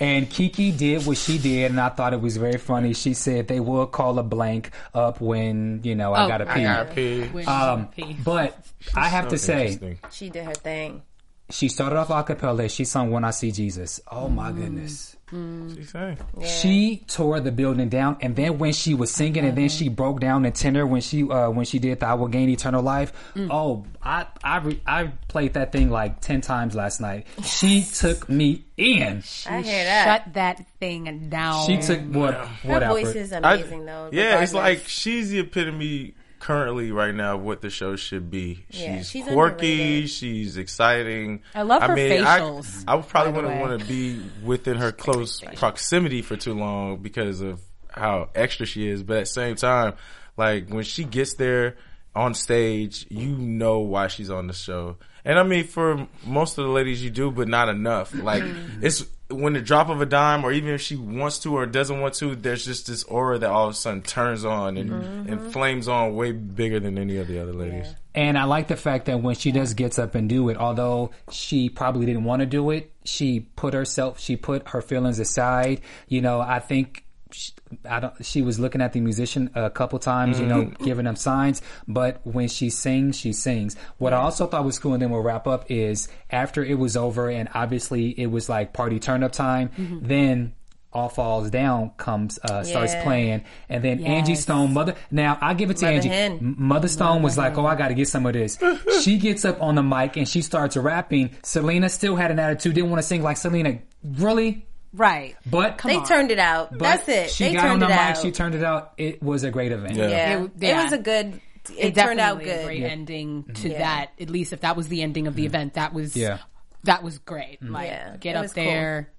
And 0.00 0.28
Keke 0.30 0.76
did 0.76 1.06
what 1.06 1.16
she 1.16 1.38
did, 1.38 1.70
and 1.72 1.80
I 1.80 1.88
thought 1.88 2.12
it 2.14 2.20
was 2.20 2.36
very 2.36 2.56
funny. 2.58 2.94
She 2.94 3.14
said 3.14 3.48
they 3.48 3.58
will 3.60 3.86
call 3.86 4.18
a 4.18 4.22
blank 4.22 4.70
up 4.94 5.20
when, 5.20 5.80
you 5.82 5.94
know, 5.96 6.12
I 6.12 6.24
Oh, 6.24 6.28
gotta 6.28 6.46
pee. 6.46 6.50
I 6.52 6.62
gotta 6.62 6.94
pee. 6.94 7.44
Um, 7.46 7.88
she 7.96 8.02
pee. 8.04 8.16
but 8.24 8.56
I 8.94 9.08
have 9.08 9.24
So 9.24 9.30
to 9.30 9.38
say. 9.38 9.98
She 10.10 10.30
did 10.30 10.44
her 10.44 10.54
thing. 10.54 11.02
she 11.50 11.68
started 11.68 11.96
off 11.98 12.10
a 12.10 12.22
cappella. 12.22 12.68
She 12.68 12.84
sung 12.84 13.10
When 13.10 13.24
I 13.24 13.30
See 13.30 13.50
Jesus. 13.52 14.00
Oh 14.10 14.28
my 14.28 14.52
goodness. 14.52 15.16
She's 15.30 15.90
saying. 15.90 16.18
She 16.44 17.02
tore 17.06 17.40
the 17.40 17.52
building 17.52 17.88
down, 17.88 18.16
and 18.20 18.34
then 18.34 18.58
when 18.58 18.72
she 18.72 18.94
was 18.94 19.10
singing, 19.10 19.44
and 19.44 19.56
then 19.56 19.68
she 19.68 19.88
broke 19.88 20.20
down 20.20 20.44
in 20.46 20.52
tenor 20.52 20.86
when 20.86 21.00
she 21.02 21.22
uh, 21.28 21.50
when 21.50 21.66
she 21.66 21.78
did 21.78 22.00
the 22.00 22.06
"I 22.06 22.14
Will 22.14 22.28
Gain 22.28 22.48
Eternal 22.48 22.82
Life." 22.82 23.12
Oh, 23.36 23.84
I 24.02 24.26
I 24.42 24.58
re- 24.58 24.80
I 24.86 25.12
played 25.28 25.54
that 25.54 25.72
thing 25.72 25.90
like 25.90 26.20
ten 26.20 26.40
times 26.40 26.74
last 26.74 27.00
night. 27.00 27.26
She 27.44 27.82
took 27.82 28.28
me 28.28 28.64
in. 28.76 29.22
I 29.46 29.60
hear 29.60 29.84
that. 29.84 30.04
Shut 30.24 30.34
that 30.34 30.66
thing 30.80 31.28
down. 31.28 31.66
She 31.66 31.76
took 31.78 32.00
what 32.12 32.34
Her 32.34 32.48
what 32.62 32.82
voice 32.86 33.06
Alfred? 33.08 33.16
is 33.16 33.32
I- 33.32 33.54
amazing 33.54 33.84
though. 33.86 34.08
Yeah, 34.12 34.40
it's 34.42 34.54
like 34.54 34.84
she's 34.88 35.30
the 35.30 35.40
epitome 35.40 36.14
currently 36.38 36.92
right 36.92 37.14
now 37.14 37.36
what 37.36 37.60
the 37.60 37.70
show 37.70 37.96
should 37.96 38.30
be. 38.30 38.64
Yeah, 38.70 38.98
she's, 38.98 39.10
she's 39.10 39.24
quirky, 39.24 39.72
underrated. 39.72 40.10
she's 40.10 40.56
exciting. 40.56 41.42
I 41.54 41.62
love 41.62 41.82
her 41.82 41.92
I, 41.92 41.96
facials, 41.96 42.84
I 42.86 42.94
would 42.94 43.08
probably 43.08 43.32
wouldn't 43.32 43.60
want 43.60 43.80
to 43.80 43.86
be 43.86 44.20
within 44.44 44.76
her 44.76 44.92
close 44.92 45.40
proximity 45.56 46.22
for 46.22 46.36
too 46.36 46.54
long 46.54 46.98
because 46.98 47.40
of 47.40 47.60
how 47.88 48.30
extra 48.34 48.66
she 48.66 48.88
is. 48.88 49.02
But 49.02 49.18
at 49.18 49.20
the 49.20 49.26
same 49.26 49.56
time, 49.56 49.94
like 50.36 50.68
when 50.68 50.84
she 50.84 51.04
gets 51.04 51.34
there 51.34 51.76
on 52.14 52.34
stage, 52.34 53.06
you 53.10 53.36
know 53.36 53.80
why 53.80 54.08
she's 54.08 54.30
on 54.30 54.46
the 54.46 54.54
show. 54.54 54.96
And 55.24 55.38
I 55.38 55.42
mean, 55.42 55.64
for 55.64 56.06
most 56.24 56.58
of 56.58 56.64
the 56.64 56.70
ladies, 56.70 57.02
you 57.02 57.10
do, 57.10 57.30
but 57.30 57.48
not 57.48 57.68
enough. 57.68 58.14
Like 58.14 58.42
mm-hmm. 58.42 58.84
it's 58.84 59.04
when 59.30 59.52
the 59.52 59.60
drop 59.60 59.90
of 59.90 60.00
a 60.00 60.06
dime, 60.06 60.44
or 60.44 60.52
even 60.52 60.70
if 60.70 60.80
she 60.80 60.96
wants 60.96 61.38
to 61.40 61.54
or 61.54 61.66
doesn't 61.66 62.00
want 62.00 62.14
to, 62.14 62.34
there's 62.34 62.64
just 62.64 62.86
this 62.86 63.04
aura 63.04 63.38
that 63.38 63.50
all 63.50 63.66
of 63.66 63.72
a 63.72 63.76
sudden 63.76 64.02
turns 64.02 64.44
on 64.44 64.76
and, 64.78 64.90
mm-hmm. 64.90 65.32
and 65.32 65.52
flames 65.52 65.86
on 65.86 66.14
way 66.14 66.32
bigger 66.32 66.80
than 66.80 66.96
any 66.96 67.18
of 67.18 67.26
the 67.26 67.38
other 67.38 67.52
ladies. 67.52 67.94
And 68.14 68.38
I 68.38 68.44
like 68.44 68.68
the 68.68 68.76
fact 68.76 69.06
that 69.06 69.22
when 69.22 69.34
she 69.34 69.52
does 69.52 69.74
gets 69.74 69.98
up 69.98 70.14
and 70.14 70.28
do 70.28 70.48
it, 70.48 70.56
although 70.56 71.10
she 71.30 71.68
probably 71.68 72.06
didn't 72.06 72.24
want 72.24 72.40
to 72.40 72.46
do 72.46 72.70
it, 72.70 72.90
she 73.04 73.40
put 73.40 73.74
herself, 73.74 74.18
she 74.18 74.36
put 74.36 74.68
her 74.68 74.80
feelings 74.80 75.18
aside. 75.18 75.82
You 76.08 76.22
know, 76.22 76.40
I 76.40 76.58
think 76.58 77.04
she, 77.32 77.52
I 77.88 78.00
don't. 78.00 78.24
She 78.24 78.42
was 78.42 78.58
looking 78.58 78.80
at 78.80 78.92
the 78.92 79.00
musician 79.00 79.50
a 79.54 79.70
couple 79.70 79.98
times, 79.98 80.38
you 80.40 80.46
know, 80.46 80.64
giving 80.84 81.04
them 81.04 81.16
signs. 81.16 81.62
But 81.86 82.20
when 82.24 82.48
she 82.48 82.70
sings, 82.70 83.18
she 83.18 83.32
sings. 83.32 83.76
What 83.98 84.12
I 84.12 84.16
also 84.18 84.46
thought 84.46 84.64
was 84.64 84.78
cool, 84.78 84.94
and 84.94 85.02
then 85.02 85.10
we'll 85.10 85.22
wrap 85.22 85.46
up 85.46 85.70
is 85.70 86.08
after 86.30 86.64
it 86.64 86.78
was 86.78 86.96
over, 86.96 87.28
and 87.28 87.48
obviously 87.54 88.18
it 88.18 88.26
was 88.26 88.48
like 88.48 88.72
party 88.72 88.98
turn 88.98 89.22
up 89.22 89.32
time. 89.32 89.70
Then. 90.02 90.54
All 90.90 91.10
Falls 91.10 91.50
Down 91.50 91.90
comes 91.98 92.38
uh, 92.38 92.64
starts 92.64 92.94
playing, 93.02 93.44
and 93.68 93.84
then 93.84 94.02
Angie 94.04 94.34
Stone, 94.34 94.72
mother. 94.72 94.94
Now 95.10 95.36
I 95.38 95.52
give 95.52 95.68
it 95.70 95.76
to 95.76 95.84
Mother 95.84 95.96
Angie. 95.96 96.08
hen. 96.08 96.54
Mother 96.58 96.88
Stone 96.88 97.22
was 97.22 97.36
like, 97.36 97.58
"Oh, 97.58 97.66
I 97.66 97.74
got 97.74 97.88
to 97.88 97.94
get 97.94 98.08
some 98.08 98.24
of 98.24 98.32
this." 98.32 98.58
she 99.02 99.18
gets 99.18 99.44
up 99.44 99.60
on 99.60 99.74
the 99.74 99.82
mic 99.82 100.16
and 100.16 100.26
she 100.26 100.40
starts 100.40 100.78
rapping. 100.78 101.28
Syleena 101.42 101.90
still 101.90 102.16
had 102.16 102.30
an 102.30 102.38
attitude, 102.38 102.74
didn't 102.74 102.88
want 102.88 103.02
to 103.02 103.06
sing 103.06 103.22
like 103.22 103.36
Syleena. 103.36 103.82
Really, 104.02 104.64
right. 104.98 105.36
but 105.46 105.78
they 105.84 106.00
turned 106.00 106.30
it 106.30 106.38
out. 106.38 106.70
but 106.70 106.80
That's 106.80 107.08
it. 107.08 107.30
She 107.30 107.44
they 107.44 107.52
got 107.54 107.62
turned 107.62 107.72
on 107.74 107.78
the 107.80 107.86
it 107.86 107.88
mic. 107.90 107.98
out. 107.98 108.18
She 108.18 108.30
turned 108.32 108.54
it 108.54 108.64
out. 108.64 108.92
It 108.98 109.22
was 109.22 109.44
a 109.44 109.50
great 109.50 109.72
event. 109.72 109.94
Yeah. 109.96 110.08
yeah. 110.08 110.42
It- 110.44 110.62
It, 110.62 110.74
was 110.76 110.92
a 110.92 110.98
good. 110.98 111.40
It, 111.70 111.78
It 111.78 111.94
turned 111.94 112.20
out 112.20 112.38
definitely 112.38 112.50
a 112.50 112.56
good. 112.56 112.64
great 112.66 112.82
ending 112.82 113.44
to 113.44 113.52
mm-hmm. 113.52 113.66
Yeah. 113.72 113.78
that. 113.78 114.10
At 114.20 114.30
least 114.30 114.52
if 114.52 114.60
that 114.60 114.76
was 114.76 114.88
the 114.88 115.02
ending 115.02 115.26
of 115.26 115.34
the 115.34 115.42
mm-hmm. 115.42 115.54
event, 115.54 115.74
that 115.74 115.92
was 115.94 116.16
Yeah. 116.16 116.38
that 116.84 117.02
was 117.02 117.18
great. 117.18 117.60
Mm-hmm. 117.62 117.74
Like 117.74 117.88
Yeah, 117.88 118.16
get 118.18 118.30
it 118.30 118.36
up 118.36 118.42
was 118.42 118.52
cool. 118.52 118.64
there, 118.64 119.10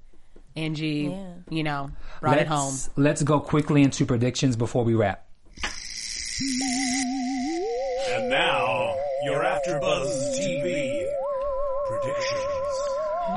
Angie. 0.55 1.09
Yeah. 1.11 1.33
You 1.49 1.63
know, 1.63 1.91
brought 2.21 2.37
let's, 2.37 2.41
it 2.41 2.47
home. 2.47 2.75
Let's 2.95 3.23
go 3.23 3.39
quickly 3.39 3.81
into 3.83 4.05
predictions 4.05 4.55
before 4.55 4.83
we 4.83 4.93
wrap. 4.95 5.25
And 8.11 8.29
now, 8.29 8.95
you're 9.23 9.43
AfterBuzz 9.43 10.39
TV 10.39 11.05
predictions. 11.05 11.28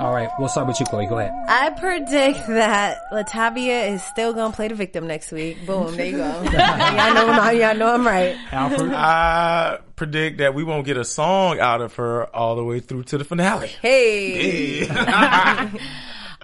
All 0.03 0.13
right, 0.13 0.29
we'll 0.37 0.49
start 0.49 0.67
with 0.67 0.81
you, 0.81 0.87
Chloe. 0.87 1.07
Go 1.07 1.19
ahead. 1.21 1.33
I 1.47 1.71
predict 1.71 2.49
that 2.49 2.99
Latavia 3.13 3.93
is 3.93 4.03
still 4.03 4.33
gonna 4.33 4.53
play 4.53 4.67
the 4.67 4.75
victim 4.75 5.07
next 5.07 5.31
week. 5.31 5.65
Boom, 5.65 5.95
there 5.95 6.07
you 6.07 6.17
go. 6.17 6.27
y'all 6.43 7.15
know, 7.15 7.29
I'm- 7.29 7.57
y'all 7.57 7.77
know 7.77 7.95
I'm 7.95 8.05
right. 8.05 8.37
Alfred. 8.51 8.93
I 8.93 9.79
predict 9.95 10.39
that 10.39 10.55
we 10.55 10.65
won't 10.65 10.87
get 10.87 10.97
a 10.97 11.05
song 11.05 11.61
out 11.61 11.81
of 11.81 11.95
her 11.95 12.27
all 12.35 12.57
the 12.57 12.65
way 12.65 12.81
through 12.81 13.05
to 13.05 13.19
the 13.19 13.25
finale. 13.25 13.69
Hey, 13.69 14.89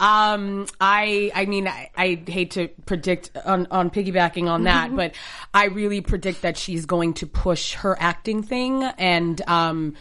Um, 0.00 0.68
I, 0.80 1.32
I 1.34 1.46
mean, 1.46 1.66
I, 1.66 1.90
I 1.96 2.22
hate 2.24 2.52
to 2.52 2.68
predict 2.86 3.36
on, 3.44 3.66
on 3.72 3.90
piggybacking 3.90 4.48
on 4.48 4.62
that, 4.62 4.94
but 4.96 5.16
I 5.52 5.64
really 5.64 6.00
predict 6.00 6.42
that 6.42 6.56
she's 6.56 6.86
going 6.86 7.14
to 7.14 7.26
push 7.26 7.74
her 7.74 7.96
acting 7.98 8.44
thing 8.44 8.84
and, 8.84 9.42
um, 9.48 9.94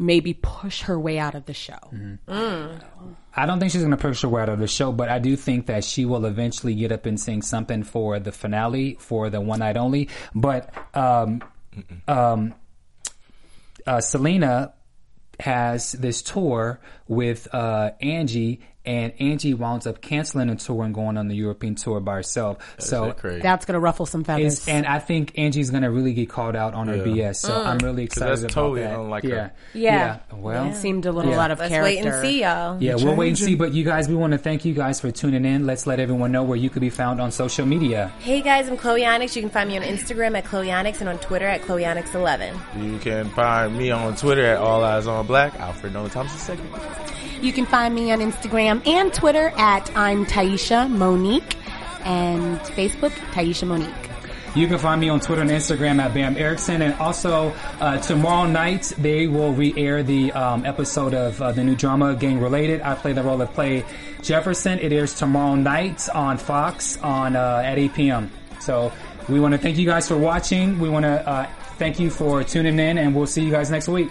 maybe 0.00 0.34
push 0.34 0.82
her 0.82 0.98
way 0.98 1.18
out 1.18 1.34
of 1.34 1.44
the 1.46 1.54
show. 1.54 1.78
I 3.36 3.46
don't 3.46 3.60
think 3.60 3.70
she's 3.70 3.82
going 3.82 3.92
to 3.92 3.96
push 3.96 4.22
her 4.22 4.28
way 4.28 4.42
out 4.42 4.48
of 4.48 4.58
the 4.58 4.66
show, 4.66 4.90
but 4.90 5.08
I 5.08 5.18
do 5.18 5.36
think 5.36 5.66
that 5.66 5.84
she 5.84 6.04
will 6.04 6.24
eventually 6.24 6.74
get 6.74 6.90
up 6.90 7.06
and 7.06 7.20
sing 7.20 7.42
something 7.42 7.84
for 7.84 8.18
the 8.18 8.32
finale 8.32 8.96
for 8.98 9.30
the 9.30 9.40
one 9.40 9.60
night 9.60 9.76
only. 9.76 10.08
But 10.34 10.72
um, 10.96 11.42
um, 12.08 12.54
uh, 13.86 13.98
Syleena 13.98 14.72
has 15.38 15.92
this 15.92 16.22
tour 16.22 16.80
with 17.06 17.46
uh, 17.52 17.92
Angie, 18.00 18.60
and 18.90 19.12
Angie 19.20 19.54
winds 19.54 19.86
up 19.86 20.00
canceling 20.00 20.48
the 20.48 20.56
tour 20.56 20.82
and 20.82 20.92
going 20.92 21.16
on 21.16 21.28
the 21.28 21.36
European 21.36 21.76
tour 21.76 22.00
by 22.00 22.14
herself. 22.16 22.58
so 22.78 23.14
That's. 23.22 23.42
That's 23.42 23.64
going 23.64 23.74
to 23.74 23.80
ruffle 23.80 24.04
some 24.04 24.24
feathers. 24.24 24.66
and 24.66 24.84
I 24.84 24.98
think 24.98 25.38
Angie's 25.38 25.70
gonna 25.70 25.90
really 25.92 26.12
get 26.12 26.28
called 26.28 26.56
out 26.56 26.74
on 26.74 26.88
her 26.88 26.96
Yeah. 26.96 27.28
BS. 27.30 27.36
So 27.36 27.54
I'm 27.62 27.78
mm. 27.78 27.84
really 27.84 28.02
excited 28.04 28.30
that's 28.30 28.40
about 28.40 28.50
totally 28.52 28.80
that. 28.82 28.98
unlike 28.98 29.22
yeah. 29.24 29.34
her. 29.36 29.52
Yeah. 29.74 30.18
Well, 30.32 30.70
it 30.70 30.74
seemed 30.74 31.06
a 31.06 31.12
little 31.12 31.30
Yeah. 31.30 31.40
out 31.40 31.50
of 31.52 31.60
let's 31.60 31.70
character. 31.70 31.84
wait 31.84 32.04
and 32.04 32.20
see, 32.20 32.42
y'all. 32.42 32.82
yeah, 32.82 32.96
we'll 32.96 33.14
wait 33.14 33.28
and 33.28 33.38
see. 33.38 33.54
But 33.54 33.72
you 33.74 33.84
guys, 33.84 34.08
we 34.08 34.16
want 34.16 34.32
to 34.32 34.38
thank 34.38 34.64
you 34.64 34.74
guys 34.74 35.00
for 35.00 35.12
tuning 35.12 35.44
in. 35.44 35.66
Let's 35.66 35.86
let 35.86 36.00
everyone 36.00 36.32
know 36.32 36.42
where 36.42 36.58
you 36.58 36.68
could 36.68 36.80
be 36.80 36.90
found 36.90 37.20
on 37.20 37.30
social 37.30 37.66
media. 37.66 38.10
Hey 38.18 38.40
guys, 38.42 38.68
I'm 38.68 38.76
Chloe 38.76 39.04
Onyx. 39.04 39.36
You 39.36 39.42
can 39.42 39.50
find 39.50 39.68
me 39.68 39.76
on 39.76 39.84
Instagram 39.84 40.36
at 40.36 40.44
Chloe 40.46 40.72
Onyx 40.72 41.00
and 41.00 41.08
on 41.08 41.18
Twitter 41.18 41.46
at 41.46 41.62
Chloe 41.62 41.84
Onyx11. 41.84 42.82
You 42.82 42.98
can 42.98 43.28
find 43.30 43.78
me 43.78 43.92
on 43.92 44.16
Twitter 44.16 44.44
at 44.44 44.58
All 44.58 44.82
Eyes 44.82 45.06
on 45.06 45.26
Black, 45.28 45.54
Alfred 45.60 45.92
Nolan 45.92 46.10
Thompson 46.10 46.56
II. 46.56 47.29
You 47.40 47.54
can 47.54 47.64
find 47.64 47.94
me 47.94 48.12
on 48.12 48.18
Instagram 48.18 48.86
and 48.86 49.14
Twitter 49.14 49.50
at 49.56 49.90
I'm 49.96 50.26
Taisha 50.26 50.90
Monique 50.90 51.56
and 52.04 52.60
Facebook 52.60 53.12
Taisha 53.32 53.66
Monique. 53.66 53.94
You 54.54 54.66
can 54.66 54.76
find 54.76 55.00
me 55.00 55.08
on 55.08 55.20
Twitter 55.20 55.40
and 55.40 55.50
Instagram 55.50 56.00
at 56.00 56.12
Bam 56.12 56.36
Erickson. 56.36 56.82
And 56.82 56.92
also, 56.94 57.54
uh, 57.80 57.96
tomorrow 57.96 58.46
night, 58.46 58.92
they 58.98 59.26
will 59.26 59.54
re 59.54 59.72
air 59.74 60.02
the 60.02 60.32
um, 60.32 60.66
episode 60.66 61.14
of 61.14 61.40
uh, 61.40 61.52
the 61.52 61.64
new 61.64 61.74
drama, 61.74 62.14
Gang 62.14 62.40
Related. 62.40 62.82
I 62.82 62.94
play 62.94 63.14
the 63.14 63.22
role 63.22 63.40
of 63.40 63.50
Play 63.54 63.86
Jefferson. 64.20 64.78
It 64.78 64.92
airs 64.92 65.14
tomorrow 65.14 65.54
night 65.54 66.10
on 66.14 66.36
Fox 66.36 66.98
on 66.98 67.36
uh, 67.36 67.62
at 67.64 67.78
8 67.78 67.94
p.m. 67.94 68.30
So 68.60 68.92
we 69.30 69.40
want 69.40 69.52
to 69.52 69.58
thank 69.58 69.78
you 69.78 69.86
guys 69.86 70.06
for 70.06 70.18
watching. 70.18 70.78
We 70.78 70.90
want 70.90 71.04
to 71.04 71.26
uh, 71.26 71.46
thank 71.78 71.98
you 71.98 72.10
for 72.10 72.44
tuning 72.44 72.78
in, 72.78 72.98
and 72.98 73.14
we'll 73.14 73.26
see 73.26 73.42
you 73.42 73.50
guys 73.50 73.70
next 73.70 73.88
week. 73.88 74.10